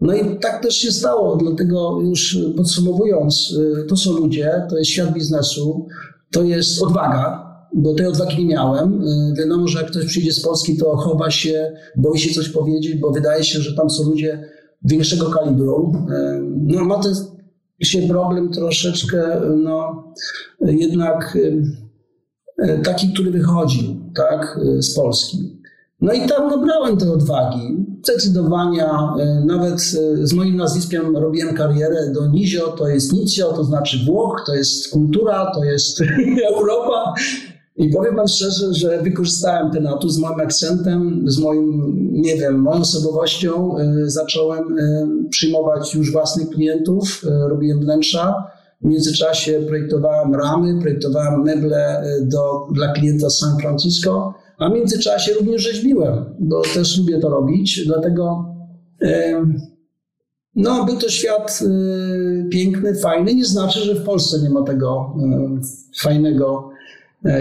No 0.00 0.14
i 0.14 0.38
tak 0.38 0.62
też 0.62 0.74
się 0.74 0.92
stało, 0.92 1.36
dlatego 1.36 2.00
już 2.00 2.38
podsumowując, 2.56 3.54
to 3.88 3.96
są 3.96 4.12
ludzie, 4.12 4.66
to 4.70 4.78
jest 4.78 4.90
świat 4.90 5.12
biznesu, 5.12 5.86
to 6.30 6.42
jest 6.42 6.82
odwaga, 6.82 7.50
bo 7.74 7.94
tej 7.94 8.06
odwagi 8.06 8.38
nie 8.38 8.54
miałem. 8.54 9.02
Y, 9.02 9.34
wiadomo, 9.38 9.68
że 9.68 9.78
jak 9.78 9.90
ktoś 9.90 10.06
przyjdzie 10.06 10.32
z 10.32 10.42
Polski, 10.42 10.76
to 10.76 10.96
chowa 10.96 11.30
się, 11.30 11.76
boi 11.96 12.18
się 12.18 12.34
coś 12.34 12.48
powiedzieć, 12.48 12.94
bo 12.96 13.10
wydaje 13.10 13.44
się, 13.44 13.60
że 13.60 13.76
tam 13.76 13.90
są 13.90 14.04
ludzie 14.04 14.48
większego 14.84 15.30
kalibru. 15.30 15.92
Y, 16.10 16.40
no 16.42 16.84
ma 16.84 16.98
ten 16.98 17.14
się 17.80 18.08
problem 18.08 18.52
troszeczkę, 18.52 19.40
no 19.56 20.04
jednak 20.60 21.36
y, 21.36 21.62
taki, 22.84 23.12
który 23.12 23.30
wychodził 23.30 23.82
tak, 24.14 24.60
z 24.78 24.94
Polski. 24.94 25.60
No 26.00 26.12
i 26.12 26.28
tam 26.28 26.50
nabrałem 26.50 26.96
tej 26.96 27.08
odwagi, 27.08 27.86
zdecydowania. 28.02 29.14
Nawet 29.46 29.80
z 30.22 30.32
moim 30.32 30.56
nazwiskiem 30.56 31.16
robiłem 31.16 31.54
karierę 31.54 32.12
do 32.14 32.26
Nizio, 32.26 32.68
to 32.68 32.88
jest 32.88 33.12
Nizio, 33.12 33.52
to 33.52 33.64
znaczy 33.64 33.98
Włoch, 34.06 34.42
to 34.46 34.54
jest 34.54 34.90
kultura, 34.90 35.52
to 35.54 35.64
jest 35.64 36.00
Europa. 36.54 37.14
I 37.76 37.88
powiem 37.88 38.16
Wam 38.16 38.28
szczerze, 38.28 38.74
że 38.74 39.02
wykorzystałem 39.02 39.70
ten 39.70 39.86
atut 39.86 40.12
z 40.12 40.18
moim 40.18 40.40
akcentem, 40.40 41.24
z 41.26 41.38
moim, 41.38 41.92
nie 42.12 42.36
wiem, 42.36 42.58
moją 42.58 42.80
osobowością. 42.80 43.78
Y, 43.78 44.10
zacząłem 44.10 44.76
przyjmować 45.30 45.94
już 45.94 46.12
własnych 46.12 46.48
klientów, 46.48 47.22
robiłem 47.48 47.80
wnętrza. 47.80 48.34
W 48.82 48.86
międzyczasie 48.86 49.60
projektowałem 49.68 50.34
ramy, 50.34 50.80
projektowałem 50.80 51.42
meble 51.42 52.02
do, 52.22 52.66
dla 52.74 52.92
klienta 52.92 53.30
z 53.30 53.38
San 53.38 53.58
Francisco, 53.60 54.34
a 54.60 54.70
w 54.70 54.72
międzyczasie 54.72 55.32
również 55.32 55.62
rzeźbiłem, 55.62 56.24
bo 56.38 56.62
też 56.62 56.98
lubię 56.98 57.18
to 57.18 57.28
robić. 57.28 57.86
Dlatego 57.86 58.54
no, 60.54 60.84
był 60.84 60.96
to 60.96 61.08
świat 61.08 61.60
piękny, 62.50 62.94
fajny. 62.94 63.34
Nie 63.34 63.44
znaczy, 63.44 63.80
że 63.80 63.94
w 63.94 64.04
Polsce 64.04 64.42
nie 64.42 64.50
ma 64.50 64.62
tego 64.62 65.16
fajnego 66.02 66.69
E, 66.69 66.69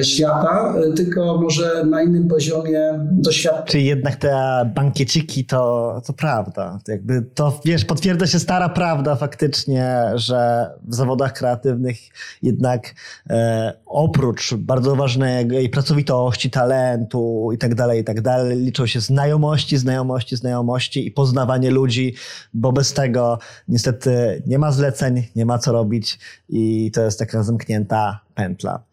świata, 0.03 0.75
e, 0.77 0.93
tylko 0.93 1.37
może 1.41 1.85
na 1.85 2.03
innym 2.03 2.27
poziomie 2.27 2.79
doświadczenia. 3.11 3.65
Czyli 3.65 3.85
jednak 3.85 4.15
te 4.15 4.61
bankieciki 4.75 5.45
to, 5.45 6.01
to 6.05 6.13
prawda. 6.13 6.79
Jakby 6.87 7.21
to, 7.21 7.59
wiesz, 7.65 7.85
potwierdza 7.85 8.27
się 8.27 8.39
stara 8.39 8.69
prawda 8.69 9.15
faktycznie, 9.15 10.05
że 10.15 10.69
w 10.87 10.95
zawodach 10.95 11.33
kreatywnych 11.33 11.97
jednak 12.41 12.95
e, 13.29 13.73
oprócz 13.85 14.53
bardzo 14.53 14.95
ważnej 14.95 15.69
pracowitości, 15.69 16.49
talentu 16.49 17.49
i 17.53 17.57
tak 17.57 17.75
dalej, 17.75 18.01
i 18.01 18.03
tak 18.03 18.21
dalej, 18.21 18.57
liczą 18.57 18.85
się 18.85 18.99
znajomości, 18.99 19.77
znajomości, 19.77 20.35
znajomości 20.35 21.07
i 21.07 21.11
poznawanie 21.11 21.71
ludzi, 21.71 22.15
bo 22.53 22.71
bez 22.71 22.93
tego 22.93 23.39
niestety 23.67 24.43
nie 24.47 24.59
ma 24.59 24.71
zleceń, 24.71 25.23
nie 25.35 25.45
ma 25.45 25.57
co 25.57 25.71
robić 25.71 26.19
i 26.49 26.91
to 26.93 27.01
jest 27.01 27.19
taka 27.19 27.43
zamknięta 27.43 28.28
pętla. 28.39 28.83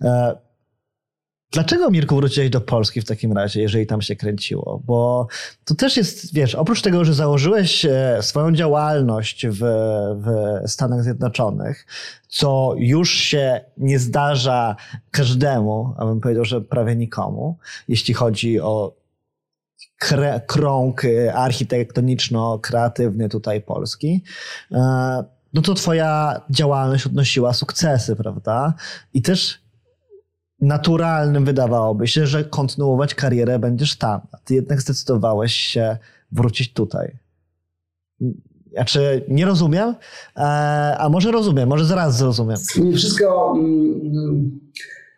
E, 0.00 0.36
dlaczego, 1.52 1.90
Mirku, 1.90 2.16
wróciłeś 2.16 2.50
do 2.50 2.60
Polski 2.60 3.00
w 3.00 3.04
takim 3.04 3.32
razie, 3.32 3.60
jeżeli 3.62 3.86
tam 3.86 4.02
się 4.02 4.16
kręciło? 4.16 4.82
Bo 4.84 5.26
to 5.64 5.74
też 5.74 5.96
jest, 5.96 6.34
wiesz, 6.34 6.54
oprócz 6.54 6.82
tego, 6.82 7.04
że 7.04 7.14
założyłeś 7.14 7.84
e, 7.84 8.18
swoją 8.20 8.52
działalność 8.52 9.46
w, 9.46 9.60
w 10.16 10.28
Stanach 10.70 11.02
Zjednoczonych, 11.02 11.86
co 12.28 12.74
już 12.78 13.10
się 13.14 13.60
nie 13.76 13.98
zdarza 13.98 14.76
każdemu, 15.10 15.94
a 15.98 16.04
bym 16.04 16.20
powiedział, 16.20 16.44
że 16.44 16.60
prawie 16.60 16.96
nikomu, 16.96 17.58
jeśli 17.88 18.14
chodzi 18.14 18.60
o 18.60 18.96
krąg 20.46 21.04
e, 21.04 21.34
architektoniczno-kreatywny 21.34 23.28
tutaj 23.28 23.60
Polski 23.62 24.22
no 25.56 25.62
to 25.62 25.74
twoja 25.74 26.40
działalność 26.50 27.06
odnosiła 27.06 27.52
sukcesy, 27.52 28.16
prawda? 28.16 28.74
I 29.14 29.22
też 29.22 29.58
naturalnym 30.60 31.44
wydawałoby 31.44 32.08
się, 32.08 32.26
że 32.26 32.44
kontynuować 32.44 33.14
karierę 33.14 33.58
będziesz 33.58 33.96
tam, 33.96 34.20
a 34.32 34.38
ty 34.38 34.54
jednak 34.54 34.80
zdecydowałeś 34.80 35.54
się 35.54 35.96
wrócić 36.32 36.72
tutaj. 36.72 37.18
Znaczy, 38.72 39.24
nie 39.28 39.46
rozumiem, 39.46 39.94
e, 40.36 40.40
a 40.98 41.08
może 41.08 41.30
rozumiem, 41.30 41.68
może 41.68 41.84
zaraz 41.84 42.16
zrozumiem. 42.16 42.58
Nie 42.78 42.96
wszystko, 42.96 43.54
mm, 43.56 44.60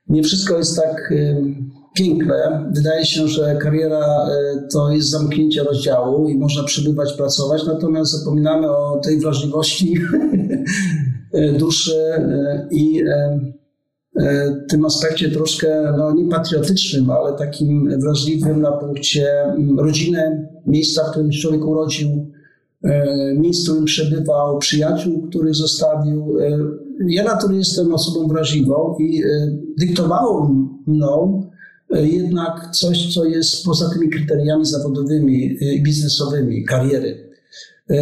nie 0.09 0.22
wszystko 0.22 0.59
jest 0.59 0.76
tak 0.76 1.12
piękne. 1.99 2.70
Wydaje 2.70 3.07
się, 3.07 3.28
że 3.28 3.57
kariera 3.57 4.26
e, 4.26 4.68
to 4.72 4.90
jest 4.90 5.11
zamknięcie 5.11 5.62
rozdziału 5.62 6.28
i 6.28 6.38
można 6.38 6.64
przybywać, 6.64 7.12
pracować, 7.12 7.66
natomiast 7.66 8.12
zapominamy 8.12 8.70
o 8.70 9.01
tej 9.05 9.20
wrażliwości 9.20 9.94
e, 11.32 11.53
duszy 11.53 11.94
e, 11.94 12.68
i 12.70 13.03
tym 14.68 14.84
aspekcie 14.84 15.30
troszkę, 15.30 15.94
no 15.99 16.14
nie 16.14 16.28
patriotycznym, 16.28 17.11
ale 17.11 17.32
takim 17.32 18.01
wrażliwym 18.01 18.61
na 18.61 18.72
punkcie 18.72 19.26
rodziny, 19.76 20.49
miejsca, 20.66 21.05
w 21.05 21.11
którym 21.11 21.30
człowiek 21.30 21.64
urodził, 21.64 22.32
miejsc, 23.36 23.61
w 23.61 23.64
którym 23.64 23.84
przebywał, 23.84 24.59
przyjaciół, 24.59 25.28
których 25.28 25.55
zostawił. 25.55 26.36
Ja 27.09 27.24
natury 27.24 27.57
jestem 27.57 27.94
osobą 27.94 28.28
wrażliwą 28.28 28.96
i 29.01 29.22
dyktowało 29.78 30.51
mną 30.86 31.47
jednak 31.91 32.70
coś, 32.72 33.14
co 33.14 33.24
jest 33.24 33.64
poza 33.64 33.91
tymi 33.91 34.11
kryteriami 34.11 34.64
zawodowymi 34.64 35.57
i 35.61 35.82
biznesowymi, 35.82 36.64
kariery. 36.64 37.28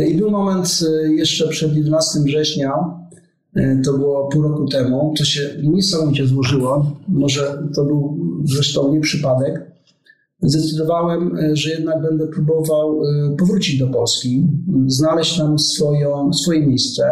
I 0.09 0.14
był 0.14 0.30
moment 0.30 0.80
e, 0.89 1.12
jeszcze 1.12 1.49
przed 1.49 1.76
11 1.76 2.20
września, 2.20 2.72
e, 3.57 3.82
to 3.84 3.93
było 3.93 4.28
pół 4.28 4.43
roku 4.43 4.68
temu, 4.68 5.14
to 5.18 5.24
się 5.24 5.51
niesamowicie 5.62 6.26
złożyło, 6.26 6.97
może 7.09 7.62
to 7.74 7.84
był 7.84 8.18
zresztą 8.45 8.93
nie 8.93 9.01
przypadek. 9.01 9.70
Zdecydowałem, 10.43 11.39
e, 11.39 11.57
że 11.57 11.70
jednak 11.70 12.03
będę 12.03 12.26
próbował 12.26 13.01
powrócić 13.39 13.78
do 13.78 13.87
Polski, 13.87 14.47
znaleźć 14.87 15.39
tam 15.39 15.59
swoją, 15.59 16.32
swoje 16.32 16.66
miejsce. 16.66 17.11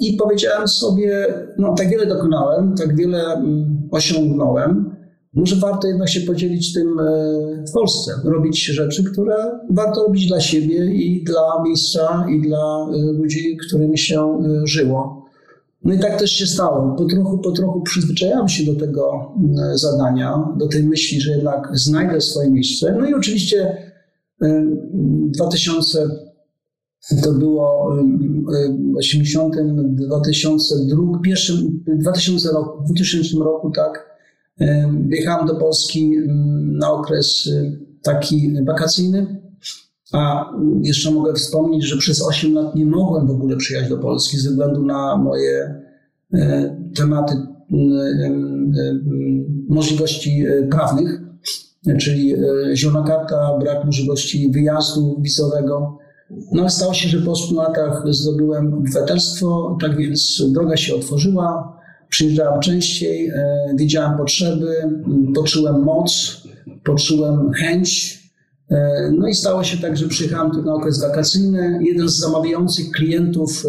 I 0.00 0.12
powiedziałem 0.16 0.68
sobie, 0.68 1.26
no 1.58 1.74
tak 1.74 1.90
wiele 1.90 2.06
dokonałem, 2.06 2.74
tak 2.74 2.96
wiele 2.96 3.24
mm, 3.24 3.88
osiągnąłem, 3.90 4.96
może 5.38 5.56
warto 5.56 5.88
jednak 5.88 6.08
się 6.08 6.20
podzielić 6.20 6.72
tym 6.72 7.00
e, 7.00 7.04
w 7.68 7.72
Polsce, 7.72 8.12
robić 8.24 8.64
rzeczy, 8.64 9.04
które 9.04 9.34
warto 9.70 10.02
robić 10.02 10.28
dla 10.28 10.40
siebie 10.40 10.94
i 10.94 11.24
dla 11.24 11.62
miejsca, 11.64 12.26
i 12.30 12.40
dla 12.40 12.86
e, 12.94 13.12
ludzi, 13.12 13.56
którymi 13.66 13.98
się 13.98 14.20
e, 14.20 14.66
żyło. 14.66 15.28
No 15.84 15.94
i 15.94 15.98
tak 15.98 16.18
też 16.18 16.30
się 16.30 16.46
stało. 16.46 16.96
Po 16.96 17.04
trochu, 17.04 17.38
po 17.38 17.52
trochu 17.52 17.80
przyzwyczajałem 17.80 18.48
się 18.48 18.72
do 18.72 18.80
tego 18.80 19.32
zadania, 19.74 20.48
do 20.56 20.68
tej 20.68 20.84
myśli, 20.84 21.20
że 21.20 21.32
jednak 21.32 21.70
znajdę 21.72 22.20
swoje 22.20 22.50
miejsce. 22.50 22.96
No 23.00 23.06
i 23.06 23.14
oczywiście 23.14 23.76
2000 25.34 26.08
to 27.22 27.32
było 27.32 27.96
w 28.94 28.96
80, 28.96 29.54
2002, 29.84 31.18
pierwszym, 31.24 31.84
2000 31.86 32.48
roku, 32.48 32.84
2000 32.84 33.36
roku, 33.36 33.70
tak, 33.70 34.07
Wjechałem 35.08 35.46
do 35.46 35.54
Polski 35.54 36.16
na 36.62 36.92
okres 36.92 37.46
y, 37.46 37.78
taki 38.02 38.64
wakacyjny 38.64 39.38
A 40.12 40.52
jeszcze 40.82 41.10
mogę 41.10 41.34
wspomnieć, 41.34 41.84
że 41.84 41.96
przez 41.96 42.22
8 42.22 42.54
lat 42.54 42.74
nie 42.74 42.86
mogłem 42.86 43.26
w 43.26 43.30
ogóle 43.30 43.56
przyjechać 43.56 43.88
do 43.88 43.98
Polski 43.98 44.38
ze 44.38 44.50
względu 44.50 44.86
na 44.86 45.16
moje 45.16 45.82
e, 46.34 46.76
tematy 46.96 47.34
e, 47.34 47.76
e, 47.76 48.34
możliwości 49.68 50.44
prawnych, 50.70 51.20
czyli 52.00 52.34
zielona 52.74 53.06
karta, 53.06 53.58
brak 53.60 53.84
możliwości 53.84 54.50
wyjazdu 54.52 55.16
wizowego. 55.20 55.98
No 56.52 56.70
stało 56.70 56.94
się, 56.94 57.08
że 57.08 57.18
po 57.18 57.32
8 57.32 57.56
latach 57.56 58.02
zdobyłem 58.10 58.74
obywatelstwo, 58.74 59.78
tak 59.80 59.96
więc 59.96 60.42
droga 60.52 60.76
się 60.76 60.94
otworzyła. 60.94 61.77
Przyjeżdżałem 62.08 62.60
częściej, 62.60 63.32
widziałem 63.76 64.18
potrzeby, 64.18 64.74
poczułem 65.34 65.82
moc, 65.82 66.42
poczułem 66.84 67.52
chęć 67.52 68.18
E, 68.70 69.10
no 69.18 69.28
i 69.28 69.34
stało 69.34 69.64
się 69.64 69.78
tak, 69.78 69.96
że 69.96 70.08
przyjechałem 70.08 70.50
tu 70.50 70.62
na 70.62 70.74
okres 70.74 71.00
wakacyjny. 71.00 71.78
Jeden 71.82 72.08
z 72.08 72.18
zamawiających 72.18 72.90
klientów, 72.90 73.64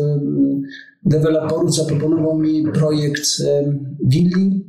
deweloperów 1.05 1.75
zaproponował 1.75 2.39
mi 2.39 2.63
projekt 2.63 3.27
willi 4.03 4.65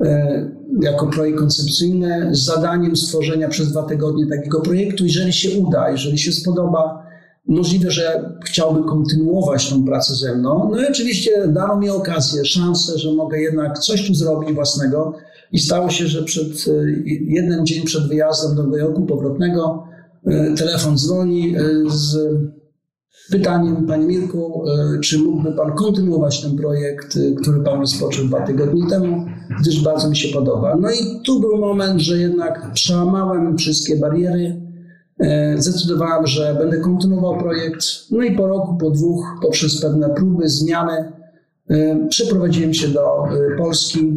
e, 0.00 0.50
jako 0.82 1.06
projekt 1.06 1.38
koncepcyjny 1.38 2.28
z 2.34 2.44
zadaniem 2.44 2.96
stworzenia 2.96 3.48
przez 3.48 3.72
dwa 3.72 3.82
tygodnie 3.82 4.26
takiego 4.26 4.60
projektu. 4.60 5.04
Jeżeli 5.04 5.32
się 5.32 5.60
uda, 5.60 5.90
jeżeli 5.90 6.18
się 6.18 6.32
spodoba, 6.32 7.05
możliwe, 7.48 7.90
że 7.90 8.32
chciałby 8.44 8.88
kontynuować 8.88 9.70
tą 9.70 9.84
pracę 9.84 10.14
ze 10.14 10.36
mną. 10.36 10.68
No 10.72 10.82
i 10.82 10.86
oczywiście 10.86 11.48
dano 11.48 11.76
mi 11.76 11.90
okazję, 11.90 12.44
szansę, 12.44 12.98
że 12.98 13.12
mogę 13.12 13.40
jednak 13.40 13.78
coś 13.78 14.06
tu 14.06 14.14
zrobić 14.14 14.54
własnego. 14.54 15.14
I 15.52 15.58
stało 15.58 15.90
się, 15.90 16.06
że 16.06 16.22
przed 16.22 16.46
e, 16.68 16.72
jeden 17.20 17.66
dzień 17.66 17.84
przed 17.84 18.08
wyjazdem 18.08 18.56
do 18.56 18.62
Nowego 18.62 18.84
Jorku 18.84 19.06
powrotnego 19.06 19.84
e, 20.26 20.54
telefon 20.54 20.98
dzwoni 20.98 21.56
e, 21.56 21.60
z 21.90 22.18
pytaniem, 23.30 23.86
Panie 23.86 24.06
Mirku, 24.06 24.64
czy 25.02 25.18
mógłby 25.18 25.52
Pan 25.52 25.72
kontynuować 25.72 26.42
ten 26.42 26.56
projekt, 26.56 27.18
który 27.42 27.60
Pan 27.60 27.80
rozpoczął 27.80 28.24
dwa 28.24 28.46
tygodnie 28.46 28.90
temu, 28.90 29.26
gdyż 29.60 29.82
bardzo 29.82 30.10
mi 30.10 30.16
się 30.16 30.34
podoba. 30.34 30.76
No 30.80 30.90
i 30.90 31.22
tu 31.24 31.40
był 31.40 31.56
moment, 31.58 32.00
że 32.00 32.18
jednak 32.18 32.72
przełamałem 32.72 33.58
wszystkie 33.58 33.96
bariery, 33.96 34.65
zdecydowałem, 35.56 36.26
że 36.26 36.54
będę 36.58 36.80
kontynuował 36.80 37.38
projekt. 37.38 37.84
No 38.10 38.22
i 38.22 38.36
po 38.36 38.46
roku, 38.46 38.76
po 38.76 38.90
dwóch, 38.90 39.26
poprzez 39.42 39.80
pewne 39.80 40.10
próby, 40.10 40.48
zmiany, 40.48 41.12
przeprowadziłem 42.08 42.74
się 42.74 42.88
do 42.88 43.24
Polski. 43.58 44.16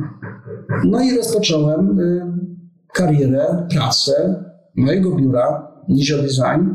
No 0.85 1.01
i 1.01 1.17
rozpocząłem 1.17 1.99
karierę, 2.93 3.67
pracę 3.75 4.43
mojego 4.75 5.15
biura 5.15 5.71
Nizio 5.87 6.17
Design 6.17 6.69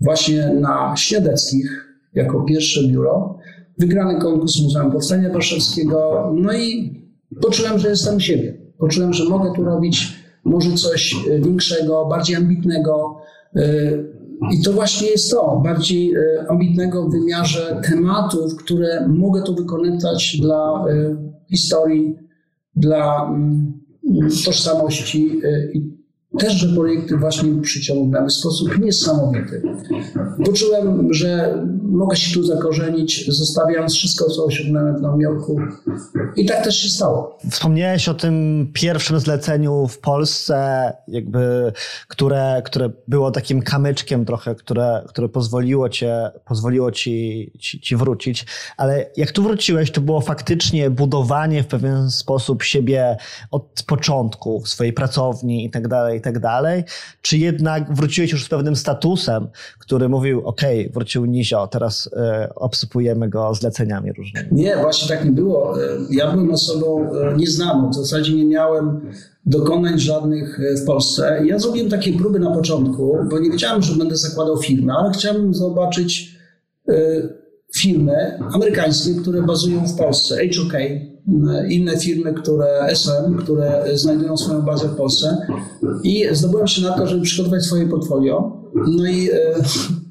właśnie 0.00 0.54
na 0.60 0.94
Śniadeckich 0.96 1.88
jako 2.14 2.40
pierwsze 2.42 2.88
biuro. 2.88 3.38
Wygrany 3.78 4.20
konkurs 4.20 4.62
Muzeum 4.62 4.92
Powstania 4.92 5.32
Warszawskiego. 5.32 6.30
No 6.34 6.52
i 6.52 6.94
poczułem, 7.42 7.78
że 7.78 7.88
jestem 7.88 8.20
siebie. 8.20 8.58
Poczułem, 8.78 9.12
że 9.12 9.24
mogę 9.24 9.52
tu 9.56 9.64
robić 9.64 10.18
może 10.44 10.72
coś 10.72 11.16
większego, 11.40 12.06
bardziej 12.06 12.36
ambitnego. 12.36 13.17
Y, 13.58 14.18
I 14.52 14.62
to 14.62 14.72
właśnie 14.72 15.08
jest 15.08 15.30
to, 15.30 15.60
bardziej 15.64 16.14
ambitnego 16.48 17.08
w 17.08 17.12
wymiarze 17.12 17.80
tematów, 17.90 18.56
które 18.56 19.08
mogę 19.08 19.42
tu 19.42 19.54
wykorzystać 19.54 20.36
dla 20.40 20.84
historii 21.50 22.28
dla 22.78 23.26
mm, 23.26 23.72
tożsamości 24.44 25.40
y, 25.44 25.72
i 25.74 25.98
też, 26.38 26.52
że 26.52 26.74
projekty 26.74 27.16
właśnie 27.16 27.62
przyciągnęły 27.62 28.26
w 28.28 28.32
sposób 28.32 28.78
niesamowity. 28.78 29.62
Poczułem, 30.44 31.14
że 31.14 31.62
mogę 31.88 32.16
się 32.16 32.34
tu 32.34 32.42
zakorzenić, 32.42 33.26
zostawiając 33.26 33.94
wszystko, 33.94 34.30
co 34.30 34.44
osiągnąłem 34.44 34.96
w 34.96 35.00
Nowym 35.00 35.20
Jorku. 35.20 35.60
I 36.36 36.46
tak 36.46 36.64
też 36.64 36.82
się 36.82 36.88
stało. 36.88 37.38
Wspomniałeś 37.50 38.08
o 38.08 38.14
tym 38.14 38.66
pierwszym 38.72 39.20
zleceniu 39.20 39.88
w 39.88 39.98
Polsce, 39.98 40.92
jakby, 41.08 41.72
które, 42.08 42.62
które 42.64 42.90
było 43.08 43.30
takim 43.30 43.62
kamyczkiem 43.62 44.24
trochę, 44.24 44.54
które, 44.54 45.04
które 45.08 45.28
pozwoliło, 45.28 45.88
cię, 45.88 46.30
pozwoliło 46.44 46.92
ci, 46.92 47.50
ci, 47.58 47.80
ci 47.80 47.96
wrócić. 47.96 48.46
Ale 48.76 49.10
jak 49.16 49.32
tu 49.32 49.42
wróciłeś, 49.42 49.90
to 49.90 50.00
było 50.00 50.20
faktycznie 50.20 50.90
budowanie 50.90 51.62
w 51.62 51.66
pewien 51.66 52.10
sposób 52.10 52.62
siebie 52.62 53.16
od 53.50 53.82
początku, 53.86 54.62
swojej 54.66 54.92
pracowni 54.92 55.64
i 55.64 55.70
tak 55.70 55.88
dalej, 55.88 56.18
i 56.18 56.20
tak 56.20 56.38
dalej. 56.38 56.84
Czy 57.22 57.38
jednak 57.38 57.94
wróciłeś 57.94 58.32
już 58.32 58.44
z 58.44 58.48
pewnym 58.48 58.76
statusem, 58.76 59.48
który 59.78 60.08
mówił, 60.08 60.46
ok, 60.46 60.60
wrócił 60.92 61.24
Nizio, 61.24 61.66
teraz 61.78 62.10
e, 62.12 62.48
obsypujemy 62.54 63.28
go 63.28 63.54
zleceniami 63.54 64.12
różnymi. 64.12 64.48
Nie, 64.52 64.76
właśnie 64.76 65.16
tak 65.16 65.24
nie 65.24 65.32
było. 65.32 65.82
E, 65.82 65.86
ja 66.10 66.32
byłem 66.32 66.50
osobą 66.50 67.10
e, 67.12 67.36
nieznaną, 67.36 67.90
w 67.90 67.94
zasadzie 67.94 68.34
nie 68.34 68.44
miałem 68.46 69.00
dokonań 69.46 69.98
żadnych 69.98 70.60
w 70.82 70.86
Polsce. 70.86 71.42
Ja 71.46 71.58
zrobiłem 71.58 71.90
takie 71.90 72.12
próby 72.12 72.38
na 72.38 72.50
początku, 72.50 73.16
bo 73.30 73.38
nie 73.38 73.50
wiedziałem, 73.50 73.82
że 73.82 73.94
będę 73.94 74.16
zakładał 74.16 74.56
firmę, 74.56 74.92
ale 74.92 75.12
chciałem 75.12 75.54
zobaczyć 75.54 76.38
firmy 77.76 78.38
amerykańskie, 78.52 79.14
które 79.14 79.42
bazują 79.42 79.86
w 79.86 79.96
Polsce, 79.96 80.36
HOK, 80.36 80.72
inne 81.68 81.98
firmy, 81.98 82.34
które 82.34 82.80
SM, 82.80 83.36
które 83.38 83.84
znajdują 83.94 84.36
swoją 84.36 84.62
bazę 84.62 84.88
w 84.88 84.96
Polsce 84.96 85.46
i 86.02 86.24
zdobyłem 86.32 86.66
się 86.66 86.82
na 86.82 86.92
to, 86.92 87.06
żeby 87.06 87.22
przygotować 87.22 87.62
swoje 87.62 87.86
portfolio. 87.86 88.62
No 88.74 89.06
i 89.06 89.28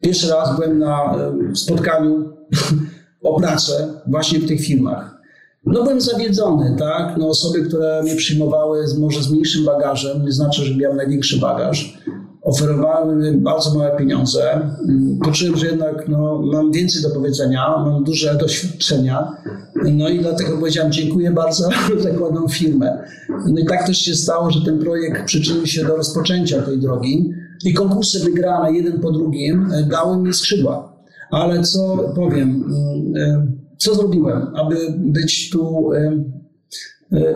Pierwszy 0.00 0.30
raz 0.30 0.56
byłem 0.56 0.78
na 0.78 1.14
spotkaniu 1.54 2.32
o 3.22 3.40
pracę 3.40 3.88
właśnie 4.06 4.38
w 4.38 4.48
tych 4.48 4.60
firmach. 4.60 5.18
No 5.66 5.82
byłem 5.82 6.00
zawiedzony, 6.00 6.76
tak? 6.78 7.16
No 7.18 7.28
osoby, 7.28 7.62
które 7.62 8.02
mnie 8.02 8.16
przyjmowały 8.16 8.84
może 8.98 9.22
z 9.22 9.30
mniejszym 9.30 9.64
bagażem, 9.64 10.24
nie 10.24 10.32
znaczy, 10.32 10.64
że 10.64 10.76
miałem 10.76 10.96
największy 10.96 11.40
bagaż, 11.40 11.98
oferowały 12.42 13.16
mi 13.16 13.38
bardzo 13.38 13.74
małe 13.74 13.96
pieniądze. 13.96 14.52
Mm, 14.52 15.18
poczułem, 15.24 15.56
że 15.56 15.66
jednak 15.66 16.08
no, 16.08 16.42
mam 16.42 16.72
więcej 16.72 17.02
do 17.02 17.10
powiedzenia, 17.10 17.78
mam 17.78 18.04
duże 18.04 18.34
doświadczenia. 18.34 19.32
No 19.84 20.08
i 20.08 20.18
dlatego 20.18 20.56
powiedziałem 20.58 20.92
dziękuję 20.92 21.30
bardzo, 21.30 21.68
zakładam 21.98 22.48
firmę. 22.48 23.04
No 23.28 23.60
i 23.60 23.66
tak 23.66 23.86
też 23.86 23.98
się 23.98 24.14
stało, 24.14 24.50
że 24.50 24.60
ten 24.64 24.78
projekt 24.78 25.24
przyczynił 25.24 25.66
się 25.66 25.84
do 25.84 25.96
rozpoczęcia 25.96 26.62
tej 26.62 26.78
drogi 26.78 27.32
i 27.64 27.74
konkursy 27.74 28.24
wygrane 28.24 28.72
jeden 28.72 29.00
po 29.00 29.10
drugim 29.12 29.72
e, 29.72 29.82
dały 29.82 30.16
mi 30.16 30.34
skrzydła. 30.34 30.98
Ale 31.30 31.62
co 31.62 32.12
powiem, 32.14 32.48
mm, 32.48 33.16
e, 33.16 33.46
co 33.76 33.94
zrobiłem, 33.94 34.54
aby 34.54 34.76
być 34.98 35.50
tu 35.50 35.92
e, 35.92 36.24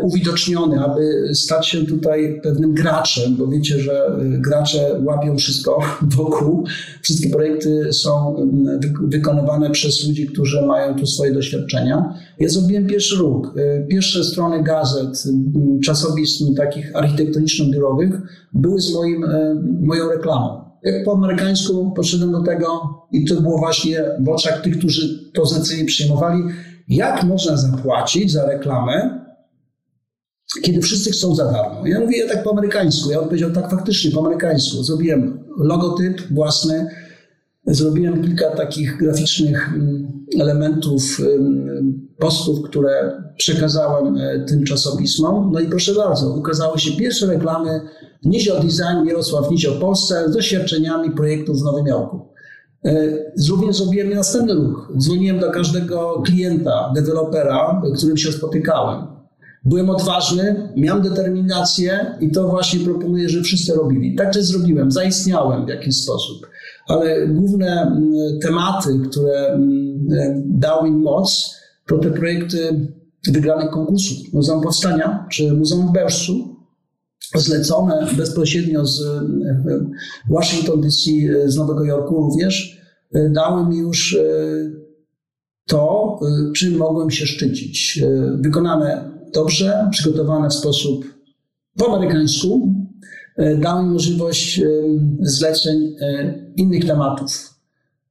uwidoczniony, 0.03 0.81
aby 0.81 1.31
stać 1.35 1.69
się 1.69 1.87
tutaj 1.87 2.41
pewnym 2.43 2.75
graczem, 2.75 3.37
bo 3.37 3.47
wiecie, 3.47 3.79
że 3.79 4.19
gracze 4.23 5.01
łapią 5.05 5.37
wszystko 5.37 5.79
wokół. 6.17 6.65
Wszystkie 7.03 7.31
projekty 7.31 7.93
są 7.93 8.37
mm, 8.37 8.81
wykonywane 9.03 9.71
przez 9.71 10.09
ludzi, 10.09 10.27
którzy 10.27 10.67
mają 10.67 10.95
tu 10.95 11.07
swoje 11.07 11.33
doświadczenia. 11.33 12.15
Ja 12.39 12.49
zrobiłem 12.49 12.87
pierwszy 12.87 13.17
ruch. 13.17 13.55
Pierwsze 13.89 14.25
strony 14.25 14.63
gazet, 14.63 15.25
czasopism 15.85 16.55
takich 16.55 16.97
architektoniczno-biurowych 16.97 18.21
były 18.53 18.81
z 18.81 18.95
moim, 18.95 19.25
e, 19.25 19.55
moją 19.81 20.09
reklamą. 20.09 20.65
Jak 20.83 21.05
po 21.05 21.13
amerykańsku 21.13 21.93
poszedłem 21.97 22.33
do 22.33 22.43
tego 22.43 22.67
i 23.13 23.25
to 23.25 23.41
było 23.41 23.59
właśnie 23.59 24.05
w 24.21 24.29
oczach 24.29 24.61
tych, 24.61 24.79
którzy 24.79 25.31
to 25.35 25.47
zlecenie 25.47 25.85
przyjmowali, 25.85 26.43
jak 26.89 27.25
można 27.25 27.57
zapłacić 27.57 28.33
za 28.33 28.47
reklamę, 28.47 29.22
kiedy 30.63 30.81
wszyscy 30.81 31.11
chcą 31.11 31.35
za 31.35 31.45
darmo. 31.45 31.87
Ja 31.87 32.01
mówię 32.01 32.19
ja 32.19 32.29
tak 32.29 32.43
po 32.43 32.51
amerykańsku. 32.51 33.11
Ja 33.11 33.21
odpowiedział 33.21 33.51
tak 33.51 33.71
faktycznie 33.71 34.11
po 34.11 34.21
amerykańsku. 34.21 34.83
Zrobiłem 34.83 35.45
logotyp 35.59 36.23
własny, 36.31 36.87
zrobiłem 37.67 38.25
kilka 38.25 38.51
takich 38.51 38.99
graficznych 38.99 39.69
mm, 39.75 40.27
elementów, 40.41 41.21
postów, 42.19 42.63
które 42.63 43.23
przekazałem 43.37 44.17
e, 44.17 44.45
tym 44.45 44.65
czasopismom. 44.65 45.51
No 45.53 45.61
i 45.61 45.67
proszę 45.67 45.95
bardzo, 45.95 46.35
ukazały 46.35 46.79
się 46.79 46.97
pierwsze 46.97 47.27
reklamy 47.27 47.81
Nizio 48.25 48.55
Design 48.55 49.09
Jarosław 49.09 49.51
Nizio 49.51 49.73
Polsce 49.73 50.29
z 50.29 50.33
doświadczeniami 50.33 51.11
projektów 51.11 51.61
w 51.61 51.65
Nowym 51.65 51.87
Jorku. 51.87 52.33
Również 53.51 53.77
e, 53.77 53.79
zrobiłem 53.79 54.15
następny 54.15 54.55
ruch. 54.55 54.93
Dzwoniłem 54.99 55.39
do 55.39 55.51
każdego 55.51 56.23
klienta, 56.27 56.93
dewelopera, 56.95 57.83
którym 57.97 58.17
się 58.17 58.33
spotykałem. 58.33 59.12
Byłem 59.65 59.91
odważny, 59.91 60.73
miałem 60.77 61.03
determinację 61.03 62.17
i 62.21 62.31
to 62.31 62.49
właśnie 62.49 62.81
proponuję, 62.81 63.29
że 63.29 63.43
wszyscy 63.43 63.75
robili. 63.75 64.15
Tak 64.15 64.33
też 64.33 64.45
zrobiłem, 64.45 64.91
zaistniałem 64.91 65.67
w 65.67 65.69
jakiś 65.69 65.97
sposób. 65.97 66.47
Ale 66.89 67.29
główne 67.29 68.01
tematy, 68.43 69.01
które 69.11 69.61
dały 70.45 70.91
mi 70.91 70.97
moc, 70.97 71.57
to 71.87 71.99
te 71.99 72.11
projekty 72.11 72.91
wygranych 73.29 73.71
konkursów. 73.71 74.33
Muzeum 74.33 74.63
Powstania 74.63 75.27
czy 75.31 75.53
Muzeum 75.53 75.89
w 75.89 75.93
Bełżcu, 75.93 76.57
zlecone 77.35 78.07
bezpośrednio 78.17 78.87
z 78.87 79.03
Washington 80.31 80.81
DC, 80.81 81.11
z 81.47 81.57
Nowego 81.57 81.85
Jorku 81.85 82.15
również, 82.17 82.81
dały 83.31 83.67
mi 83.67 83.79
już 83.79 84.19
to, 85.67 86.21
czym 86.57 86.77
mogłem 86.77 87.11
się 87.11 87.27
szczycić. 87.27 88.05
Wykonane 88.41 89.13
dobrze, 89.35 89.89
przygotowane 89.91 90.49
w 90.49 90.55
sposób 90.55 91.05
po 91.79 91.97
amerykańsku, 91.97 92.75
dały 93.59 93.83
mi 93.83 93.91
możliwość 93.91 94.61
zleceń 95.21 95.97
innych 96.57 96.85
tematów. 96.85 97.55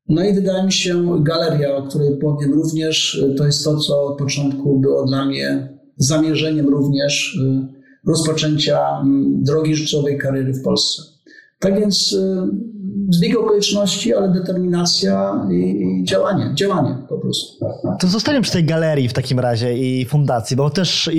No 0.09 0.25
i 0.25 0.33
wydaje 0.33 0.63
mi 0.63 0.71
się, 0.71 1.23
galeria, 1.23 1.75
o 1.75 1.83
której 1.83 2.17
powiem 2.17 2.53
również, 2.53 3.23
to 3.37 3.45
jest 3.45 3.63
to, 3.63 3.77
co 3.77 4.05
od 4.05 4.17
początku 4.17 4.79
było 4.79 5.05
dla 5.05 5.25
mnie 5.25 5.77
zamierzeniem 5.97 6.69
również 6.69 7.39
rozpoczęcia 8.07 9.03
drogi 9.41 9.75
życiowej 9.75 10.17
kariery 10.17 10.53
w 10.53 10.63
Polsce. 10.63 11.10
Tak 11.61 11.79
więc 11.79 12.13
y, 12.13 12.47
zbieg 13.09 13.37
okoliczności, 13.37 14.13
ale 14.13 14.29
determinacja 14.29 15.45
i, 15.51 16.03
działanie, 16.03 16.51
działanie 16.55 16.97
po 17.09 17.17
prostu. 17.17 17.65
To 17.99 18.07
zostaniemy 18.07 18.43
przy 18.43 18.51
tej 18.51 18.63
galerii 18.63 19.09
w 19.09 19.13
takim 19.13 19.39
razie 19.39 19.77
i 19.77 20.05
fundacji, 20.05 20.57
bo 20.57 20.69
też 20.69 21.09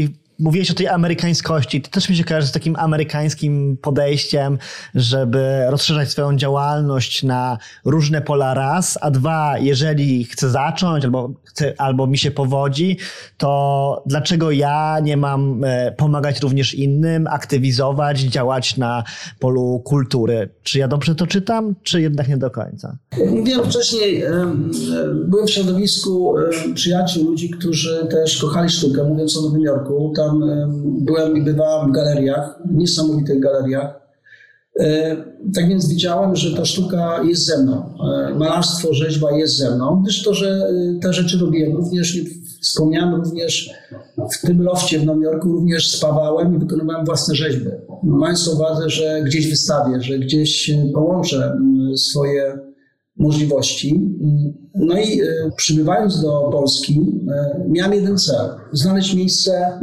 mówiłeś 0.42 0.70
o 0.70 0.74
tej 0.74 0.88
amerykańskości. 0.88 1.82
To 1.82 1.90
też 1.90 2.08
mi 2.08 2.16
się 2.16 2.24
kojarzy 2.24 2.46
z 2.46 2.52
takim 2.52 2.76
amerykańskim 2.76 3.76
podejściem, 3.82 4.58
żeby 4.94 5.64
rozszerzać 5.68 6.10
swoją 6.10 6.36
działalność 6.36 7.22
na 7.22 7.58
różne 7.84 8.22
pola 8.22 8.54
raz, 8.54 8.98
a 9.00 9.10
dwa, 9.10 9.58
jeżeli 9.58 10.24
chcę 10.24 10.50
zacząć 10.50 11.04
albo, 11.04 11.30
chcę, 11.44 11.74
albo 11.78 12.06
mi 12.06 12.18
się 12.18 12.30
powodzi, 12.30 12.96
to 13.38 14.02
dlaczego 14.06 14.50
ja 14.50 15.00
nie 15.02 15.16
mam 15.16 15.64
e, 15.64 15.92
pomagać 15.92 16.40
również 16.40 16.74
innym, 16.74 17.26
aktywizować, 17.26 18.20
działać 18.20 18.76
na 18.76 19.04
polu 19.38 19.82
kultury? 19.84 20.48
Czy 20.62 20.78
ja 20.78 20.88
dobrze 20.88 21.14
to 21.14 21.26
czytam, 21.26 21.74
czy 21.82 22.00
jednak 22.00 22.28
nie 22.28 22.36
do 22.36 22.50
końca? 22.50 22.96
Mówiłem 23.30 23.64
wcześniej, 23.64 24.24
byłem 25.14 25.46
w 25.46 25.50
środowisku 25.50 26.34
przyjaciół, 26.74 27.24
ludzi, 27.24 27.50
którzy 27.50 28.06
też 28.10 28.40
kochali 28.40 28.70
sztukę, 28.70 29.04
mówiąc 29.04 29.36
o 29.36 29.42
Nowym 29.42 29.60
Jorku. 29.60 30.12
Tam 30.16 30.31
byłem 30.82 31.36
i 31.36 31.42
bywałem 31.42 31.90
w 31.90 31.94
galeriach, 31.94 32.58
niesamowitych 32.70 33.40
galeriach. 33.40 34.02
E, 34.80 35.16
tak 35.54 35.68
więc 35.68 35.88
widziałem, 35.88 36.36
że 36.36 36.56
ta 36.56 36.64
sztuka 36.64 37.22
jest 37.22 37.46
ze 37.46 37.62
mną. 37.62 37.94
E, 38.28 38.34
malarstwo, 38.34 38.94
rzeźba 38.94 39.32
jest 39.32 39.56
ze 39.56 39.74
mną, 39.76 40.02
gdyż 40.02 40.22
to, 40.22 40.34
że 40.34 40.48
e, 40.48 40.98
te 41.02 41.12
rzeczy 41.12 41.38
robiłem. 41.38 41.76
Również 41.76 42.18
wspomniałem 42.60 43.14
również 43.14 43.70
w 44.32 44.46
tym 44.46 44.62
lofcie 44.62 44.98
w 44.98 45.06
Nowym 45.06 45.22
Jorku 45.22 45.52
również 45.52 45.96
spawałem 45.96 46.56
i 46.56 46.58
wykonywałem 46.58 47.06
własne 47.06 47.34
rzeźby. 47.34 47.70
Mając 48.02 48.48
uwadze, 48.48 48.90
że 48.90 49.22
gdzieś 49.24 49.50
wystawię, 49.50 50.02
że 50.02 50.18
gdzieś 50.18 50.70
połączę 50.94 51.58
swoje 51.96 52.58
możliwości. 53.22 54.16
No 54.74 55.00
i 55.00 55.20
przybywając 55.56 56.22
do 56.22 56.48
Polski, 56.52 57.00
miałem 57.68 57.92
jeden 57.92 58.18
cel: 58.18 58.50
znaleźć 58.72 59.14
miejsce 59.14 59.78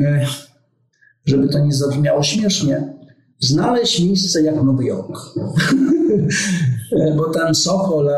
żeby 1.29 1.47
to 1.47 1.59
nie 1.59 1.73
zabrzmiało 1.73 2.23
śmiesznie, 2.23 2.93
znaleźć 3.39 4.03
miejsce 4.03 4.41
jak 4.41 4.63
Nowy 4.63 4.85
Jork. 4.85 5.17
Bo 7.17 7.29
ten 7.29 7.55
Sochol, 7.55 8.09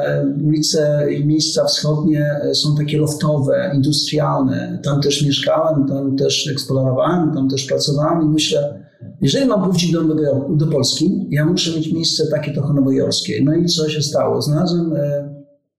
ulice 0.46 1.08
i 1.14 1.26
miejsca 1.26 1.66
wschodnie 1.66 2.26
są 2.54 2.76
takie 2.76 2.98
loftowe, 2.98 3.72
industrialne. 3.76 4.80
Tam 4.84 5.02
też 5.02 5.26
mieszkałem, 5.26 5.88
tam 5.88 6.18
też 6.18 6.48
eksplorowałem, 6.48 7.34
tam 7.34 7.50
też 7.50 7.66
pracowałem 7.66 8.22
i 8.22 8.30
myślę, 8.30 8.86
jeżeli 9.22 9.46
mam 9.46 9.64
wrócić 9.64 9.92
do, 9.92 10.22
Jorku, 10.22 10.56
do 10.56 10.68
Polski, 10.68 11.28
ja 11.30 11.46
muszę 11.46 11.76
mieć 11.78 11.94
miejsce 11.94 12.28
takie 12.28 12.54
trochę 12.54 12.74
nowojorskie. 12.74 13.44
No 13.44 13.56
i 13.56 13.66
co 13.66 13.90
się 13.90 14.02
stało? 14.02 14.42
Znalazłem 14.42 14.94
e, 14.96 15.34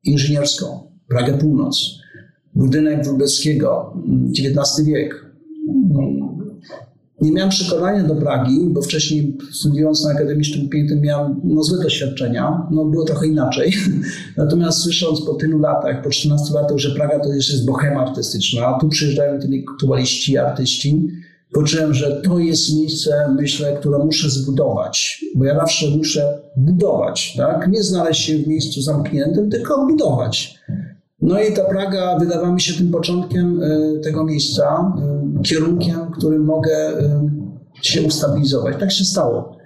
inżynierską, 0.05 0.67
Pragę 1.09 1.39
Północ, 1.39 1.99
budynek 2.55 3.05
Wróbelskiego, 3.05 3.97
XIX 4.39 4.87
wiek 4.87 5.33
nie 7.23 7.33
miałem 7.33 7.51
przekonania 7.51 8.03
do 8.03 8.15
Pragi, 8.15 8.61
bo 8.71 8.83
wcześniej 8.83 9.39
studiując 9.53 10.05
na 10.05 10.11
Akademii 10.11 10.45
Sztuk 10.45 10.71
Pięknych 10.71 11.01
miałem 11.01 11.41
no, 11.45 11.63
złe 11.63 11.83
doświadczenia, 11.83 12.67
no 12.71 12.85
było 12.85 13.05
trochę 13.05 13.27
inaczej. 13.27 13.73
Natomiast 14.37 14.79
słysząc 14.79 15.21
po 15.21 15.35
tylu 15.35 15.59
latach, 15.59 16.03
po 16.03 16.11
14 16.11 16.55
latach, 16.55 16.79
że 16.79 16.95
Praga 16.95 17.21
to 17.21 17.35
jeszcze 17.35 17.53
jest 17.53 17.67
bohema 17.67 18.01
artystyczna, 18.01 18.67
a 18.67 18.81
tu 18.81 18.89
przyjeżdżają 18.89 19.35
intelektualiści, 19.35 20.39
artyści, 20.39 21.09
poczułem, 21.53 21.95
że 21.95 22.23
to 22.25 22.39
jest 22.39 22.77
miejsce, 22.77 23.35
myślę, 23.37 23.77
które 23.81 23.99
muszę 23.99 24.31
zbudować, 24.31 25.25
bo 25.35 25.45
ja 25.45 25.55
zawsze 25.55 25.87
muszę 25.97 26.39
budować, 26.57 27.35
tak? 27.37 27.69
Nie 27.69 27.83
znaleźć 27.83 28.21
się 28.21 28.39
w 28.39 28.47
miejscu 28.47 28.83
zamkniętym, 28.83 29.51
tylko 29.51 29.87
budować. 29.87 30.59
No 31.23 31.41
i 31.41 31.53
ta 31.53 31.65
Praga 31.65 32.19
wydawała 32.19 32.55
mi 32.55 32.61
się 32.61 32.75
tym 32.75 32.91
początkiem 32.91 33.63
e, 33.63 33.99
tego 33.99 34.25
miejsca, 34.25 34.95
e, 35.39 35.43
kierunkiem, 35.43 36.11
którym 36.11 36.45
mogę 36.45 36.77
e, 36.89 37.31
się 37.83 38.03
ustabilizować. 38.03 38.77
Tak 38.81 38.93
się 38.93 39.05
stało. 39.05 39.57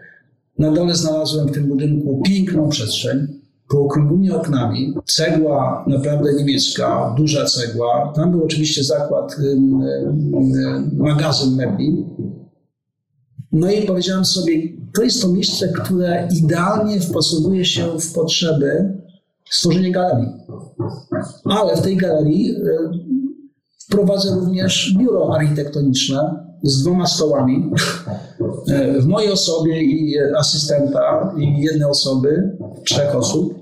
Na 0.59 0.73
dole 0.73 0.95
znalazłem 0.95 1.49
w 1.49 1.53
tym 1.53 1.69
budynku 1.69 2.23
piękną 2.25 2.69
przestrzeń, 2.69 3.27
pookrągłymi 3.69 4.31
oknami, 4.31 4.95
cegła 5.05 5.85
naprawdę 5.89 6.35
niemiecka, 6.35 7.15
duża 7.17 7.45
cegła. 7.45 8.13
Tam 8.17 8.31
był 8.31 8.45
oczywiście 8.45 8.85
zakład, 8.85 9.37
magazyn 10.93 11.55
mebli. 11.55 12.07
No 13.53 13.71
i 13.71 13.87
powiedziałem 13.87 14.25
sobie, 14.25 14.53
to 14.95 15.03
jest 15.03 15.23
to 15.23 15.29
miejsce, 15.29 15.69
które 15.69 16.29
idealnie 16.43 17.01
wpasowuje 17.01 17.65
się 17.65 17.99
w 18.01 18.13
potrzeby 18.13 18.99
stworzenia 19.51 19.91
galerii. 19.91 20.29
Ale 21.45 21.77
w 21.77 21.83
tej 21.83 21.97
galerii 21.97 22.55
wprowadzę 23.79 24.35
również 24.35 24.95
biuro 24.99 25.35
architektoniczne 25.35 26.47
z 26.67 26.83
dwoma 26.83 27.07
stołami. 27.07 27.71
E, 28.69 29.01
w 29.01 29.07
mojej 29.07 29.33
osobie 29.33 29.83
i 29.83 30.19
asystenta 30.39 31.35
i 31.39 31.61
jednej 31.63 31.91
osoby, 31.91 32.57
trzech 32.85 33.17
osób. 33.17 33.55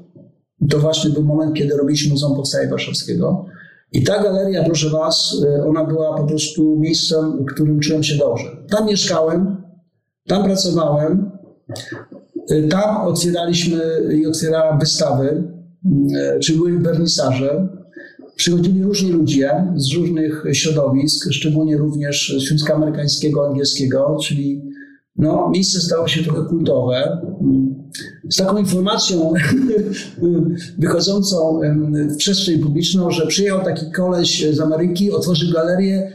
To 0.71 0.79
właśnie 0.79 1.11
był 1.11 1.25
moment, 1.25 1.55
kiedy 1.55 1.77
robiliśmy 1.77 2.13
Muzeum 2.13 2.37
Powstania 2.37 2.71
Warszawskiego. 2.71 3.47
I 3.93 4.03
ta 4.03 4.23
galeria, 4.23 4.65
proszę 4.65 4.91
Was, 4.91 5.37
e, 5.45 5.65
ona 5.69 5.85
była 5.85 6.17
po 6.17 6.25
prostu 6.25 6.77
miejscem, 6.79 7.45
w 7.45 7.55
którym 7.55 7.81
czułem 7.81 8.03
się 8.03 8.17
dobrze. 8.17 8.45
Tam 8.71 8.87
mieszkałem, 8.87 9.63
tam 10.29 10.45
pracowałem, 10.45 11.31
tam 12.71 13.07
otwieraliśmy 13.07 13.83
i 14.13 14.27
otwierałem 14.27 14.79
wystawy 14.79 15.55
E, 16.17 16.39
czy 16.39 16.57
były 16.57 16.79
wernisaże. 16.79 17.69
Przychodzili 18.37 18.83
różni 18.83 19.11
ludzie 19.11 19.51
z 19.77 19.95
różnych 19.95 20.45
środowisk, 20.53 21.33
szczególnie 21.33 21.77
również 21.77 22.35
z 22.39 22.43
środowiska 22.43 22.75
amerykańskiego, 22.75 23.49
angielskiego, 23.49 24.19
czyli 24.23 24.63
no, 25.17 25.51
miejsce 25.51 25.81
stało 25.81 26.09
się 26.09 26.25
trochę 26.25 26.49
kultowe. 26.49 27.19
Z 28.31 28.37
taką 28.37 28.59
informacją 28.59 29.33
wychodzącą 30.79 31.61
w 32.11 32.17
przestrzeń 32.17 32.59
publiczną, 32.59 33.11
że 33.11 33.27
przyjechał 33.27 33.65
taki 33.65 33.93
koleś 33.93 34.47
z 34.53 34.61
Ameryki, 34.61 35.13
otworzył 35.13 35.53
galerię, 35.53 36.13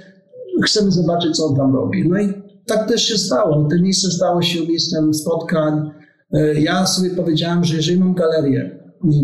chcemy 0.66 0.92
zobaczyć, 0.92 1.36
co 1.36 1.46
on 1.46 1.56
tam 1.56 1.76
robi. 1.76 2.10
No 2.10 2.22
i 2.22 2.34
tak 2.66 2.88
też 2.88 3.08
się 3.08 3.18
stało. 3.18 3.68
To 3.70 3.82
miejsce 3.82 4.12
stało 4.12 4.42
się 4.42 4.68
miejscem 4.68 5.14
spotkań. 5.14 5.92
E, 6.34 6.62
ja 6.62 6.86
sobie 6.86 7.10
powiedziałem, 7.10 7.64
że 7.64 7.76
jeżeli 7.76 8.00
mam 8.00 8.14
galerię, 8.14 8.79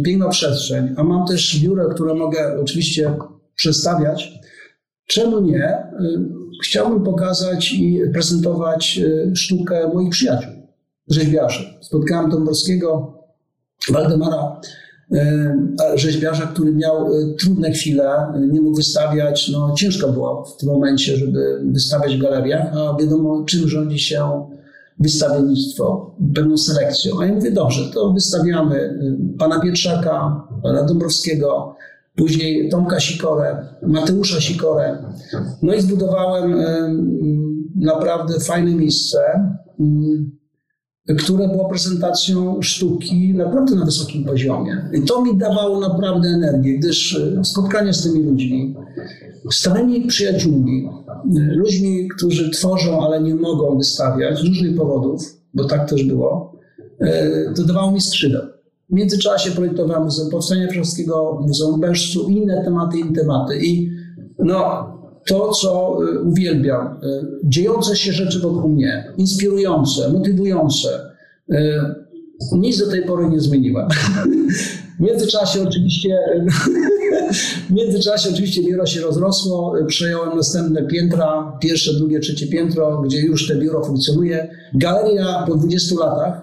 piękna 0.06 0.30
przestrzeń, 0.30 0.94
a 0.98 1.04
mam 1.04 1.28
też 1.28 1.60
biuro, 1.60 1.90
które 1.90 2.14
mogę 2.14 2.62
oczywiście 2.62 3.14
przestawiać, 3.56 4.40
czemu 5.08 5.40
nie? 5.40 5.70
Y, 6.02 6.20
chciałbym 6.64 7.04
pokazać 7.04 7.74
i 7.74 8.02
prezentować 8.14 9.00
y, 9.04 9.36
sztukę 9.36 9.88
moich 9.94 10.10
przyjaciół, 10.10 10.52
rzeźbiarzy. 11.10 11.64
Spotkałem 11.82 12.32
Dąbrowskiego, 12.32 13.14
Waldemara, 13.92 14.62
y, 15.14 15.18
rzeźbiarza, 15.96 16.48
który 16.48 16.72
miał 16.72 17.10
trudne 17.40 17.72
chwile, 17.72 18.10
nie 18.52 18.62
mógł 18.62 18.76
wystawiać, 18.76 19.50
no 19.50 19.74
ciężko 19.78 20.12
było 20.12 20.46
w 20.46 20.58
tym 20.58 20.70
momencie, 20.70 21.18
żeby 21.18 21.62
wystawiać 21.64 22.18
w 22.18 22.22
galeriach, 22.22 22.78
a 22.78 22.98
wiadomo 23.00 23.44
czym 23.44 23.70
rządzi 23.70 24.00
się 24.00 24.46
wystawiennictwo, 25.00 26.16
pewną 26.36 26.58
selekcją. 26.58 27.20
A 27.22 27.26
ja 27.26 27.34
mówię, 27.34 27.52
dobrze, 27.52 27.92
to 27.94 28.14
wystawiamy 28.14 28.76
y, 28.76 29.38
pana 29.40 29.60
Pietrzaka, 29.60 30.48
pana 30.64 30.84
Dąbrowskiego, 30.84 31.76
później 32.16 32.70
Tomka 32.70 33.00
Sikorę, 33.00 33.68
Mateusza 33.82 34.42
Sikorę. 34.42 34.98
No 35.62 35.74
i 35.74 35.82
zbudowałem 35.82 36.60
y, 36.60 36.90
naprawdę 37.76 38.40
fajne 38.40 38.76
miejsce, 38.76 39.18
które 41.18 41.48
było 41.48 41.70
prezentacją 41.70 42.62
sztuki 42.62 43.34
naprawdę 43.34 43.76
na 43.76 43.86
wysokim 43.86 44.24
poziomie. 44.24 44.90
I 44.94 45.02
to 45.02 45.22
mi 45.22 45.38
dawało 45.38 45.80
naprawdę 45.80 46.30
energię, 46.30 46.80
gdyż 46.80 47.20
spotkanie 47.44 47.94
z 47.94 48.04
tymi 48.04 48.24
ludźmi, 48.24 48.76
stałymi 49.52 50.08
przyjaciółmi, 50.08 50.90
ludźmi, 51.50 52.08
którzy 52.18 52.52
tworzą, 52.52 53.06
ale 53.06 53.22
nie 53.22 53.36
mogą 53.36 53.78
wystawiać 53.78 54.40
z 54.40 54.44
różnych 54.44 54.78
powodów, 54.78 55.38
bo 55.54 55.66
tak 55.66 55.90
też 55.90 56.04
było, 56.04 56.56
to 57.56 57.64
dawało 57.64 57.92
mi 57.92 58.02
skrzydeł. 58.02 58.42
W 58.90 58.94
międzyczasie 58.94 59.52
projektowałem 59.52 60.04
Muzeum 60.04 60.30
Powstania 60.30 60.66
Warszawskiego, 60.66 61.42
Muzeum 61.48 61.80
Beszczu, 61.80 62.30
inne 62.30 62.64
tematy, 62.64 63.00
inne 63.00 63.14
tematy. 63.14 63.60
I 63.66 63.90
no, 64.40 64.88
to, 65.28 65.52
co 65.52 65.98
uwielbiam, 66.24 67.00
dziejące 67.44 67.96
się 67.96 68.14
rzeczy 68.14 68.40
wokół 68.40 68.70
mnie, 68.70 69.14
inspirujące, 69.18 70.14
motywujące, 70.14 71.16
nic 72.52 72.80
do 72.80 72.92
tej 72.92 73.06
pory 73.06 73.30
nie 73.30 73.40
zmieniłem. 73.40 73.88
W 75.00 75.00
międzyczasie 75.00 75.64
oczywiście, 75.68 76.20
w 77.70 77.72
międzyczasie 77.72 78.30
oczywiście 78.30 78.64
biuro 78.64 78.86
się 78.86 79.02
rozrosło, 79.02 79.74
przejąłem 79.88 80.38
następne 80.38 80.88
piętra, 80.88 81.58
pierwsze, 81.62 81.94
drugie, 81.94 82.20
trzecie 82.20 82.48
piętro, 82.48 83.02
gdzie 83.02 83.22
już 83.22 83.48
te 83.48 83.56
biuro 83.56 83.86
funkcjonuje. 83.86 84.58
Galeria 84.74 85.44
po 85.48 85.56
20 85.56 85.96
latach 86.00 86.42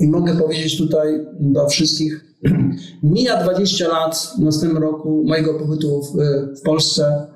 i 0.00 0.08
mogę 0.08 0.36
powiedzieć 0.36 0.78
tutaj 0.78 1.26
do 1.40 1.68
wszystkich, 1.68 2.24
mija 3.02 3.42
20 3.42 3.88
lat 3.88 4.32
w 4.38 4.42
następnym 4.42 4.82
roku 4.82 5.24
mojego 5.26 5.54
pobytu 5.54 6.02
w, 6.02 6.16
w 6.58 6.62
Polsce, 6.62 7.26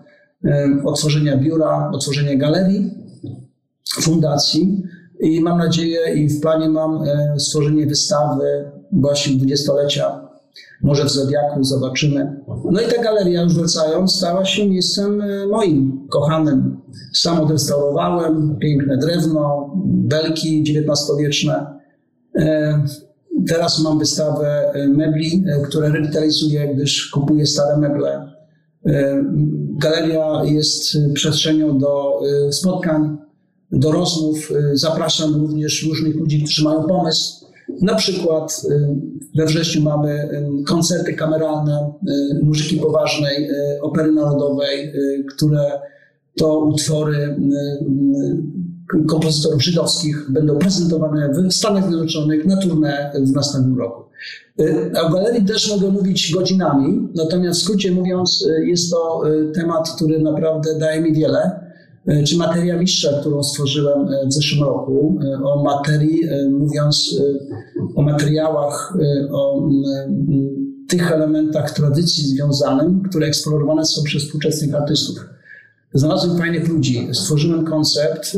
otworzenia 0.85 1.37
biura, 1.37 1.91
otworzenia 1.93 2.37
galerii, 2.37 2.91
fundacji 4.01 4.83
i 5.21 5.41
mam 5.41 5.59
nadzieję 5.59 6.15
i 6.15 6.29
w 6.29 6.41
planie 6.41 6.69
mam 6.69 7.05
stworzenie 7.39 7.87
wystawy 7.87 8.71
właśnie 8.93 9.37
dwudziestolecia, 9.37 10.29
może 10.83 11.05
w 11.05 11.11
Zodiaku, 11.11 11.65
zobaczymy. 11.65 12.41
No 12.71 12.81
i 12.81 12.85
ta 12.85 13.03
galeria, 13.03 13.43
już 13.43 13.55
wracając, 13.55 14.15
stała 14.15 14.45
się 14.45 14.69
miejscem 14.69 15.23
moim, 15.51 16.07
kochanym. 16.11 16.81
Sam 17.15 17.41
odrestaurowałem, 17.41 18.57
piękne 18.61 18.97
drewno, 18.97 19.73
belki 19.87 20.61
XIX-wieczne. 20.63 21.67
Teraz 23.49 23.83
mam 23.83 23.99
wystawę 23.99 24.73
mebli, 24.89 25.45
które 25.69 25.89
rewitalizuję, 25.89 26.75
gdyż 26.75 27.11
kupuję 27.11 27.47
stare 27.47 27.77
meble. 27.77 28.36
Galeria 29.79 30.43
jest 30.45 30.99
przestrzenią 31.15 31.79
do 31.79 32.21
spotkań, 32.51 33.17
do 33.73 33.93
rozmów. 33.93 34.53
Zapraszam 34.73 35.35
również 35.35 35.87
różnych 35.89 36.17
ludzi, 36.17 36.43
którzy 36.43 36.65
mają 36.65 36.83
pomysł. 36.83 37.47
Na 37.83 37.95
przykład 37.95 38.63
we 39.37 39.47
wrześniu 39.47 39.83
mamy 39.83 40.29
koncerty 40.67 41.15
kameralne 41.15 41.93
muzyki 42.43 42.77
poważnej, 42.77 43.49
opery 43.83 44.13
narodowej, 44.13 44.93
które 45.29 45.71
to 46.39 46.59
utwory 46.59 47.37
kompozytorów 49.09 49.63
żydowskich 49.63 50.31
będą 50.31 50.59
prezentowane 50.59 51.31
w 51.33 51.53
Stanach 51.53 51.89
Zjednoczonych 51.89 52.47
na 52.47 52.57
turnę 52.57 53.13
w 53.25 53.33
następnym 53.33 53.79
roku. 53.79 54.03
O 55.05 55.11
galerii 55.11 55.45
też 55.45 55.71
mogę 55.71 55.91
mówić 55.91 56.35
godzinami, 56.35 57.09
natomiast 57.15 57.61
w 57.61 57.63
skrócie 57.63 57.93
mówiąc, 57.93 58.49
jest 58.65 58.91
to 58.91 59.23
temat, 59.55 59.91
który 59.97 60.19
naprawdę 60.19 60.79
daje 60.79 61.01
mi 61.01 61.13
wiele. 61.13 61.67
Czy 62.27 62.37
materia 62.37 62.79
mistrza, 62.79 63.21
którą 63.21 63.43
stworzyłem 63.43 64.09
w 64.29 64.33
zeszłym 64.33 64.65
roku, 64.65 65.19
o 65.45 65.63
materii, 65.65 66.21
mówiąc 66.51 67.21
o 67.97 68.03
materiałach, 68.03 68.97
o 69.33 69.69
tych 70.89 71.13
elementach 71.13 71.71
tradycji 71.71 72.25
związanym, 72.25 73.03
które 73.09 73.27
eksplorowane 73.27 73.85
są 73.85 74.03
przez 74.03 74.23
współczesnych 74.23 74.75
artystów. 74.75 75.17
Znalazłem 75.95 76.39
fajnych 76.39 76.69
ludzi, 76.69 77.09
stworzyłem 77.13 77.65
koncept, 77.65 78.37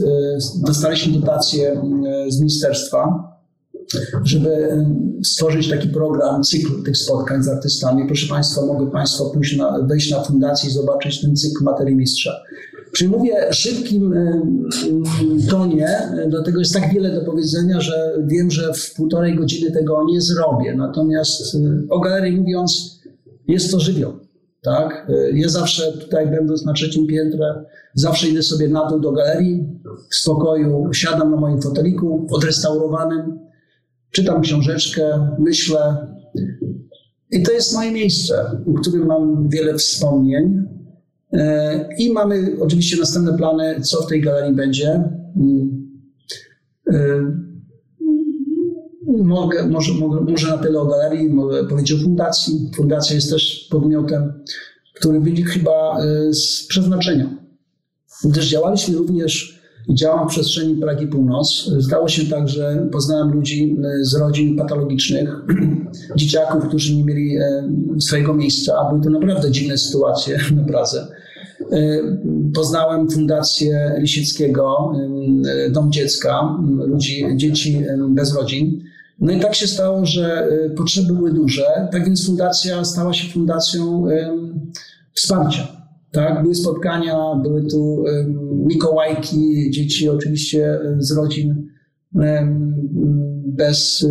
dostaliśmy 0.66 1.20
dotację 1.20 1.82
z 2.28 2.38
ministerstwa, 2.38 3.32
żeby 4.24 4.76
stworzyć 5.24 5.70
taki 5.70 5.89
program, 5.89 6.43
cykl 6.43 6.82
tych 6.84 6.97
spotkań 6.97 7.43
z 7.43 7.49
artystami. 7.49 8.07
Proszę 8.07 8.26
Państwa, 8.28 8.66
mogę 8.66 8.91
Państwa 8.91 9.24
pójść 9.34 9.57
na, 9.57 9.78
wejść 9.82 10.11
na 10.11 10.22
fundację 10.22 10.70
i 10.70 10.72
zobaczyć 10.72 11.20
ten 11.20 11.36
cykl 11.36 11.64
materii 11.64 11.97
mistrza. 11.97 12.32
Czyli 12.93 13.11
mówię 13.11 13.34
szybkim 13.51 14.14
tonie, 15.51 15.89
dlatego 16.28 16.59
jest 16.59 16.74
tak 16.74 16.95
wiele 16.95 17.14
do 17.14 17.20
powiedzenia, 17.20 17.80
że 17.80 18.18
wiem, 18.26 18.51
że 18.51 18.72
w 18.74 18.95
półtorej 18.95 19.36
godziny 19.36 19.70
tego 19.70 20.05
nie 20.05 20.20
zrobię. 20.20 20.74
Natomiast 20.76 21.57
o 21.91 22.01
galerii 22.01 22.41
mówiąc, 22.41 23.01
jest 23.49 23.70
to 23.70 23.80
żywioł. 23.80 24.12
Tak? 24.62 25.11
Ja 25.34 25.49
zawsze 25.49 25.93
tutaj 25.93 26.26
będąc 26.26 26.64
na 26.64 26.72
trzecim 26.72 27.07
piętrze, 27.07 27.64
zawsze 27.95 28.28
idę 28.28 28.43
sobie 28.43 28.68
na 28.68 28.89
dół 28.89 29.01
do 29.01 29.12
galerii, 29.12 29.68
w 30.11 30.14
spokoju 30.14 30.89
siadam 30.93 31.30
na 31.30 31.36
moim 31.36 31.62
foteliku 31.62 32.26
odrestaurowanym, 32.30 33.39
czytam 34.11 34.42
książeczkę, 34.42 35.34
myślę. 35.38 35.96
I 37.30 37.42
to 37.42 37.52
jest 37.52 37.74
moje 37.74 37.92
miejsce, 37.92 38.62
w 38.66 38.80
którym 38.80 39.06
mam 39.06 39.48
wiele 39.48 39.74
wspomnień. 39.74 40.62
I 41.98 42.12
mamy 42.12 42.56
oczywiście 42.61 42.96
następne 42.96 43.36
plany, 43.36 43.80
co 43.80 44.02
w 44.02 44.06
tej 44.06 44.20
galerii 44.20 44.56
będzie. 44.56 45.02
Mogę, 49.24 49.66
może, 49.66 49.92
może 50.28 50.48
na 50.48 50.59
tyle 50.59 50.80
o 50.80 50.86
galerii, 50.86 51.30
mogę 51.30 51.64
powiedzieć 51.64 52.00
o 52.00 52.04
fundacji. 52.04 52.70
Fundacja 52.76 53.14
jest 53.14 53.30
też 53.30 53.68
podmiotem, 53.70 54.44
który 54.94 55.20
wynika 55.20 55.50
chyba 55.50 55.98
z 56.30 56.66
przeznaczenia. 56.66 57.36
Gdyż 58.24 58.50
działaliśmy 58.50 58.96
również 58.96 59.57
i 59.88 59.94
działam 59.94 60.28
w 60.28 60.30
przestrzeni 60.30 60.76
Pragi 60.76 61.06
Północ. 61.06 61.70
Zdało 61.78 62.08
się 62.08 62.26
tak, 62.26 62.48
że 62.48 62.88
poznałem 62.92 63.32
ludzi 63.32 63.76
z 64.00 64.14
rodzin 64.14 64.56
patologicznych, 64.56 65.30
dzieciaków, 66.16 66.68
którzy 66.68 66.96
nie 66.96 67.04
mieli 67.04 67.36
swojego 68.00 68.34
miejsca, 68.34 68.78
a 68.78 68.88
były 68.88 69.00
to 69.00 69.10
naprawdę 69.10 69.50
dziwne 69.50 69.78
sytuacje 69.78 70.38
na 70.56 70.64
Pradze. 70.64 71.06
Poznałem 72.54 73.10
Fundację 73.10 73.94
Lisieckiego, 73.98 74.92
Dom 75.70 75.92
Dziecka, 75.92 76.58
ludzi, 76.86 77.24
dzieci 77.36 77.84
bez 78.08 78.36
rodzin. 78.36 78.80
No 79.20 79.32
i 79.32 79.40
tak 79.40 79.54
się 79.54 79.66
stało, 79.66 80.06
że 80.06 80.48
potrzeby 80.76 81.12
były 81.12 81.32
duże, 81.32 81.88
tak 81.92 82.04
więc 82.04 82.26
fundacja 82.26 82.84
stała 82.84 83.12
się 83.12 83.32
fundacją 83.32 84.04
wsparcia. 85.14 85.77
Tak, 86.18 86.42
były 86.42 86.54
spotkania, 86.54 87.16
były 87.42 87.66
tu 87.66 88.04
Mikołajki, 88.66 89.70
dzieci 89.70 90.08
oczywiście 90.08 90.78
z 90.98 91.16
rodzin 91.16 91.68
bez, 93.46 94.06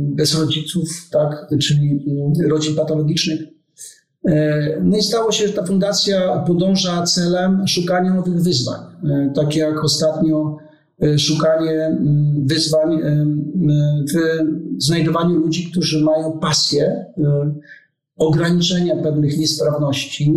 bez 0.00 0.40
rodziców, 0.40 0.88
tak, 1.12 1.46
czyli 1.62 2.04
rodzin 2.50 2.76
patologicznych. 2.76 3.40
No 4.82 4.96
i 4.96 5.02
stało 5.02 5.32
się, 5.32 5.46
że 5.46 5.52
ta 5.52 5.66
fundacja 5.66 6.44
podąża 6.46 7.02
celem 7.02 7.68
szukania 7.68 8.14
nowych 8.14 8.42
wyzwań. 8.42 8.80
Tak 9.34 9.56
jak 9.56 9.84
ostatnio 9.84 10.56
szukanie 11.18 11.98
wyzwań 12.44 13.00
w 14.14 14.82
znajdowaniu 14.84 15.34
ludzi, 15.34 15.70
którzy 15.70 16.04
mają 16.04 16.38
pasję, 16.38 17.06
ograniczenia 18.16 18.96
pewnych 18.96 19.38
niesprawności, 19.38 20.34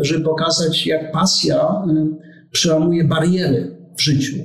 żeby 0.00 0.24
pokazać, 0.24 0.86
jak 0.86 1.12
pasja 1.12 1.82
przełamuje 2.50 3.04
bariery 3.04 3.76
w 3.96 4.02
życiu. 4.02 4.36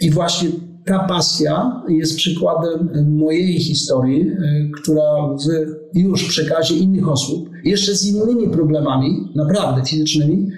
I 0.00 0.10
właśnie 0.10 0.48
ta 0.84 0.98
pasja 0.98 1.82
jest 1.88 2.16
przykładem 2.16 2.90
mojej 3.16 3.58
historii, 3.60 4.30
która 4.82 5.02
w 5.94 5.98
już 5.98 6.28
przekazie 6.28 6.74
innych 6.74 7.08
osób, 7.08 7.50
jeszcze 7.64 7.94
z 7.94 8.06
innymi 8.06 8.48
problemami, 8.48 9.32
naprawdę 9.34 9.84
fizycznymi, 9.84 10.50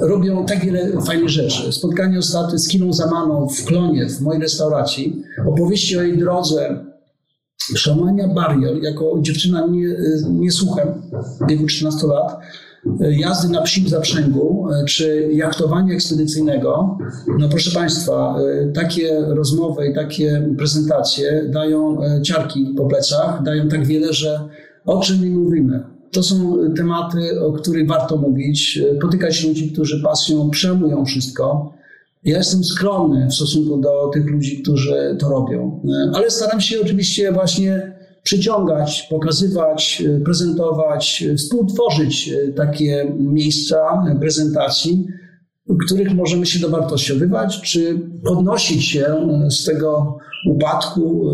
robią 0.00 0.46
tak 0.46 0.64
wiele 0.64 1.00
fajnych 1.00 1.28
rzeczy. 1.28 1.72
Spotkanie 1.72 2.18
ostatnie 2.18 2.58
z 2.58 2.68
Kiną 2.68 2.92
Zamaną 2.92 3.48
w 3.48 3.64
Klonie, 3.64 4.08
w 4.08 4.20
mojej 4.20 4.42
restauracji, 4.42 5.22
opowieści 5.46 5.98
o 5.98 6.02
jej 6.02 6.18
drodze 6.18 6.84
przełamania 7.74 8.28
barier, 8.28 8.82
jako 8.82 9.18
dziewczyna 9.20 9.66
nie, 9.66 9.96
nie 10.30 10.50
słuchem 10.50 10.88
w 11.40 11.48
wieku 11.48 11.66
13 11.66 12.06
lat, 12.06 12.38
jazdy 13.00 13.48
na 13.48 13.62
psim 13.62 13.88
zaprzęgu 13.88 14.68
czy 14.88 15.28
jachtowania 15.32 15.94
ekspedycyjnego, 15.94 16.98
no 17.38 17.48
proszę 17.48 17.78
Państwa, 17.78 18.36
takie 18.74 19.20
rozmowy 19.20 19.86
i 19.86 19.94
takie 19.94 20.48
prezentacje 20.58 21.50
dają 21.52 21.98
ciarki 22.22 22.74
po 22.76 22.86
plecach, 22.86 23.42
dają 23.42 23.68
tak 23.68 23.86
wiele, 23.86 24.12
że 24.12 24.48
o 24.86 25.00
czym 25.00 25.20
my 25.20 25.30
mówimy. 25.30 25.82
To 26.10 26.22
są 26.22 26.58
tematy, 26.76 27.40
o 27.40 27.52
których 27.52 27.88
warto 27.88 28.16
mówić, 28.16 28.80
potykać 29.00 29.44
ludzi, 29.44 29.72
którzy 29.72 30.02
pasją 30.02 30.50
przejmują 30.50 31.04
wszystko. 31.04 31.72
Ja 32.24 32.38
jestem 32.38 32.64
skromny 32.64 33.26
w 33.26 33.34
stosunku 33.34 33.76
do 33.76 34.10
tych 34.12 34.26
ludzi, 34.30 34.62
którzy 34.62 35.16
to 35.20 35.28
robią, 35.28 35.80
ale 36.14 36.30
staram 36.30 36.60
się 36.60 36.80
oczywiście 36.82 37.32
właśnie 37.32 37.94
przyciągać, 38.22 39.06
pokazywać, 39.10 40.02
prezentować, 40.24 41.24
współtworzyć 41.36 42.30
takie 42.56 43.14
miejsca 43.18 44.04
prezentacji, 44.20 45.06
w 45.68 45.84
których 45.86 46.14
możemy 46.14 46.46
się 46.46 46.60
dowartościowywać, 46.60 47.60
czy 47.60 48.00
podnosić 48.24 48.84
się 48.84 49.06
z 49.50 49.64
tego 49.64 50.18
upadku, 50.50 51.24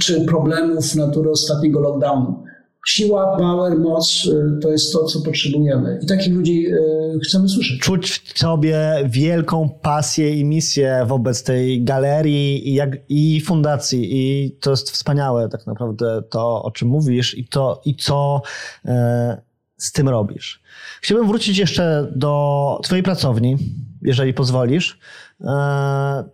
czy 0.00 0.20
problemów 0.20 0.94
natury 0.94 1.30
ostatniego 1.30 1.80
lockdownu 1.80 2.49
siła, 2.90 3.36
power, 3.36 3.78
moc 3.78 4.26
y, 4.26 4.58
to 4.62 4.70
jest 4.70 4.92
to, 4.92 5.04
co 5.04 5.20
potrzebujemy. 5.20 6.00
I 6.02 6.06
takich 6.06 6.34
ludzi 6.34 6.66
y, 6.66 7.20
chcemy 7.24 7.48
słyszeć. 7.48 7.80
Czuć 7.80 8.10
w 8.10 8.38
sobie 8.38 8.80
wielką 9.06 9.68
pasję 9.82 10.34
i 10.34 10.44
misję 10.44 11.04
wobec 11.06 11.42
tej 11.42 11.84
galerii 11.84 12.68
i, 12.68 12.74
jak, 12.74 12.96
i 13.08 13.40
fundacji. 13.40 14.08
I 14.10 14.50
to 14.60 14.70
jest 14.70 14.90
wspaniałe 14.90 15.48
tak 15.48 15.66
naprawdę 15.66 16.22
to, 16.30 16.62
o 16.62 16.70
czym 16.70 16.88
mówisz 16.88 17.38
i 17.38 17.48
to, 17.48 17.80
i 17.84 17.96
co 17.96 18.42
e, 18.84 19.42
z 19.76 19.92
tym 19.92 20.08
robisz. 20.08 20.62
Chciałbym 21.00 21.28
wrócić 21.28 21.58
jeszcze 21.58 22.12
do 22.16 22.80
twojej 22.82 23.02
pracowni, 23.02 23.56
jeżeli 24.02 24.34
pozwolisz. 24.34 24.98
E, 25.40 26.24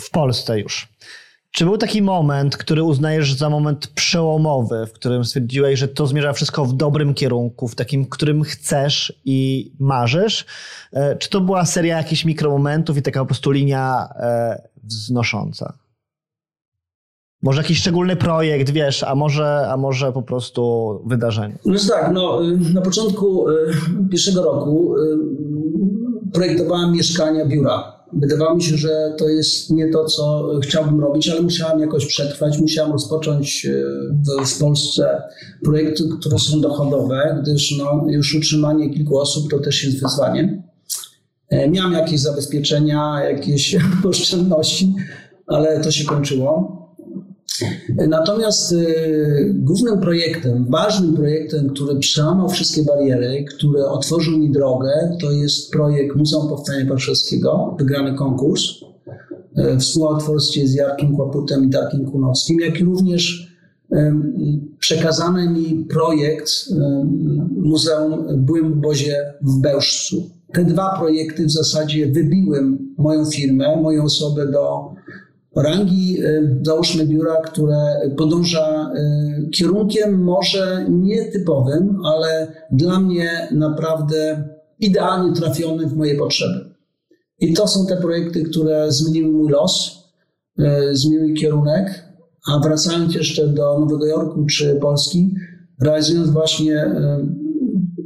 w 0.00 0.10
Polsce 0.10 0.60
już. 0.60 0.88
Czy 1.52 1.64
był 1.64 1.78
taki 1.78 2.02
moment, 2.02 2.56
który 2.56 2.82
uznajesz 2.82 3.34
za 3.34 3.50
moment 3.50 3.86
przełomowy, 3.86 4.86
w 4.86 4.92
którym 4.92 5.24
stwierdziłeś, 5.24 5.78
że 5.78 5.88
to 5.88 6.06
zmierza 6.06 6.32
wszystko 6.32 6.64
w 6.64 6.72
dobrym 6.72 7.14
kierunku, 7.14 7.68
w 7.68 7.74
takim, 7.74 8.06
którym 8.06 8.42
chcesz 8.42 9.12
i 9.24 9.72
marzysz? 9.78 10.46
E, 10.92 11.16
czy 11.16 11.30
to 11.30 11.40
była 11.40 11.66
seria 11.66 11.96
jakichś 11.96 12.24
mikromomentów 12.24 12.96
i 12.96 13.02
taka 13.02 13.20
po 13.20 13.26
prostu 13.26 13.50
linia 13.50 14.08
e, 14.16 14.62
wznosząca? 14.84 15.72
Może 17.42 17.62
jakiś 17.62 17.78
szczególny 17.78 18.16
projekt, 18.16 18.70
wiesz, 18.70 19.02
a 19.02 19.14
może, 19.14 19.68
a 19.70 19.76
może 19.76 20.12
po 20.12 20.22
prostu 20.22 21.02
wydarzenie? 21.06 21.58
No 21.64 21.78
tak, 21.88 22.12
no, 22.12 22.40
na 22.74 22.80
początku 22.80 23.48
e, 23.48 23.52
pierwszego 24.10 24.42
roku 24.44 24.94
projektowałem 26.32 26.92
mieszkania, 26.92 27.46
biura 27.46 27.99
Wydawało 28.12 28.54
mi 28.54 28.62
się, 28.62 28.76
że 28.76 29.14
to 29.18 29.28
jest 29.28 29.70
nie 29.70 29.88
to, 29.88 30.04
co 30.04 30.50
chciałbym 30.62 31.00
robić, 31.00 31.28
ale 31.28 31.42
musiałem 31.42 31.80
jakoś 31.80 32.06
przetrwać. 32.06 32.58
Musiałem 32.58 32.92
rozpocząć 32.92 33.66
e, 33.66 34.44
w, 34.46 34.58
Polsce 34.60 35.22
projekty, 35.64 36.04
które 36.20 36.38
są 36.38 36.60
dochodowe, 36.60 37.38
gdyż 37.42 37.78
no, 37.78 38.04
już 38.08 38.34
utrzymanie 38.34 38.90
kilku 38.90 39.18
osób 39.18 39.50
to 39.50 39.58
też 39.58 39.84
jest 39.84 40.02
wyzwanie. 40.02 40.62
E, 41.48 41.70
miałem 41.70 41.92
jakieś 41.92 42.20
zabezpieczenia, 42.20 43.24
jakieś 43.24 43.76
oszczędności, 44.08 44.94
ale 45.46 45.80
to 45.80 45.90
się 45.90 46.04
kończyło. 46.04 46.79
Natomiast 48.08 48.72
y, 48.72 49.54
głównym 49.54 50.00
projektem, 50.00 50.66
ważnym 50.70 51.14
projektem, 51.14 51.70
który 51.70 51.98
przełamał 51.98 52.48
wszystkie 52.48 52.82
bariery, 52.82 53.44
który 53.44 53.84
otworzył 53.84 54.38
mi 54.38 54.50
drogę, 54.50 55.16
to 55.20 55.30
jest 55.30 55.72
projekt 55.72 56.16
Muzeum 56.16 56.48
Powstania 56.48 56.86
Warszawskiego, 56.86 57.76
wygrany 57.78 58.14
konkurs 58.14 58.62
y, 58.62 59.76
w 59.76 59.80
współautorstwie 59.80 60.66
z 60.66 60.74
Jarkiem 60.74 61.16
Kłaputem 61.16 61.64
i 61.64 61.68
Darkiem 61.68 62.10
Kunowskim, 62.10 62.60
jak 62.60 62.80
i 62.80 62.84
również 62.84 63.50
przekazany 64.78 65.50
mi 65.50 65.84
projekt 65.84 66.50
Muzeum 67.56 68.26
w 68.28 68.36
byłym 68.36 68.82
w 69.42 69.60
Bełżcu. 69.60 70.30
Te 70.52 70.64
dwa 70.64 70.98
projekty 70.98 71.46
w 71.46 71.50
zasadzie 71.50 72.06
wybiły 72.06 72.62
moją 72.98 73.24
firmę, 73.24 73.76
moją 73.82 74.04
osobę 74.04 74.46
do 74.46 74.94
rangi, 75.56 76.24
y, 76.24 76.58
załóżmy 76.62 77.06
biura, 77.06 77.36
które 77.36 78.10
podąża 78.16 78.92
y, 78.94 79.50
kierunkiem 79.50 80.22
może 80.22 80.86
nietypowym, 80.90 82.00
ale 82.04 82.52
dla 82.70 83.00
mnie 83.00 83.48
naprawdę 83.50 84.44
idealnie 84.78 85.32
trafionym 85.32 85.88
w 85.88 85.96
moje 85.96 86.14
potrzeby. 86.14 86.74
I 87.38 87.54
to 87.54 87.68
są 87.68 87.86
te 87.86 87.96
projekty, 87.96 88.42
które 88.42 88.92
zmieniły 88.92 89.32
mój 89.32 89.50
los, 89.50 90.04
y, 90.58 90.64
zmieniły 90.96 91.32
kierunek, 91.32 92.04
a 92.52 92.58
wracając 92.58 93.14
jeszcze 93.14 93.48
do 93.48 93.78
Nowego 93.78 94.06
Jorku 94.06 94.46
czy 94.46 94.74
Polski, 94.74 95.34
realizując 95.82 96.30
właśnie 96.30 96.94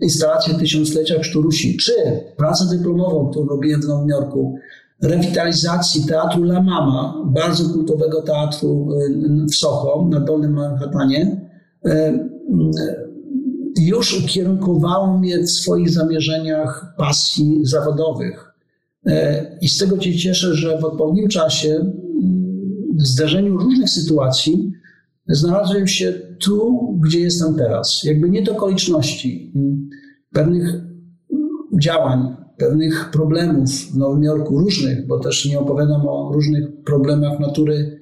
instalację 0.03 0.55
tysiąclecia 0.55 1.19
Chrztu 1.19 1.43
Rusi, 1.43 1.77
czy 1.77 1.93
pracę 2.37 2.65
dyplomową, 2.71 3.31
którą 3.31 3.47
robiłem 3.47 3.83
w 3.83 3.89
Nowym 3.89 4.09
Jorku, 4.09 4.57
rewitalizacji 5.03 6.07
teatru 6.07 6.43
La 6.43 6.63
Mama, 6.63 7.23
bardzo 7.27 7.69
kultowego 7.69 8.23
teatru 8.23 8.89
y, 8.93 9.47
w 9.47 9.55
Soho, 9.55 10.09
na 10.11 10.21
Dolnym 10.21 10.53
Manhattanie, 10.53 11.41
y, 11.87 11.91
y, 11.91 12.25
już 13.81 14.25
ukierunkowało 14.25 15.19
mnie 15.19 15.39
w 15.39 15.51
swoich 15.51 15.91
zamierzeniach 15.91 16.95
pasji 16.99 17.61
zawodowych. 17.63 18.55
I 19.61 19.69
z 19.69 19.79
tego 19.79 20.01
się 20.01 20.17
cieszę, 20.17 20.55
że 20.55 20.79
w 20.79 20.85
odpowiednim 20.85 21.29
czasie, 21.29 21.93
w 22.95 23.07
zdarzeniu 23.07 23.57
różnych 23.57 23.91
sytuacji, 23.91 24.73
znalazłem 25.29 25.87
się 25.87 26.13
tu, 26.45 26.79
gdzie 27.05 27.21
jestem 27.21 27.55
teraz. 27.55 28.05
Jakby 28.05 28.31
nie 28.31 28.43
do 28.43 28.53
okoliczności, 28.53 29.53
pewnych 30.33 30.75
działań, 31.81 32.37
pewnych 32.57 33.11
problemów 33.11 33.71
w 33.71 33.97
Nowym 33.97 34.23
Jorku, 34.23 34.59
różnych, 34.59 35.07
bo 35.07 35.19
też 35.19 35.47
nie 35.47 35.59
opowiadam 35.59 36.09
o 36.09 36.33
różnych 36.33 36.83
problemach 36.85 37.41
natury 37.41 38.01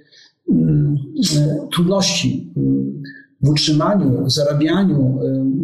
mm, 0.51 0.97
e, 1.37 1.69
trudności 1.73 2.53
mm, 2.57 3.03
w 3.41 3.49
utrzymaniu, 3.49 4.31
zarabianiu, 4.31 5.19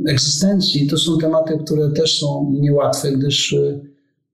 e, 0.06 0.10
egzystencji. 0.10 0.86
To 0.86 0.96
są 0.96 1.18
tematy, 1.18 1.58
które 1.64 1.90
też 1.90 2.18
są 2.18 2.50
niełatwe, 2.60 3.12
gdyż 3.12 3.52
e, 3.52 3.80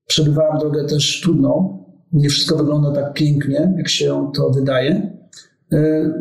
przebywałem 0.07 0.59
drogę 0.59 0.85
też 0.85 1.21
trudną. 1.21 1.79
Nie 2.13 2.29
wszystko 2.29 2.57
wygląda 2.57 2.93
tak 2.93 3.15
pięknie, 3.15 3.75
jak 3.77 3.89
się 3.89 4.31
to 4.35 4.51
wydaje. 4.51 5.15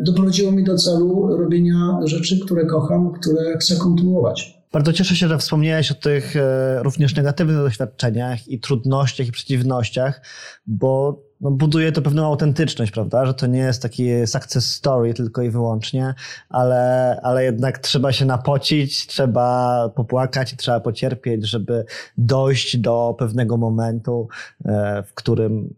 Doprowadziło 0.02 0.52
mi 0.52 0.64
do 0.64 0.76
celu 0.76 1.36
robienia 1.36 2.00
rzeczy, 2.04 2.40
które 2.44 2.66
kocham, 2.66 3.12
które 3.12 3.58
chcę 3.58 3.76
kontynuować. 3.76 4.63
Bardzo 4.74 4.92
cieszę 4.92 5.16
się, 5.16 5.28
że 5.28 5.38
wspomniałeś 5.38 5.90
o 5.90 5.94
tych 5.94 6.36
e, 6.36 6.82
również 6.82 7.16
negatywnych 7.16 7.56
doświadczeniach 7.56 8.48
i 8.48 8.60
trudnościach 8.60 9.26
i 9.26 9.32
przeciwnościach, 9.32 10.20
bo 10.66 11.22
no, 11.40 11.50
buduje 11.50 11.92
to 11.92 12.02
pewną 12.02 12.26
autentyczność, 12.26 12.92
prawda? 12.92 13.26
Że 13.26 13.34
to 13.34 13.46
nie 13.46 13.58
jest 13.58 13.82
taki 13.82 14.26
success 14.26 14.74
story 14.74 15.14
tylko 15.14 15.42
i 15.42 15.50
wyłącznie, 15.50 16.14
ale, 16.48 17.20
ale 17.22 17.44
jednak 17.44 17.78
trzeba 17.78 18.12
się 18.12 18.24
napocić, 18.24 19.06
trzeba 19.06 19.88
popłakać 19.88 20.52
i 20.52 20.56
trzeba 20.56 20.80
pocierpieć, 20.80 21.48
żeby 21.48 21.84
dojść 22.18 22.76
do 22.76 23.16
pewnego 23.18 23.56
momentu, 23.56 24.28
e, 24.64 25.02
w 25.02 25.14
którym 25.14 25.74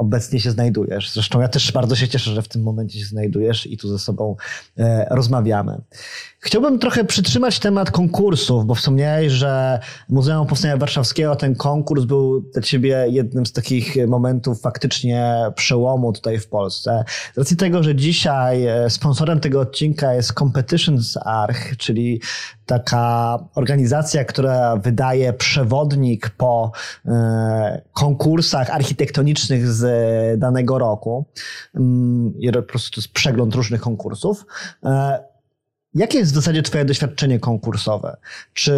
obecnie 0.00 0.40
się 0.40 0.50
znajdujesz. 0.50 1.12
Zresztą 1.12 1.40
ja 1.40 1.48
też 1.48 1.72
bardzo 1.72 1.96
się 1.96 2.08
cieszę, 2.08 2.30
że 2.30 2.42
w 2.42 2.48
tym 2.48 2.62
momencie 2.62 2.98
się 2.98 3.04
znajdujesz 3.04 3.66
i 3.66 3.76
tu 3.76 3.88
ze 3.88 3.98
sobą 3.98 4.36
e, 4.78 5.06
rozmawiamy. 5.10 5.80
Chciałbym 6.42 6.78
trochę 6.78 7.04
przytrzymać 7.04 7.58
temat 7.58 7.90
konkursów, 7.90 8.64
bo 8.66 8.74
wspomniałeś, 8.74 9.32
że 9.32 9.80
Muzeum 10.08 10.46
Powstania 10.46 10.76
Warszawskiego, 10.76 11.36
ten 11.36 11.54
konkurs 11.54 12.04
był 12.04 12.40
dla 12.40 12.62
ciebie 12.62 13.06
jednym 13.08 13.46
z 13.46 13.52
takich 13.52 14.08
momentów 14.08 14.60
faktycznie 14.60 15.36
przełomu 15.54 16.12
tutaj 16.12 16.38
w 16.38 16.48
Polsce. 16.48 17.04
Z 17.34 17.38
racji 17.38 17.56
tego, 17.56 17.82
że 17.82 17.94
dzisiaj 17.94 18.66
e, 18.66 18.90
sponsorem 18.90 19.40
tego 19.40 19.60
odcinka 19.60 20.14
jest 20.14 20.32
Competitions 20.32 21.16
Arch, 21.24 21.76
czyli 21.76 22.20
taka 22.66 23.38
organizacja, 23.54 24.24
która 24.24 24.76
wydaje 24.76 25.32
przewodnik 25.32 26.30
po 26.30 26.72
e, 27.06 27.82
konkursach 27.92 28.70
architektonicznych 28.70 29.68
z 29.68 30.40
danego 30.40 30.78
roku. 30.78 31.24
Mm, 31.74 32.32
I 32.38 32.52
po 32.52 32.62
prostu 32.62 32.90
to 32.90 33.00
jest 33.00 33.12
przegląd 33.12 33.54
różnych 33.54 33.80
konkursów. 33.80 34.44
Jakie 35.94 36.18
jest 36.18 36.32
w 36.32 36.34
zasadzie 36.34 36.62
Twoje 36.62 36.84
doświadczenie 36.84 37.38
konkursowe? 37.38 38.16
Czy 38.52 38.72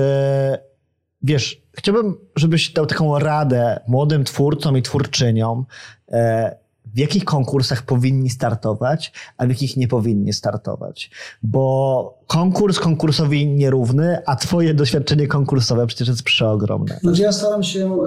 wiesz, 1.23 1.63
chciałbym, 1.73 2.17
żebyś 2.37 2.73
dał 2.73 2.87
taką 2.87 3.19
radę 3.19 3.81
młodym 3.89 4.25
twórcom 4.25 4.79
i 4.79 4.83
twórczyniom, 4.83 5.65
e, 6.09 6.63
w 6.95 6.99
jakich 6.99 7.25
konkursach 7.25 7.83
powinni 7.83 8.31
startować, 8.31 9.13
a 9.37 9.47
w 9.47 9.49
jakich 9.49 9.77
nie 9.77 9.89
powinni 9.89 10.33
startować. 10.33 11.11
Bo 11.43 12.25
konkurs 12.27 12.79
konkursowi 12.79 13.47
nierówny, 13.47 14.19
a 14.27 14.37
twoje 14.37 14.75
doświadczenie 14.75 15.27
konkursowe 15.27 15.87
przecież 15.87 16.09
jest 16.09 16.23
przeogromne. 16.23 16.99
Znaczy 17.03 17.23
ja 17.23 17.33
staram 17.33 17.63
się 17.63 17.99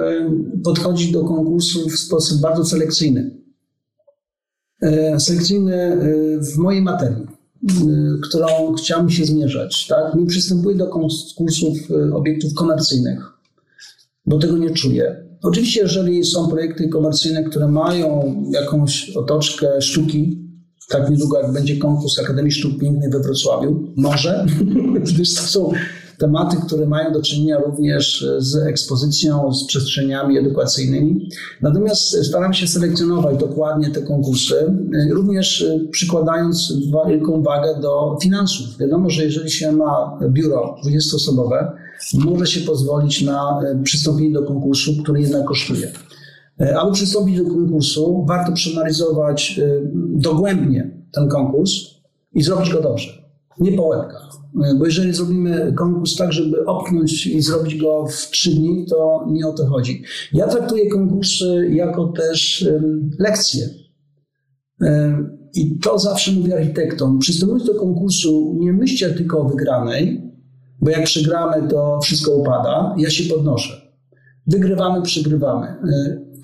podchodzić 0.64 1.12
do 1.12 1.26
konkursów 1.26 1.94
w 1.94 2.00
sposób 2.00 2.42
bardzo 2.42 2.66
selekcyjny. 2.66 3.32
E, 4.82 5.20
selekcyjny 5.20 5.76
e, 5.76 5.98
w 6.40 6.58
mojej 6.58 6.82
materii, 6.82 7.26
którą 8.24 8.74
chciałem 8.74 9.10
się 9.10 9.26
zmierzać. 9.26 9.88
Tak? 9.88 10.16
Nie 10.16 10.26
przystępuję 10.26 10.76
do 10.76 10.88
konkursów 10.88 11.78
obiektów 12.14 12.54
komercyjnych, 12.54 13.32
bo 14.26 14.40
tego 14.40 14.58
nie 14.58 14.70
czuję. 14.70 15.26
Oczywiście, 15.44 15.82
jeżeli 15.82 16.24
są 16.24 16.48
projekty 16.48 16.90
komercyjne, 16.90 17.44
które 17.44 17.68
mają 17.68 18.36
jakąś 18.52 19.10
otoczkę 19.10 19.82
sztuki, 19.82 20.46
tak 20.90 21.10
niedługo 21.10 21.42
jak 21.42 21.54
będzie 21.54 21.78
konkurs 21.78 22.20
Akademii 22.20 22.52
Sztuk 22.52 22.80
Pięknych 22.80 23.12
we 23.12 23.20
Wrocławiu. 23.20 23.94
Może, 23.96 24.46
gdyż 25.14 25.36
to 25.36 25.42
są 25.42 25.72
tematy, 26.18 26.58
które 26.66 26.86
mają 26.86 27.14
do 27.14 27.22
czynienia 27.22 27.58
również 27.60 28.28
z 28.38 28.56
ekspozycją, 28.56 29.54
z 29.54 29.66
przestrzeniami 29.66 30.38
edukacyjnymi. 30.38 31.30
Natomiast 31.62 32.26
staram 32.26 32.54
się 32.54 32.68
selekcjonować 32.68 33.38
dokładnie 33.38 33.90
te 33.90 34.02
konkursy, 34.02 34.56
również 35.12 35.66
przykładając 35.92 36.74
wielką 37.08 37.44
wagę 37.44 37.80
do 37.82 38.18
finansów. 38.22 38.78
Wiadomo, 38.78 39.10
że 39.10 39.24
jeżeli 39.24 39.52
się 39.52 39.72
ma 39.72 40.20
biuro 40.30 40.76
20-osobowe, 40.86 41.72
może 42.14 42.48
się 42.48 42.62
pozwolić 42.62 43.22
na 43.22 43.62
przystąpienie 43.84 44.34
do 44.34 44.44
konkursu, 44.44 44.92
który 45.04 45.22
jednak 45.22 45.46
kosztuje. 45.46 45.92
Aby 46.80 46.92
przystąpić 46.92 47.38
do 47.38 47.46
konkursu, 47.46 48.26
warto 48.28 48.52
przeanalizować 48.52 49.60
dogłębnie 49.96 51.06
ten 51.12 51.30
konkurs 51.30 51.72
i 52.34 52.44
zrobić 52.44 52.74
go 52.74 52.82
dobrze, 52.82 53.25
nie 53.60 53.72
po 53.72 53.84
łebkach. 53.84 54.30
Bo 54.80 54.86
jeżeli 54.86 55.14
zrobimy 55.14 55.74
konkurs 55.78 56.16
tak, 56.16 56.34
żeby 56.34 56.66
opchnąć 56.66 57.28
i 57.28 57.42
zrobić 57.42 57.76
go 57.82 58.08
w 58.08 58.30
trzy 58.30 58.56
dni, 58.56 58.86
to 58.90 59.26
nie 59.32 59.48
o 59.48 59.54
to 59.54 59.66
chodzi. 59.66 60.04
Ja 60.34 60.48
traktuję 60.48 60.90
konkursy 60.90 61.70
jako 61.72 62.08
też 62.08 62.68
lekcje. 63.20 63.70
I 65.54 65.80
to 65.80 66.00
zawsze 66.00 66.32
mówię 66.32 66.56
architektom. 66.56 67.20
Przystępując 67.20 67.66
do 67.66 67.76
konkursu, 67.76 68.56
nie 68.60 68.74
myślcie 68.74 69.10
tylko 69.10 69.40
o 69.40 69.50
wygranej, 69.50 70.32
bo 70.82 70.90
jak 70.90 71.04
przegramy, 71.04 71.68
to 71.68 72.00
wszystko 72.04 72.36
upada. 72.36 72.96
Ja 72.98 73.10
się 73.10 73.34
podnoszę. 73.34 73.82
Wygrywamy, 74.48 75.02
przegrywamy. 75.02 75.68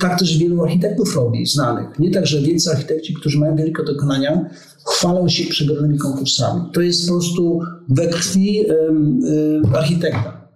Tak 0.01 0.19
też 0.19 0.37
wielu 0.37 0.63
architektów 0.63 1.15
robi, 1.15 1.45
znanych. 1.45 1.99
Nie 1.99 2.11
tak, 2.11 2.27
że 2.27 2.41
wielcy 2.41 2.71
architekci, 2.71 3.13
którzy 3.13 3.39
mają 3.39 3.55
wielkie 3.55 3.83
dokonania, 3.83 4.49
chwalą 4.85 5.29
się 5.29 5.49
przegranymi 5.49 5.97
konkursami. 5.97 6.61
To 6.73 6.81
jest 6.81 7.07
po 7.07 7.13
prostu 7.13 7.59
we 7.89 8.07
krwi 8.07 8.65
architekta. 9.73 10.47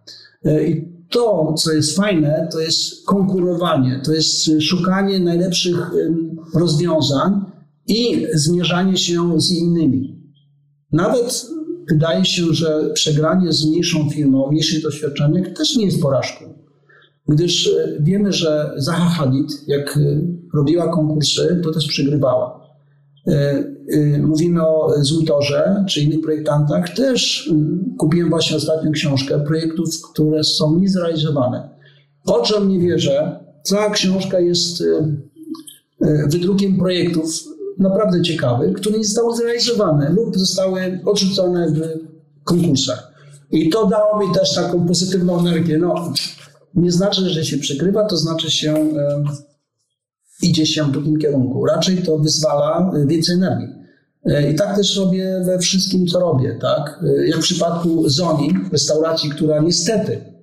E, 0.46 0.68
I 0.68 0.96
to, 1.10 1.54
co 1.58 1.72
jest 1.72 1.96
fajne, 1.96 2.48
to 2.52 2.60
jest 2.60 3.06
konkurowanie, 3.06 4.02
to 4.06 4.14
jest 4.14 4.50
szukanie 4.62 5.20
najlepszych 5.20 5.92
rozwiązań 6.56 7.42
i 7.88 8.28
zmierzanie 8.34 8.98
się 8.98 9.42
z 9.42 9.52
innymi. 9.52 10.32
Nawet 10.92 11.46
wydaje 11.90 12.26
się, 12.26 12.54
że 12.54 12.90
przegranie 12.94 13.54
z 13.54 13.66
mniejszą 13.66 14.10
firmą, 14.10 14.52
mniejszym 14.52 14.82
doświadczeniem 14.82 15.54
też 15.54 15.76
nie 15.76 15.86
jest 15.86 16.02
porażką. 16.02 16.55
Gdyż 17.28 17.68
e, 17.68 17.98
wiemy, 18.00 18.34
że 18.34 18.72
Zaha 18.78 19.10
Hadid, 19.10 19.68
jak 19.68 19.98
e, 19.98 20.22
robiła 20.54 20.88
konkursy, 20.88 21.62
to 21.64 21.72
też 21.72 21.88
przegrywała. 21.88 22.66
E, 23.28 23.64
mówimy 24.22 24.68
o 24.68 24.94
Zultorze 25.02 25.86
czy 25.90 26.02
innych 26.02 26.22
projektantach. 26.22 26.96
Też 26.96 27.52
kupiłem 27.98 28.30
właśnie 28.30 28.58
ostatnią 28.58 28.92
książkę 28.92 29.40
projektów, 29.40 29.90
które 30.12 30.44
są 30.44 30.80
niezrealizowane. 30.80 31.70
O 32.26 32.42
czym 32.42 32.70
nie 32.70 32.80
wierzę, 32.80 33.40
cała 33.64 33.90
książka 33.90 34.40
jest 34.40 34.84
wydrukiem 36.30 36.78
projektów 36.78 37.44
naprawdę 37.78 38.22
ciekawych, 38.22 38.74
które 38.74 38.98
nie 38.98 39.04
zostały 39.04 39.36
zrealizowane 39.36 40.10
lub 40.10 40.38
zostały 40.38 41.00
odrzucone 41.06 41.72
w 41.72 41.82
konkursach. 42.44 43.14
I 43.52 43.70
to 43.70 43.86
dało 43.86 44.20
mi 44.20 44.34
też 44.34 44.56
taką 44.56 44.88
pozytywną 44.88 45.40
energię. 45.40 45.78
No, 45.78 46.14
nie 46.76 46.92
znaczy, 46.92 47.30
że 47.30 47.46
się 47.46 47.58
przykrywa, 47.58 48.06
to 48.06 48.18
znaczy 48.18 48.52
się 48.52 48.94
idzie 50.42 50.66
się 50.66 50.84
w 50.84 50.92
drugim 50.92 51.18
kierunku. 51.18 51.66
Raczej 51.66 51.98
to 51.98 52.18
wyzwala 52.18 52.92
e, 52.96 53.06
więcej 53.06 53.36
energii. 53.36 53.68
E, 54.26 54.52
I 54.52 54.56
tak 54.56 54.76
też 54.76 54.98
robię 54.98 55.42
we 55.46 55.60
wszystkim, 55.60 56.08
co 56.08 56.20
robię. 56.20 56.58
Tak? 56.62 57.04
E, 57.04 57.28
jak 57.28 57.40
w 57.40 57.44
przypadku 57.44 58.10
Zoni, 58.10 58.54
restauracji, 58.72 59.30
która 59.30 59.60
niestety 59.60 60.36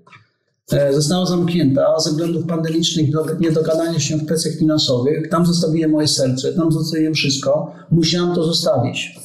została 0.91 1.27
zamknięta 1.27 2.01
ze 2.01 2.11
względów 2.11 2.47
pandemicznych, 2.47 3.11
niedogadania 3.41 4.01
się 4.01 4.17
w 4.17 4.27
kwestiach 4.27 4.55
finansowych. 4.55 5.29
Tam 5.29 5.47
zostawiłem 5.47 5.91
moje 5.91 6.09
serce, 6.09 6.53
tam 6.53 6.73
zostawiłem 6.73 7.15
wszystko. 7.15 7.75
Musiałem 7.91 8.35
to 8.35 8.45
zostawić 8.45 9.21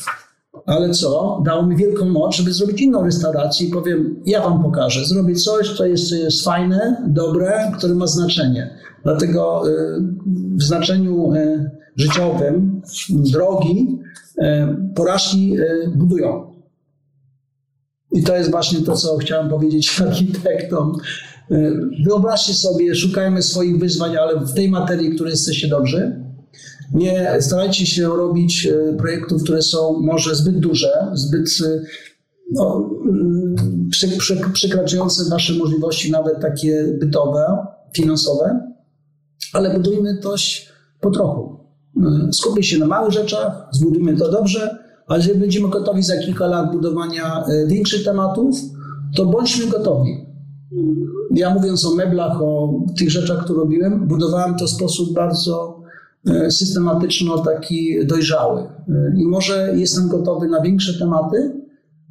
ale 0.67 0.89
co? 0.89 1.41
Dało 1.45 1.65
mi 1.65 1.75
wielką 1.75 2.05
moc, 2.05 2.35
żeby 2.35 2.53
zrobić 2.53 2.81
inną 2.81 3.03
restaurację 3.03 3.67
i 3.67 3.71
powiem, 3.71 4.21
ja 4.25 4.41
wam 4.41 4.63
pokażę. 4.63 5.05
Zrobię 5.05 5.35
coś, 5.35 5.77
co 5.77 5.85
jest, 5.85 6.11
jest 6.11 6.43
fajne, 6.43 7.05
dobre, 7.07 7.71
które 7.77 7.95
ma 7.95 8.07
znaczenie. 8.07 8.75
Dlatego 9.03 9.69
y, 9.69 9.73
w 10.55 10.63
znaczeniu 10.63 11.33
y, 11.33 11.71
życiowym 11.95 12.81
drogi 13.09 13.99
y, 14.37 14.43
porażki 14.95 15.55
budują. 15.95 16.53
I 18.11 18.23
to 18.23 18.35
jest 18.35 18.51
właśnie 18.51 18.81
to, 18.81 18.95
co 18.95 19.17
chciałem 19.17 19.49
powiedzieć 19.49 19.95
architektom. 20.07 20.97
Wyobraźcie 22.05 22.53
sobie, 22.53 22.95
szukajmy 22.95 23.43
swoich 23.43 23.79
wyzwań, 23.79 24.17
ale 24.17 24.39
w 24.39 24.53
tej 24.53 24.69
materii, 24.69 25.11
w 25.11 25.15
której 25.15 25.31
jesteście 25.31 25.67
dobrzy, 25.67 26.26
nie 26.93 27.37
starajcie 27.39 27.85
się 27.85 28.07
robić 28.07 28.67
e, 28.67 28.93
projektów, 28.93 29.43
które 29.43 29.61
są 29.61 29.99
może 29.99 30.35
zbyt 30.35 30.59
duże, 30.59 31.11
zbyt 31.13 31.49
e, 31.65 31.81
no, 32.51 32.89
mm, 33.09 33.89
przekraczające 34.53 35.29
nasze 35.29 35.53
możliwości, 35.53 36.11
nawet 36.11 36.41
takie 36.41 36.97
bytowe, 36.99 37.57
finansowe, 37.93 38.73
ale 39.53 39.73
budujmy 39.73 40.17
coś 40.17 40.67
po 41.01 41.11
trochu. 41.11 41.59
E, 41.97 42.33
skupmy 42.33 42.63
się 42.63 42.77
na 42.77 42.87
małych 42.87 43.13
rzeczach, 43.13 43.67
zbudujmy 43.71 44.17
to 44.17 44.31
dobrze, 44.31 44.77
ale 45.07 45.19
jeżeli 45.19 45.39
będziemy 45.39 45.69
gotowi 45.69 46.03
za 46.03 46.17
kilka 46.17 46.47
lat 46.47 46.71
budowania 46.71 47.45
większych 47.67 48.03
tematów, 48.03 48.55
to 49.15 49.25
bądźmy 49.25 49.67
gotowi. 49.67 50.27
Ja 51.35 51.53
mówiąc 51.53 51.85
o 51.85 51.95
meblach, 51.95 52.41
o 52.41 52.79
tych 52.97 53.09
rzeczach, 53.11 53.43
które 53.43 53.59
robiłem, 53.59 54.07
budowałem 54.07 54.55
to 54.55 54.65
w 54.65 54.69
sposób 54.69 55.13
bardzo 55.13 55.76
E, 55.76 55.76
systematyczno 56.51 57.37
taki 57.37 58.05
dojrzały. 58.05 58.61
E, 58.61 59.13
I 59.17 59.25
może 59.25 59.73
jestem 59.75 60.07
gotowy 60.07 60.47
na 60.47 60.61
większe 60.61 60.99
tematy, 60.99 61.61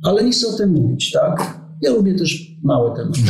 ale 0.03 0.25
nie 0.25 0.31
chcę 0.31 0.49
o 0.49 0.53
tym 0.53 0.71
mówić, 0.71 1.13
tak? 1.13 1.66
Ja 1.83 1.91
lubię 1.93 2.15
też 2.15 2.57
małe 2.63 2.97
tematy. 2.97 3.21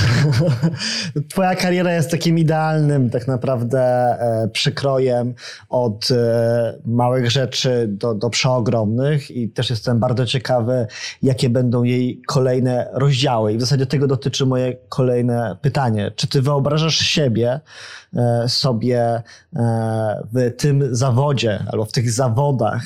Twoja 1.31 1.55
kariera 1.55 1.95
jest 1.95 2.11
takim 2.11 2.39
idealnym 2.39 3.11
tak 3.11 3.27
naprawdę 3.27 3.81
e, 3.81 4.49
przykrojem 4.53 5.35
od 5.69 6.11
e, 6.11 6.79
małych 6.85 7.31
rzeczy 7.31 7.87
do, 7.89 8.15
do 8.15 8.31
przeogromnych 8.31 9.31
i 9.31 9.49
też 9.49 9.71
jestem 9.71 10.01
bardzo 10.01 10.27
ciekawy, 10.27 10.87
jakie 11.23 11.51
będą 11.51 11.83
jej 11.83 12.23
kolejne 12.27 12.91
rozdziały. 12.93 13.53
I 13.53 13.57
w 13.57 13.61
zasadzie 13.61 13.87
tego 13.87 14.07
dotyczy 14.07 14.47
moje 14.47 14.77
kolejne 14.89 15.57
pytanie. 15.63 16.13
Czy 16.17 16.27
ty 16.27 16.43
wyobrażasz 16.43 16.99
siebie 16.99 17.61
e, 18.17 18.49
sobie 18.49 19.23
w 20.33 20.51
tym 20.57 20.95
zawodzie 20.95 21.65
albo 21.73 21.85
w 21.85 21.93
tych 21.93 22.11
zawodach 22.11 22.83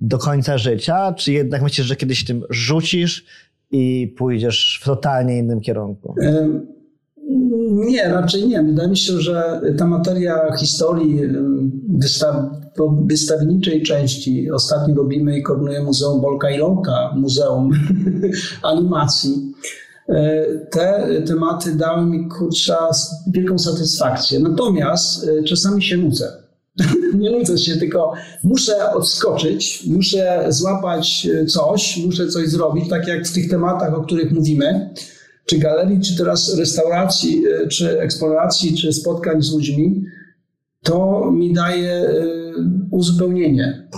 do 0.00 0.18
końca 0.18 0.58
życia, 0.58 1.12
czy 1.12 1.32
jednak 1.32 1.62
myślisz, 1.62 1.86
że 1.86 1.96
kiedyś 1.96 2.24
tym 2.24 2.44
rzucisz 2.50 3.24
i 3.70 4.14
pójdziesz 4.18 4.80
w 4.82 4.86
totalnie 4.86 5.38
innym 5.38 5.60
kierunku? 5.60 6.14
Nie, 7.70 8.08
raczej 8.08 8.48
nie. 8.48 8.62
Wydaje 8.62 8.88
mi 8.88 8.96
się, 8.96 9.12
że 9.12 9.60
ta 9.78 9.86
materia 9.86 10.56
historii 10.56 11.20
wystaw, 11.88 12.36
wystawienniczej 13.06 13.82
części 13.82 14.50
ostatnio 14.50 14.94
robimy 14.94 15.38
i 15.38 15.42
koordynuje 15.42 15.82
Muzeum 15.82 16.20
Bolka 16.20 16.50
i 16.50 16.60
Muzeum 17.14 17.70
Animacji. 18.62 19.54
E, 20.08 20.44
te 20.70 21.08
tematy 21.26 21.74
dały 21.74 22.06
mi 22.06 22.28
kurcza 22.28 22.90
wielką 23.26 23.58
satysfakcję. 23.58 24.40
Natomiast 24.40 25.28
e, 25.28 25.42
czasami 25.42 25.82
się 25.82 25.96
nudzę. 25.96 26.39
nie 27.20 27.30
nudzę 27.30 27.58
się, 27.58 27.76
tylko 27.76 28.12
muszę 28.42 28.92
odskoczyć, 28.92 29.84
muszę 29.86 30.46
złapać 30.48 31.28
e, 31.34 31.46
coś, 31.46 31.96
muszę 31.96 32.28
coś 32.28 32.48
zrobić, 32.48 32.88
tak 32.88 33.08
jak 33.08 33.26
w 33.26 33.32
tych 33.32 33.50
tematach, 33.50 33.94
o 33.94 34.02
których 34.02 34.32
mówimy, 34.32 34.90
czy 35.46 35.58
galerii, 35.58 36.00
czy 36.00 36.16
teraz 36.16 36.58
restauracji, 36.58 37.42
e, 37.46 37.68
czy 37.68 38.00
eksploracji, 38.00 38.76
czy 38.76 38.92
spotkań 38.92 39.42
z 39.42 39.52
ludźmi, 39.52 40.04
to 40.82 41.30
mi 41.30 41.52
daje 41.52 41.92
e, 41.92 42.24
uzupełnienie, 42.90 43.88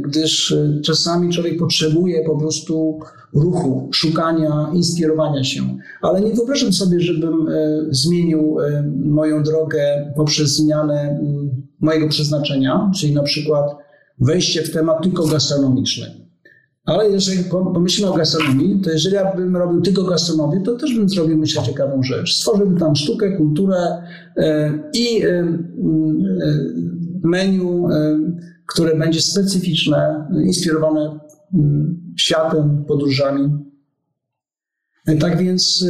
gdyż 0.00 0.54
czasami 0.84 1.32
człowiek 1.32 1.58
potrzebuje 1.58 2.24
po 2.24 2.38
prostu 2.38 3.00
ruchu, 3.34 3.88
szukania, 3.92 4.70
inspirowania 4.74 5.44
się. 5.44 5.60
Ale 6.02 6.20
nie 6.20 6.34
wyobrażam 6.34 6.72
sobie, 6.72 7.00
żebym 7.00 7.46
zmienił 7.90 8.56
moją 9.04 9.42
drogę 9.42 10.12
poprzez 10.16 10.56
zmianę 10.56 11.20
mojego 11.80 12.08
przeznaczenia, 12.08 12.90
czyli 12.96 13.14
na 13.14 13.22
przykład 13.22 13.76
wejście 14.20 14.62
w 14.62 14.72
temat 14.72 15.02
tylko 15.02 15.26
gastronomiczny. 15.26 16.20
Ale 16.84 17.10
jeżeli 17.10 17.44
pomyślimy 17.50 18.10
o 18.10 18.14
gastronomii, 18.14 18.80
to 18.84 18.90
jeżeli 18.90 19.14
ja 19.14 19.36
bym 19.36 19.56
robił 19.56 19.80
tylko 19.80 20.04
gastronomię, 20.04 20.60
to 20.60 20.76
też 20.76 20.94
bym 20.94 21.08
zrobił, 21.08 21.38
myślę, 21.38 21.62
ciekawą 21.62 22.02
rzecz. 22.02 22.36
Stworzyłbym 22.36 22.78
tam 22.78 22.96
sztukę, 22.96 23.36
kulturę 23.36 24.02
e, 24.36 24.72
i 24.94 25.22
e, 25.22 25.28
e, 25.28 25.46
menu, 27.22 27.86
które 28.70 28.98
będzie 28.98 29.20
specyficzne, 29.20 30.28
inspirowane 30.44 31.20
mm, 31.54 32.14
światem, 32.16 32.84
podróżami. 32.88 33.50
Tak 35.20 35.38
więc, 35.38 35.84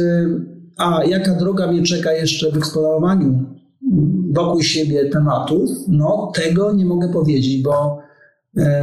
a 0.77 1.03
jaka 1.03 1.35
droga 1.35 1.71
mnie 1.71 1.83
czeka 1.83 2.11
jeszcze 2.11 2.51
w 2.51 2.57
eksplorowaniu 2.57 3.27
mm, 3.27 4.33
wokół 4.33 4.61
siebie 4.61 5.09
tematów? 5.09 5.69
No, 5.87 6.31
tego 6.35 6.73
nie 6.73 6.85
mogę 6.85 7.09
powiedzieć, 7.09 7.63
bo 7.63 7.99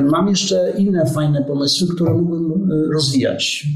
mam 0.02 0.28
jeszcze 0.28 0.72
inne 0.78 1.06
fajne 1.06 1.44
pomysły, 1.44 1.88
które 1.94 2.14
mógłbym 2.14 2.70
rozwijać. 2.92 3.66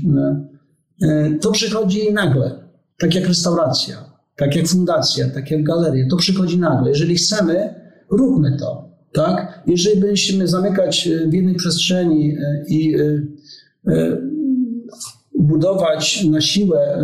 To 1.40 1.52
przychodzi 1.52 2.12
nagle, 2.12 2.68
tak 2.98 3.14
jak 3.14 3.28
restauracja, 3.28 3.96
tak 4.36 4.56
jak 4.56 4.66
fundacja, 4.66 5.30
tak 5.30 5.50
jak 5.50 5.62
galeria. 5.62 6.06
To 6.10 6.16
przychodzi 6.16 6.58
nagle. 6.58 6.90
Jeżeli 6.90 7.14
chcemy, 7.14 7.74
róbmy 8.10 8.56
to. 8.58 8.91
Tak? 9.12 9.62
Jeżeli 9.66 10.00
będziemy 10.00 10.48
zamykać 10.48 11.08
e, 11.08 11.28
w 11.28 11.34
jednej 11.34 11.54
przestrzeni 11.54 12.36
e, 12.36 12.64
i 12.68 12.94
e, 12.96 13.22
budować 15.38 16.24
na 16.24 16.40
siłę 16.40 17.02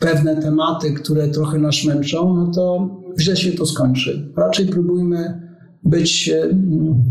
pewne 0.00 0.42
tematy, 0.42 0.92
które 0.92 1.28
trochę 1.28 1.58
nas 1.58 1.84
męczą, 1.84 2.36
no 2.36 2.50
to 2.54 2.88
źle 3.20 3.36
się 3.36 3.52
to 3.52 3.66
skończy. 3.66 4.32
Raczej 4.36 4.66
próbujmy 4.66 5.40
być 5.84 6.28
e, 6.28 6.48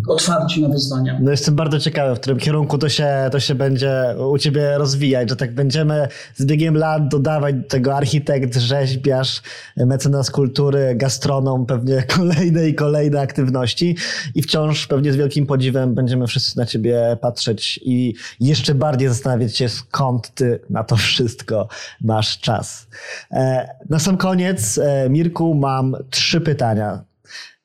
otwarci 0.08 0.62
na 0.62 0.70
wyzwania. 0.70 1.20
No 1.22 1.32
jestem 1.32 1.56
bardzo 1.56 1.80
ciekawy, 1.80 2.16
w 2.16 2.20
którym 2.20 2.40
kierunku 2.40 2.78
to 2.78 2.90
się, 2.90 3.08
to 3.32 3.40
się 3.40 3.56
będzie 3.56 4.16
u 4.32 4.38
ciebie 4.38 4.78
rozwijać, 4.78 5.30
że 5.30 5.36
tak 5.36 5.54
będziemy 5.56 6.08
z 6.36 6.46
biegiem 6.46 6.78
lat 6.78 7.08
dodawać 7.08 7.56
do 7.56 7.68
tego 7.68 7.96
architekt, 7.96 8.58
rzeźbiarz, 8.58 9.42
mecenas 9.78 10.32
kultury, 10.32 10.96
gastronom, 10.96 11.66
pewnie 11.66 12.04
kolejne 12.18 12.68
i 12.68 12.76
kolejne 12.76 13.22
aktywności 13.22 13.96
i 14.36 14.42
wciąż 14.42 14.88
pewnie 14.88 15.14
z 15.14 15.16
wielkim 15.16 15.46
podziwem 15.46 15.96
będziemy 15.96 16.28
wszyscy 16.28 16.58
na 16.58 16.66
ciebie 16.66 17.18
patrzeć 17.22 17.80
i 17.84 18.14
jeszcze 18.40 18.76
bardziej 18.76 19.08
zastanawiać 19.08 19.58
się, 19.58 19.70
skąd 19.70 20.34
ty 20.34 20.60
na 20.70 20.84
to 20.84 20.96
wszystko 20.96 21.68
masz 22.02 22.40
czas. 22.40 22.88
E, 23.32 23.70
na 23.90 24.00
sam 24.00 24.18
koniec, 24.18 24.78
e, 24.78 25.10
Mirku, 25.10 25.56
mam 25.56 25.96
trzy 26.10 26.42
pytania. 26.42 27.13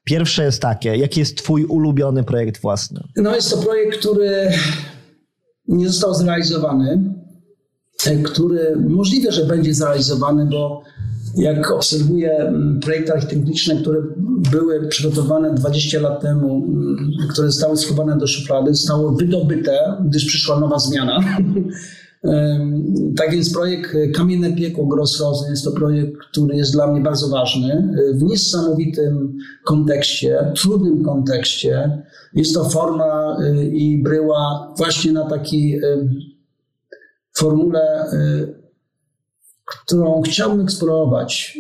Pierwsze 0.08 0.44
jest 0.44 0.62
takie, 0.62 0.96
jaki 0.96 1.20
jest 1.20 1.36
Twój 1.36 1.64
ulubiony 1.64 2.24
projekt 2.24 2.60
własny? 2.60 3.00
No 3.16 3.34
jest 3.34 3.50
to 3.50 3.56
projekt, 3.56 3.98
który 3.98 4.50
nie 5.68 5.88
został 5.88 6.14
zrealizowany, 6.14 7.14
e, 8.06 8.16
który 8.16 8.76
możliwe, 8.88 9.32
że 9.32 9.44
będzie 9.44 9.74
zrealizowany, 9.74 10.46
bo 10.46 10.82
jak 11.36 11.70
obserwuję 11.70 12.38
mm, 12.38 12.80
projekty 12.80 13.12
architektoniczne, 13.12 13.76
które 13.76 14.02
były 14.50 14.88
przygotowane 14.88 15.54
20 15.54 16.00
lat 16.00 16.20
temu, 16.20 16.66
mm, 16.68 17.10
które 17.30 17.50
zostały 17.50 17.76
schowane 17.76 18.18
do 18.18 18.26
szuflady, 18.26 18.74
zostały 18.74 19.16
wydobyte, 19.16 19.96
gdyż 20.04 20.24
przyszła 20.24 20.60
nowa 20.60 20.78
zmiana. 20.78 21.20
Tak 23.16 23.30
więc 23.32 23.52
projekt 23.52 23.96
Kamienne 24.14 24.52
Piekło 24.52 24.86
Grossrosen 24.86 25.50
jest 25.50 25.64
to 25.64 25.72
projekt, 25.72 26.18
który 26.30 26.56
jest 26.56 26.72
dla 26.72 26.92
mnie 26.92 27.00
bardzo 27.00 27.28
ważny. 27.28 27.94
W 28.14 28.22
niesamowitym 28.22 29.36
kontekście, 29.64 30.52
trudnym 30.56 31.04
kontekście. 31.04 32.02
Jest 32.34 32.54
to 32.54 32.64
forma 32.64 33.36
y, 33.40 33.64
i 33.64 34.02
bryła 34.02 34.74
właśnie 34.78 35.12
na 35.12 35.28
takiej 35.28 35.80
formule, 37.36 38.06
którą 39.66 40.22
chciałbym 40.22 40.60
eksplorować. 40.60 41.58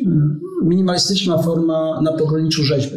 Minimalistyczna 0.62 1.38
forma 1.38 2.00
na 2.00 2.12
pograniczu 2.12 2.62
rzeźby. 2.62 2.96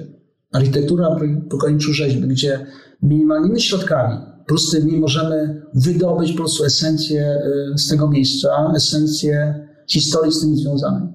Architektura 0.53 1.09
na 1.09 1.19
pograniczu 1.49 1.93
rzeźby, 1.93 2.27
gdzie 2.27 2.65
minimalnymi 3.01 3.61
środkami 3.61 4.30
prostymi 4.51 4.99
możemy 4.99 5.61
wydobyć 5.73 6.31
po 6.31 6.37
prostu 6.37 6.65
esencję 6.65 7.41
y, 7.73 7.77
z 7.77 7.87
tego 7.87 8.09
miejsca, 8.09 8.73
esencję 8.75 9.65
historii 9.87 10.31
z 10.31 10.41
tym 10.41 10.55
związanej. 10.55 11.07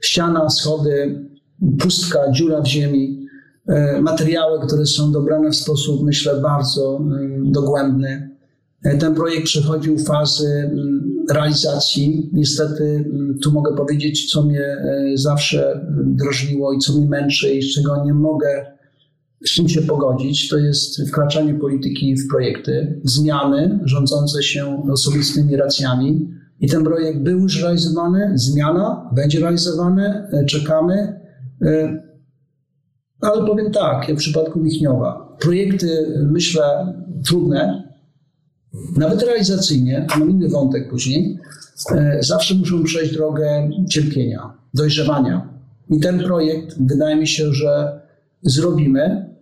Ściana, 0.00 0.50
schody, 0.50 1.24
pustka, 1.78 2.30
dziura 2.32 2.60
w 2.62 2.66
ziemi, 2.66 3.28
y, 3.70 4.02
materiały, 4.02 4.66
które 4.66 4.86
są 4.86 5.12
dobrane 5.12 5.50
w 5.50 5.56
sposób, 5.56 6.04
myślę, 6.04 6.40
bardzo 6.40 7.00
y, 7.00 7.50
dogłębny. 7.50 8.30
Ten 9.00 9.14
projekt 9.14 9.44
przechodził 9.44 9.98
fazy 9.98 10.70
realizacji. 11.30 12.30
Niestety, 12.32 13.10
tu 13.42 13.52
mogę 13.52 13.76
powiedzieć, 13.76 14.30
co 14.30 14.42
mnie 14.42 14.76
zawsze 15.14 15.86
drożniło 16.06 16.72
i 16.72 16.78
co 16.78 16.92
mnie 16.92 17.08
męczy 17.08 17.54
i 17.54 17.62
z 17.62 17.74
czego 17.74 18.04
nie 18.04 18.14
mogę 18.14 18.73
z 19.46 19.50
czym 19.50 19.68
się 19.68 19.82
pogodzić, 19.82 20.48
to 20.48 20.58
jest 20.58 21.08
wkraczanie 21.08 21.54
polityki 21.54 22.16
w 22.16 22.28
projekty, 22.28 23.00
zmiany 23.04 23.78
rządzące 23.84 24.42
się 24.42 24.82
osobistymi 24.92 25.56
racjami. 25.56 26.28
I 26.60 26.68
ten 26.68 26.84
projekt 26.84 27.18
był 27.18 27.40
już 27.40 27.62
realizowany, 27.62 28.32
zmiana 28.34 29.10
będzie 29.14 29.40
realizowana, 29.40 30.28
e, 30.32 30.44
czekamy. 30.44 31.20
E, 31.62 32.02
ale 33.20 33.46
powiem 33.46 33.72
tak, 33.72 34.08
jak 34.08 34.16
w 34.16 34.20
przypadku 34.20 34.60
Michniowa, 34.60 35.36
projekty 35.40 36.18
myślę 36.30 36.94
trudne, 37.26 37.92
nawet 38.96 39.22
realizacyjnie, 39.22 40.06
a 40.10 40.18
mam 40.18 40.30
inny 40.30 40.48
wątek 40.48 40.90
później, 40.90 41.38
e, 41.90 42.18
zawsze 42.22 42.54
muszą 42.54 42.84
przejść 42.84 43.14
drogę 43.14 43.70
cierpienia, 43.90 44.52
dojrzewania. 44.74 45.48
I 45.90 46.00
ten 46.00 46.18
projekt 46.18 46.76
wydaje 46.80 47.16
mi 47.16 47.26
się, 47.26 47.52
że 47.52 48.00
zrobimy, 48.42 49.33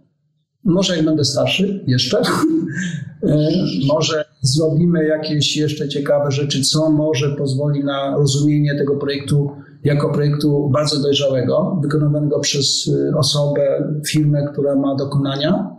może 0.64 0.96
jak 0.96 1.04
będę 1.04 1.24
starszy 1.24 1.84
jeszcze, 1.86 2.18
e, 3.22 3.48
może 3.88 4.24
zrobimy 4.40 5.04
jakieś 5.04 5.56
jeszcze 5.56 5.88
ciekawe 5.88 6.30
rzeczy, 6.30 6.62
co 6.62 6.90
może 6.90 7.36
pozwoli 7.36 7.84
na 7.84 8.16
rozumienie 8.16 8.74
tego 8.78 8.96
projektu 8.96 9.50
jako 9.84 10.12
projektu 10.12 10.70
bardzo 10.70 11.02
dojrzałego, 11.02 11.78
wykonywanego 11.82 12.40
przez 12.40 12.90
e, 13.10 13.16
osobę, 13.16 13.92
firmę, 14.08 14.48
która 14.52 14.76
ma 14.76 14.94
dokonania. 14.94 15.76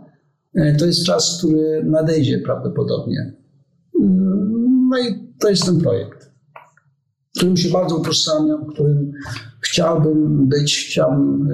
E, 0.54 0.76
to 0.76 0.86
jest 0.86 1.04
czas, 1.04 1.38
który 1.38 1.84
nadejdzie 1.84 2.38
prawdopodobnie. 2.38 3.32
No 4.90 4.98
i 4.98 5.28
to 5.38 5.50
jest 5.50 5.66
ten 5.66 5.80
projekt, 5.80 6.30
którym 7.36 7.56
się 7.56 7.68
bardzo 7.68 7.96
utożsamiam, 7.96 8.66
którym 8.66 9.12
chciałbym 9.60 10.48
być, 10.48 10.86
chciałbym 10.88 11.48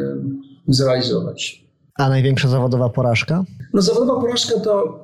zrealizować. 0.69 1.70
A 1.99 2.09
największa 2.09 2.49
zawodowa 2.49 2.89
porażka? 2.89 3.45
No 3.75 3.83
zawodowa 3.83 4.21
porażka 4.21 4.61
to 4.61 5.01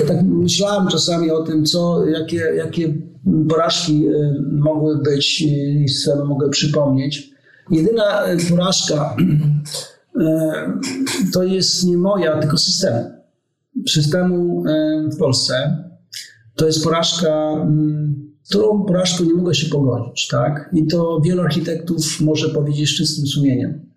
ja 0.00 0.06
tak 0.06 0.22
myślałem 0.22 0.88
czasami 0.88 1.30
o 1.30 1.42
tym, 1.42 1.64
co, 1.64 2.06
jakie, 2.06 2.36
jakie 2.36 2.94
porażki 3.48 4.08
y, 4.08 4.34
mogły 4.52 5.02
być 5.02 5.40
i 5.42 5.88
sobie 5.88 6.24
mogę 6.24 6.48
przypomnieć. 6.50 7.30
Jedyna 7.70 8.32
y, 8.32 8.36
porażka 8.50 9.16
y, 10.20 10.22
to 11.32 11.42
jest 11.42 11.84
nie 11.84 11.96
moja, 11.96 12.38
tylko 12.40 12.58
systemu. 12.58 13.10
Systemu 13.88 14.64
w 15.12 15.16
Polsce. 15.18 15.84
To 16.54 16.66
jest 16.66 16.84
porażka, 16.84 17.66
którą 18.48 18.84
porażką 18.84 19.24
nie 19.24 19.34
mogę 19.34 19.54
się 19.54 19.70
pogodzić. 19.70 20.28
Tak? 20.28 20.70
I 20.72 20.86
to 20.86 21.20
wielu 21.24 21.42
architektów 21.42 22.20
może 22.20 22.48
powiedzieć 22.48 22.90
z 22.90 22.96
czystym 22.96 23.26
sumieniem. 23.26 23.91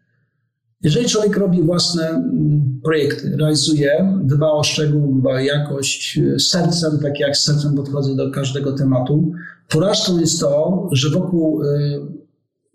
Jeżeli 0.86 1.10
człowiek 1.10 1.38
robi 1.38 1.64
własne 1.64 2.10
mm, 2.10 2.82
projekty, 2.84 3.36
realizuje, 3.40 4.20
dba 4.24 4.52
o 4.52 4.64
szczegół, 4.64 5.16
dba 5.20 5.32
o 5.32 5.40
jakość, 5.40 6.18
e, 6.18 6.40
sercem, 6.40 7.00
tak 7.00 7.20
jak 7.20 7.38
sercem 7.38 7.76
podchodzę 7.76 8.16
do 8.16 8.32
każdego 8.32 8.74
tematu, 8.74 9.32
porażką 9.70 10.20
jest 10.20 10.40
to, 10.40 10.90
że 10.92 11.10
wokół 11.10 11.64
e, 11.64 11.68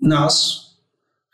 nas 0.02 0.60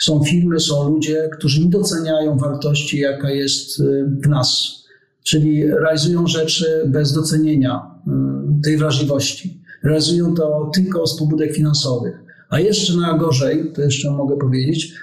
są 0.03 0.25
firmy, 0.25 0.61
są 0.61 0.91
ludzie, 0.91 1.29
którzy 1.39 1.65
nie 1.65 1.71
doceniają 1.71 2.39
wartości, 2.39 2.99
jaka 2.99 3.31
jest 3.31 3.81
e, 3.81 3.85
w 4.25 4.29
nas. 4.29 4.77
Czyli 5.25 5.67
realizują 5.71 6.27
rzeczy 6.27 6.83
bez 6.87 7.13
docenienia 7.13 7.91
tej 8.65 8.77
wrażliwości. 8.77 9.63
Realizują 9.85 10.35
to 10.35 10.71
tylko 10.75 11.07
z 11.07 11.19
pobudek 11.19 11.53
finansowych. 11.53 12.15
A 12.49 12.61
jeszcze 12.61 12.97
najgorzej, 12.97 13.73
to 13.75 13.83
jeszcze 13.83 14.11
mogę 14.11 14.37
powiedzieć, 14.37 14.95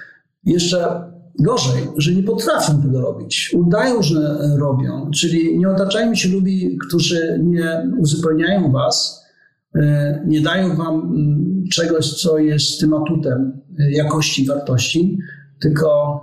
jeszcze 0.44 1.13
Gorzej, 1.38 1.82
że 1.96 2.12
nie 2.12 2.22
potrafią 2.22 2.82
tego 2.82 3.00
robić. 3.00 3.54
Udają, 3.54 4.02
że 4.02 4.38
robią, 4.58 5.10
czyli 5.10 5.58
nie 5.58 5.68
otaczajmy 5.68 6.16
się 6.16 6.28
ludźmi, 6.28 6.78
którzy 6.88 7.40
nie 7.42 7.90
uzupełniają 7.98 8.72
was, 8.72 9.24
e, 9.74 10.24
nie 10.26 10.40
dają 10.40 10.76
wam 10.76 10.94
mm, 10.94 11.64
czegoś, 11.72 12.22
co 12.22 12.38
jest 12.38 12.80
tym 12.80 12.94
atutem 12.94 13.60
e, 13.78 13.92
jakości, 13.92 14.46
wartości, 14.46 15.18
tylko 15.60 16.20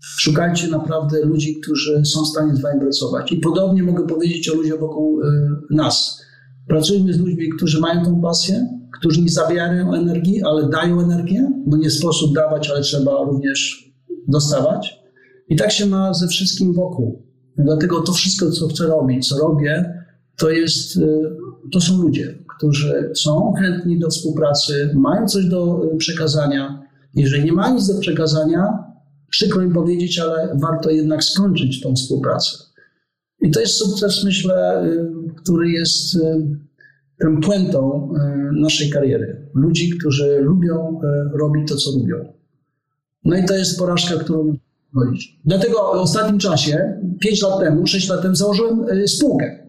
szukajcie 0.00 0.68
naprawdę 0.68 1.24
ludzi, 1.24 1.60
którzy 1.60 2.04
są 2.04 2.24
w 2.24 2.28
stanie 2.28 2.56
z 2.56 2.60
wami 2.60 2.80
pracować. 2.80 3.32
I 3.32 3.36
podobnie 3.36 3.82
mogę 3.82 4.06
powiedzieć 4.06 4.48
o 4.48 4.54
ludziach 4.54 4.80
wokół 4.80 5.22
e, 5.22 5.26
nas. 5.70 6.22
Pracujmy 6.68 7.12
z 7.12 7.18
ludźmi, 7.18 7.48
którzy 7.56 7.80
mają 7.80 8.04
tą 8.04 8.20
pasję, 8.20 8.66
którzy 8.98 9.22
nie 9.22 9.28
zabierają 9.28 9.94
energii, 9.94 10.42
ale 10.42 10.68
dają 10.68 11.00
energię, 11.00 11.50
bo 11.66 11.76
nie 11.76 11.90
sposób 11.90 12.34
dawać, 12.34 12.70
ale 12.70 12.80
trzeba 12.80 13.24
również 13.24 13.85
dostawać. 14.28 15.06
I 15.48 15.56
tak 15.56 15.72
się 15.72 15.86
ma 15.86 16.14
ze 16.14 16.28
wszystkim 16.28 16.72
wokół. 16.72 17.22
Dlatego 17.58 18.00
to 18.00 18.12
wszystko, 18.12 18.50
co 18.50 18.68
chcę 18.68 18.86
robić, 18.86 19.28
co 19.28 19.38
robię, 19.38 20.02
to, 20.38 20.50
jest, 20.50 20.98
to 21.72 21.80
są 21.80 22.02
ludzie, 22.02 22.38
którzy 22.56 23.12
są 23.14 23.52
chętni 23.52 23.98
do 23.98 24.08
współpracy, 24.08 24.90
mają 24.94 25.26
coś 25.26 25.44
do 25.44 25.80
przekazania. 25.98 26.82
Jeżeli 27.14 27.44
nie 27.44 27.52
mają 27.52 27.74
nic 27.74 27.94
do 27.94 28.00
przekazania, 28.00 28.84
przykro 29.30 29.62
mi 29.62 29.74
powiedzieć, 29.74 30.18
ale 30.18 30.56
warto 30.62 30.90
jednak 30.90 31.24
skończyć 31.24 31.80
tą 31.80 31.94
współpracę. 31.94 32.50
I 33.40 33.50
to 33.50 33.60
jest 33.60 33.74
sukces, 33.74 34.24
myślę, 34.24 34.88
który 35.36 35.70
jest 35.70 36.18
tą 37.20 37.40
puentą 37.40 38.10
naszej 38.52 38.90
kariery. 38.90 39.50
Ludzi, 39.54 39.90
którzy 39.98 40.40
lubią 40.42 41.00
robić 41.38 41.68
to, 41.68 41.76
co 41.76 41.90
lubią. 41.90 42.35
No 43.26 43.36
i 43.36 43.44
to 43.44 43.54
jest 43.54 43.78
porażka, 43.78 44.16
którą 44.16 44.56
chodzić. 44.94 45.40
Dlatego 45.44 45.78
w 45.78 45.98
ostatnim 45.98 46.38
czasie, 46.38 47.00
5 47.20 47.42
lat 47.42 47.60
temu, 47.60 47.86
6 47.86 48.08
lat 48.08 48.22
temu 48.22 48.34
założyłem 48.34 48.88
y, 48.88 49.08
spółkę. 49.08 49.66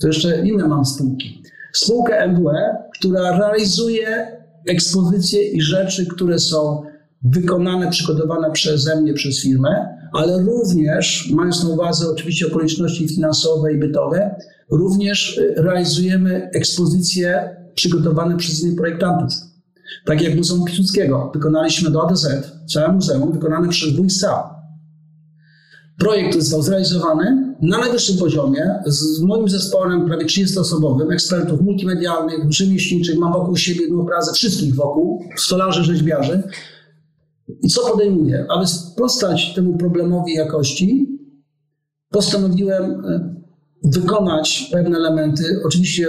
To 0.00 0.06
jeszcze 0.06 0.46
inne 0.46 0.68
mam 0.68 0.84
spółki. 0.84 1.42
Spółkę 1.72 2.28
MWE, 2.28 2.76
która 2.98 3.38
realizuje 3.38 4.36
ekspozycje 4.68 5.42
i 5.42 5.60
rzeczy, 5.60 6.06
które 6.06 6.38
są 6.38 6.82
wykonane, 7.22 7.90
przygotowane 7.90 8.50
przeze 8.50 9.00
mnie, 9.00 9.14
przez 9.14 9.42
firmę, 9.42 9.98
ale 10.12 10.42
również, 10.42 11.30
mając 11.34 11.64
na 11.64 11.70
uwadze 11.70 12.10
oczywiście 12.10 12.46
okoliczności 12.46 13.08
finansowe 13.08 13.72
i 13.72 13.78
bytowe, 13.78 14.34
również 14.70 15.38
y, 15.38 15.54
realizujemy 15.56 16.50
ekspozycje 16.52 17.56
przygotowane 17.74 18.36
przez 18.36 18.62
innych 18.62 18.76
projektantów. 18.76 19.53
Tak 20.04 20.22
jak 20.22 20.36
Muzeum 20.36 20.64
Piłsudskiego. 20.64 21.30
Wykonaliśmy 21.34 21.90
do 21.90 22.06
A 22.06 22.08
do 22.08 22.16
Z, 22.16 22.52
całe 22.72 22.92
muzeum, 22.92 23.32
wykonane 23.32 23.68
przez 23.68 23.92
WISA. 23.92 24.54
Projekt 25.98 26.34
został 26.34 26.62
zrealizowany 26.62 27.54
na 27.62 27.78
najwyższym 27.78 28.18
poziomie 28.18 28.74
z 28.86 29.20
moim 29.20 29.48
zespołem 29.48 30.06
prawie 30.06 30.26
30-osobowym, 30.26 31.12
ekspertów 31.12 31.60
multimedialnych, 31.60 32.52
rzemieślniczych, 32.52 33.18
mam 33.18 33.32
wokół 33.32 33.56
siebie 33.56 33.94
obrazę 34.00 34.32
wszystkich 34.32 34.74
wokół, 34.74 35.24
stolarzy, 35.36 35.84
rzeźbiarzy. 35.84 36.42
I 37.62 37.68
co 37.68 37.90
podejmuję? 37.90 38.46
Aby 38.48 38.66
sprostać 38.66 39.54
temu 39.54 39.76
problemowi 39.76 40.32
jakości, 40.32 41.18
postanowiłem 42.10 42.84
e, 42.84 43.34
wykonać 43.84 44.68
pewne 44.72 44.96
elementy, 44.96 45.60
oczywiście 45.66 46.06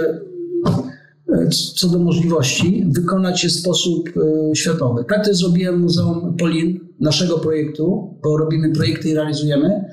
co 1.76 1.88
do 1.88 1.98
możliwości, 1.98 2.84
wykonać 2.88 3.44
je 3.44 3.50
w 3.50 3.52
sposób 3.52 4.08
e, 4.08 4.54
światowy. 4.56 5.04
Tak 5.08 5.24
też 5.24 5.36
zrobiłem 5.36 5.80
Muzeum 5.80 6.36
Polin, 6.36 6.80
naszego 7.00 7.38
projektu, 7.38 8.14
bo 8.22 8.36
robimy 8.36 8.72
projekty 8.72 9.08
i 9.08 9.14
realizujemy 9.14 9.84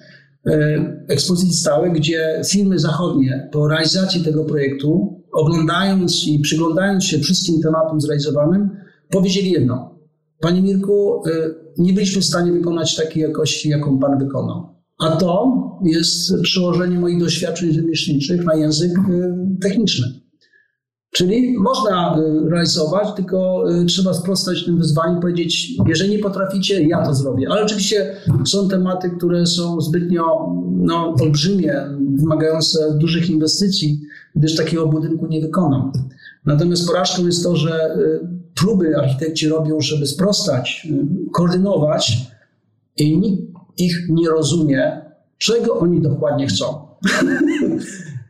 e, 0.46 1.04
ekspozycje 1.08 1.54
stałe, 1.54 1.90
gdzie 1.90 2.42
firmy 2.48 2.80
zachodnie 2.80 3.50
po 3.52 3.68
realizacji 3.68 4.24
tego 4.24 4.44
projektu, 4.46 5.22
oglądając 5.32 6.28
i 6.28 6.40
przyglądając 6.40 7.04
się 7.04 7.20
wszystkim 7.20 7.62
tematom 7.62 8.02
zrealizowanym, 8.02 8.70
powiedzieli 9.10 9.52
jedno. 9.52 10.00
Panie 10.40 10.62
Mirku, 10.62 11.24
e, 11.28 11.32
nie 11.78 11.94
byliśmy 11.94 12.22
w 12.22 12.26
stanie 12.26 12.52
wykonać 12.52 12.96
takiej 12.96 13.24
jakości, 13.24 13.70
jaką 13.70 14.00
Pan 14.00 14.20
wykonał. 14.20 14.74
A 15.00 15.16
to 15.16 15.54
jest 15.84 16.42
przełożenie 16.42 17.00
moich 17.00 17.20
doświadczeń 17.20 17.74
rzemieślniczych 17.74 18.46
na 18.46 18.56
język 18.56 18.92
techniczny. 19.62 20.24
Czyli 21.14 21.58
można 21.58 22.18
y, 22.18 22.50
realizować, 22.50 23.08
tylko 23.16 23.64
y, 23.72 23.86
trzeba 23.86 24.14
sprostać 24.14 24.66
tym 24.66 24.78
wyzwaniom 24.78 25.18
i 25.18 25.22
powiedzieć, 25.22 25.72
jeżeli 25.88 26.12
nie 26.12 26.20
potraficie, 26.20 26.84
ja 26.84 27.06
to 27.06 27.14
zrobię. 27.14 27.48
Ale 27.50 27.64
oczywiście 27.64 28.16
są 28.46 28.70
tematy, 28.70 29.10
które 29.10 29.46
są 29.46 29.82
zbytnio 29.82 30.54
no, 30.72 31.16
olbrzymie, 31.22 31.76
wymagające 32.16 32.98
dużych 32.98 33.30
inwestycji, 33.30 34.02
gdyż 34.36 34.56
takiego 34.56 34.88
budynku 34.88 35.28
nie 35.28 35.42
wykonam. 35.42 35.92
Natomiast 36.46 36.88
porażką 36.88 37.26
jest 37.26 37.44
to, 37.44 37.56
że 37.56 37.96
y, 37.96 38.20
próby 38.56 38.98
architekci 38.98 39.48
robią, 39.48 39.82
żeby 39.82 40.08
sprostać, 40.08 40.88
koordynować 41.34 42.18
i 42.98 43.18
nikt 43.18 43.44
ich 43.78 44.10
nie 44.10 44.30
rozumie, 44.30 45.02
czego 45.38 45.80
oni 45.80 46.02
dokładnie 46.02 46.48
chcą. 46.48 46.88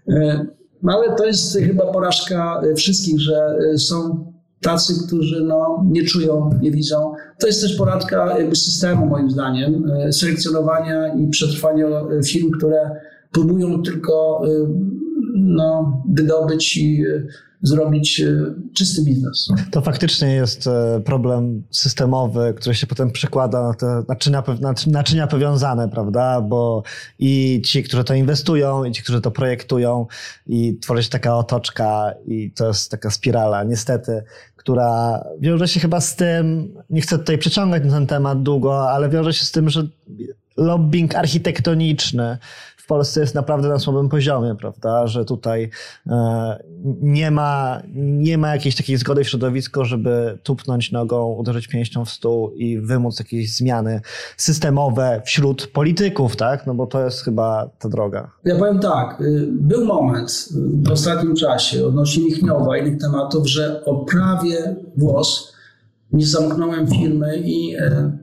No 0.84 0.94
ale 0.94 1.16
to 1.16 1.26
jest 1.26 1.58
chyba 1.58 1.92
porażka 1.92 2.62
e, 2.62 2.76
wszystkich, 2.76 3.20
że 3.20 3.58
e, 3.74 3.78
są 3.78 4.26
tacy, 4.62 4.94
którzy 5.08 5.44
no, 5.44 5.86
nie 5.92 6.04
czują, 6.04 6.50
nie 6.62 6.72
widzą. 6.72 7.14
To 7.40 7.48
jest 7.48 7.62
też 7.62 7.76
porażka 7.76 8.40
jakby 8.40 8.56
systemu, 8.56 9.06
moim 9.06 9.32
zdaniem, 9.32 9.92
e, 9.92 10.14
selekcjonowania 10.14 11.14
i 11.14 11.28
przetrwania 11.28 11.88
firm, 12.26 12.52
które 12.58 12.92
próbują 13.32 13.84
tylko 13.84 14.42
no, 15.36 16.02
wydobyć 16.14 16.78
i 16.78 17.04
zrobić 17.64 18.20
e, 18.20 18.36
czysty 18.74 19.02
biznes. 19.02 19.48
To 19.72 19.82
faktycznie 19.82 20.34
jest 20.34 20.68
e, 20.68 21.02
problem 21.06 21.64
systemowy, 21.72 22.54
który 22.58 22.76
się 22.76 22.88
potem 22.88 23.12
przekłada 23.12 23.68
na 23.68 23.74
te 23.74 24.04
naczynia, 24.08 24.44
naczynia 24.88 25.28
powiązane, 25.28 25.90
prawda? 25.90 26.42
Bo 26.42 26.84
i 27.20 27.62
ci, 27.66 27.84
którzy 27.84 28.04
to 28.04 28.14
inwestują, 28.14 28.84
i 28.84 28.92
ci, 28.92 29.04
którzy 29.04 29.22
to 29.22 29.32
projektują, 29.32 30.08
i 30.48 30.78
tworzy 30.82 31.04
się 31.04 31.10
taka 31.10 31.38
otoczka, 31.38 32.14
i 32.28 32.52
to 32.52 32.68
jest 32.68 32.92
taka 32.92 33.12
spirala, 33.12 33.64
niestety, 33.64 34.24
która 34.56 35.24
wiąże 35.40 35.68
się 35.68 35.80
chyba 35.80 36.02
z 36.02 36.16
tym, 36.16 36.74
nie 36.90 37.02
chcę 37.02 37.18
tutaj 37.18 37.38
przeciągać 37.38 37.84
na 37.86 37.92
ten 37.92 38.08
temat 38.08 38.44
długo, 38.44 38.92
ale 38.92 39.10
wiąże 39.10 39.34
się 39.34 39.46
z 39.46 39.52
tym, 39.52 39.70
że 39.70 39.88
lobbying 40.58 41.16
architektoniczny 41.16 42.38
w 42.84 42.88
Polsce 42.88 43.22
jest 43.22 43.36
naprawdę 43.36 43.70
na 43.70 43.80
słabym 43.80 44.10
poziomie, 44.10 44.56
prawda? 44.56 45.08
Że 45.08 45.26
tutaj 45.26 45.70
e, 46.08 46.64
nie 47.02 47.32
ma, 47.32 47.82
nie 47.96 48.38
ma 48.38 48.50
jakiejś 48.50 48.76
takiej 48.76 48.98
zgody 48.98 49.24
w 49.24 49.30
środowisku, 49.30 49.86
żeby 49.86 50.38
tupnąć 50.44 50.92
nogą, 50.92 51.34
uderzyć 51.34 51.68
pięścią 51.68 52.06
w 52.06 52.10
stół 52.10 52.52
i 52.52 52.80
wymóc 52.80 53.20
jakieś 53.20 53.56
zmiany 53.56 54.02
systemowe 54.38 55.22
wśród 55.26 55.68
polityków, 55.68 56.36
tak? 56.36 56.68
No 56.68 56.74
bo 56.76 56.88
to 56.88 57.06
jest 57.06 57.22
chyba 57.22 57.70
ta 57.80 57.90
droga. 57.90 58.32
Ja 58.46 58.56
powiem 58.56 58.80
tak, 58.80 59.22
y, 59.22 59.48
był 59.52 59.86
moment 59.86 60.50
w 60.84 60.92
ostatnim 60.92 61.36
czasie 61.36 61.86
odnośnie 61.86 62.24
Michniowa 62.24 62.78
i 62.78 62.82
innych 62.82 63.02
tematów, 63.02 63.50
że 63.50 63.86
o 63.86 63.96
prawie 63.96 64.76
włos 64.98 65.54
nie 66.12 66.26
zamknąłem 66.26 66.88
firmy 66.88 67.38
i 67.38 67.76
e, 67.76 68.23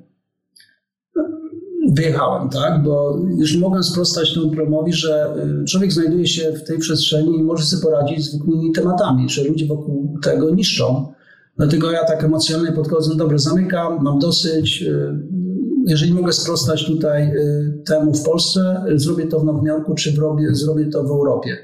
wyjechałem, 1.90 2.48
tak? 2.48 2.82
Bo 2.82 3.18
już 3.38 3.56
mogłem 3.56 3.82
sprostać 3.82 4.34
temu 4.34 4.50
problemowi, 4.50 4.92
że 4.92 5.34
y, 5.62 5.64
człowiek 5.64 5.92
znajduje 5.92 6.26
się 6.26 6.52
w 6.52 6.64
tej 6.64 6.78
przestrzeni 6.78 7.38
i 7.38 7.42
może 7.42 7.64
sobie 7.64 7.82
poradzić 7.82 8.24
z 8.24 8.30
zwykłymi 8.30 8.72
tematami, 8.72 9.28
że 9.28 9.44
ludzie 9.44 9.66
wokół 9.66 10.18
tego 10.22 10.50
niszczą. 10.50 11.12
Dlatego 11.56 11.90
ja 11.90 12.04
tak 12.04 12.24
emocjonalnie 12.24 12.72
podchodzę, 12.72 13.16
dobrze, 13.16 13.38
zamykam, 13.38 14.02
mam 14.02 14.18
dosyć. 14.18 14.82
Y, 14.82 15.40
jeżeli 15.86 16.14
mogę 16.14 16.32
sprostać 16.32 16.86
tutaj 16.86 17.36
y, 17.36 17.82
temu 17.86 18.14
w 18.14 18.22
Polsce, 18.22 18.84
zrobię 18.94 19.26
to 19.26 19.40
w 19.40 19.44
Nowym 19.44 19.66
Jorku, 19.66 19.94
czy 19.94 20.16
robię, 20.20 20.54
zrobię 20.54 20.86
to 20.86 21.02
w 21.04 21.10
Europie. 21.10 21.56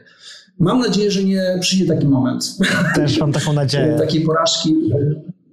Mam 0.59 0.81
nadzieję, 0.81 1.11
że 1.11 1.25
nie 1.25 1.59
przyjdzie 1.61 1.87
taki 1.87 2.07
moment. 2.07 2.57
Też 2.95 3.21
mam 3.21 3.33
taką 3.33 3.53
nadzieję. 3.53 3.97
Takiej 3.99 4.21
porażki. 4.21 4.75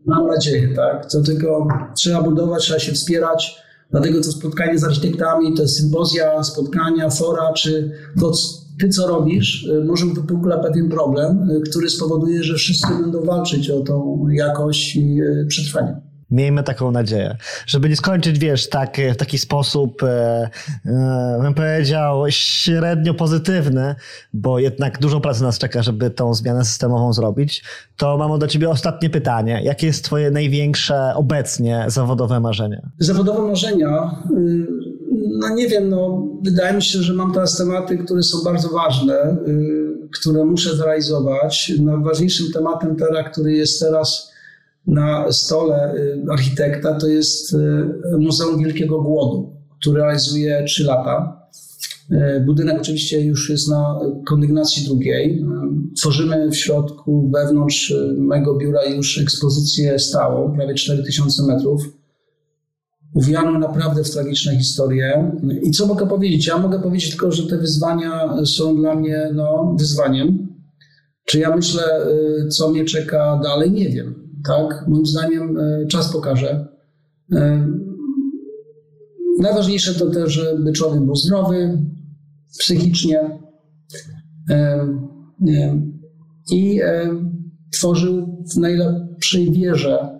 Mam 0.05 0.27
nadzieję, 0.27 0.69
tak. 0.75 1.11
To 1.11 1.21
tylko 1.21 1.67
trzeba 1.95 2.21
budować, 2.21 2.63
trzeba 2.63 2.79
się 2.79 2.91
wspierać 2.91 3.63
Dlatego 3.93 4.21
to 4.21 4.31
spotkanie 4.31 4.79
z 4.79 4.83
architektami, 4.83 5.53
to 5.53 5.67
sympozja, 5.67 6.43
spotkania, 6.43 7.09
fora, 7.09 7.53
czy 7.53 7.91
to 8.19 8.31
ty 8.79 8.89
co 8.89 9.07
robisz, 9.07 9.63
y, 9.63 9.83
może 9.85 10.05
wypukla 10.05 10.57
pewien 10.57 10.89
problem, 10.89 11.49
y, 11.49 11.61
który 11.61 11.89
spowoduje, 11.89 12.43
że 12.43 12.55
wszyscy 12.55 12.87
będą 13.01 13.25
walczyć 13.25 13.69
o 13.69 13.79
tą 13.79 14.27
jakość 14.29 14.95
i 14.95 15.21
y, 15.21 15.45
przetrwanie. 15.47 16.01
Miejmy 16.33 16.63
taką 16.63 16.91
nadzieję, 16.91 17.37
żeby 17.65 17.89
nie 17.89 17.95
skończyć, 17.95 18.39
wiesz, 18.39 18.69
tak, 18.69 18.97
w 19.13 19.17
taki 19.17 19.37
sposób, 19.37 20.03
e, 20.03 20.49
e, 20.85 21.39
bym 21.41 21.53
powiedział, 21.53 22.23
średnio 22.29 23.13
pozytywny, 23.13 23.95
bo 24.33 24.59
jednak 24.59 24.99
dużo 24.99 25.19
pracy 25.19 25.43
nas 25.43 25.57
czeka, 25.57 25.83
żeby 25.83 26.09
tą 26.09 26.33
zmianę 26.33 26.65
systemową 26.65 27.13
zrobić. 27.13 27.63
To 27.97 28.17
mam 28.17 28.39
do 28.39 28.47
ciebie 28.47 28.69
ostatnie 28.69 29.09
pytanie. 29.09 29.61
Jakie 29.63 29.87
jest 29.87 30.05
twoje 30.05 30.31
największe 30.31 31.13
obecnie 31.15 31.85
zawodowe 31.87 32.39
marzenie? 32.39 32.81
Zawodowe 32.99 33.47
marzenia? 33.47 34.21
Y, 34.37 34.67
no 35.39 35.49
nie 35.49 35.67
wiem, 35.67 35.89
no 35.89 36.27
wydaje 36.43 36.73
mi 36.73 36.83
się, 36.83 36.99
że 36.99 37.13
mam 37.13 37.33
teraz 37.33 37.57
tematy, 37.57 37.97
które 37.97 38.23
są 38.23 38.43
bardzo 38.43 38.69
ważne, 38.69 39.37
y, 39.47 40.09
które 40.19 40.45
muszę 40.45 40.75
zrealizować. 40.75 41.73
Najważniejszym 41.79 42.51
tematem 42.53 42.95
teraz, 42.95 43.31
który 43.31 43.53
jest 43.53 43.79
teraz 43.79 44.32
na 44.87 45.31
stole 45.31 45.93
y, 45.95 46.23
architekta 46.31 46.93
to 46.93 47.07
jest 47.07 47.53
y, 47.53 48.17
Muzeum 48.17 48.59
Wielkiego 48.59 49.01
Głodu, 49.01 49.53
który 49.79 50.01
realizuje 50.01 50.63
3 50.63 50.83
lata. 50.83 51.43
Y, 52.11 52.43
budynek 52.45 52.81
oczywiście 52.81 53.21
już 53.21 53.49
jest 53.49 53.69
na 53.69 53.99
kondygnacji 54.25 54.85
drugiej. 54.85 55.45
Tworzymy 55.97 56.51
w 56.51 56.55
środku, 56.55 57.31
wewnątrz 57.33 57.93
mojego 58.17 58.57
biura 58.57 58.85
już 58.85 59.17
ekspozycję 59.17 59.99
stałą, 59.99 60.55
prawie 60.55 60.73
4000 60.73 61.43
metrów. 61.43 61.81
uwiano 63.13 63.59
naprawdę 63.59 64.03
w 64.03 64.11
tragiczne 64.11 64.57
historie. 64.57 65.31
I 65.63 65.71
co 65.71 65.87
mogę 65.87 66.07
powiedzieć? 66.07 66.47
Ja 66.47 66.57
mogę 66.57 66.81
powiedzieć 66.81 67.09
tylko, 67.09 67.31
że 67.31 67.47
te 67.47 67.57
wyzwania 67.57 68.35
są 68.45 68.75
dla 68.75 68.95
mnie 68.95 69.29
no, 69.33 69.75
wyzwaniem. 69.79 70.47
Czy 71.25 71.39
ja 71.39 71.55
myślę, 71.55 71.83
co 72.49 72.69
mnie 72.69 72.85
czeka 72.85 73.39
dalej? 73.43 73.71
Nie 73.71 73.89
wiem. 73.89 74.22
Tak? 74.45 74.85
Moim 74.87 75.05
zdaniem 75.05 75.57
y, 75.57 75.87
czas 75.87 76.13
pokaże. 76.13 76.67
Y, 77.33 77.37
Najważniejsze 79.39 79.93
to 79.93 80.09
też, 80.09 80.33
żeby 80.33 80.71
człowiek 80.71 81.01
był 81.01 81.15
zdrowy 81.15 81.77
psychicznie 82.59 83.39
i 86.51 86.79
tworzył 87.71 88.45
w 88.53 88.57
najlepszej 88.57 89.51
wierze, 89.51 90.19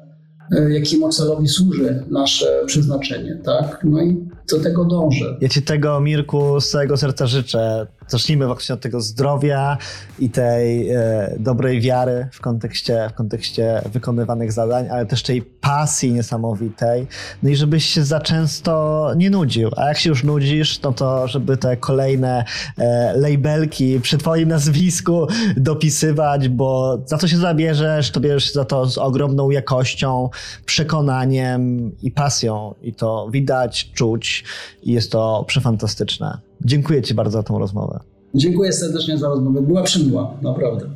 jakiemu 0.69 1.09
celowi 1.09 1.47
służy 1.47 2.03
nasze 2.11 2.63
przeznaczenie. 2.65 3.41
Tak? 3.43 3.79
No 3.83 4.01
i 4.01 4.27
do 4.51 4.59
tego 4.59 4.85
dążę. 4.85 5.37
Ja 5.41 5.49
Ci 5.49 5.61
tego, 5.61 5.99
Mirku, 5.99 6.59
z 6.59 6.69
całego 6.69 6.97
serca 6.97 7.27
życzę. 7.27 7.87
Zacznijmy 8.07 8.47
właśnie 8.47 8.75
od 8.75 8.81
tego 8.81 9.01
zdrowia 9.01 9.77
i 10.19 10.29
tej 10.29 10.89
e, 10.89 11.35
dobrej 11.39 11.81
wiary 11.81 12.27
w 12.31 12.41
kontekście, 12.41 13.09
w 13.13 13.13
kontekście 13.13 13.81
wykonywanych 13.93 14.51
zadań, 14.51 14.89
ale 14.89 15.05
też 15.05 15.23
tej 15.23 15.41
pasji 15.41 16.13
niesamowitej. 16.13 17.07
No 17.43 17.49
i 17.49 17.55
żebyś 17.55 17.85
się 17.85 18.03
za 18.03 18.19
często 18.19 19.11
nie 19.15 19.29
nudził. 19.29 19.69
A 19.77 19.87
jak 19.87 19.97
się 19.97 20.09
już 20.09 20.23
nudzisz, 20.23 20.81
no 20.81 20.93
to 20.93 21.27
żeby 21.27 21.57
te 21.57 21.77
kolejne 21.77 22.45
e, 22.77 23.13
labelki 23.17 23.99
przy 23.99 24.17
Twoim 24.17 24.49
nazwisku 24.49 25.27
dopisywać, 25.57 26.49
bo 26.49 26.99
za 27.05 27.17
co 27.17 27.27
się 27.27 27.37
zabierzesz, 27.37 28.11
to 28.11 28.19
bierzesz 28.19 28.53
za 28.53 28.65
to 28.65 28.85
z 28.85 28.97
ogromną 28.97 29.49
jakością, 29.49 30.29
przekonaniem 30.65 31.91
i 32.01 32.11
pasją. 32.11 32.75
I 32.81 32.93
to 32.93 33.27
widać, 33.31 33.91
czuć 33.93 34.43
i 34.83 34.91
jest 34.91 35.11
to 35.11 35.43
przefantastyczne. 35.47 36.37
Dziękuję 36.65 37.01
Ci 37.01 37.13
bardzo 37.13 37.37
za 37.37 37.43
tą 37.43 37.59
rozmowę. 37.59 37.99
Dziękuję 38.35 38.73
serdecznie 38.73 39.17
za 39.17 39.27
rozmowę. 39.29 39.61
Była 39.61 39.83
przymiła, 39.83 40.33
naprawdę. 40.41 40.89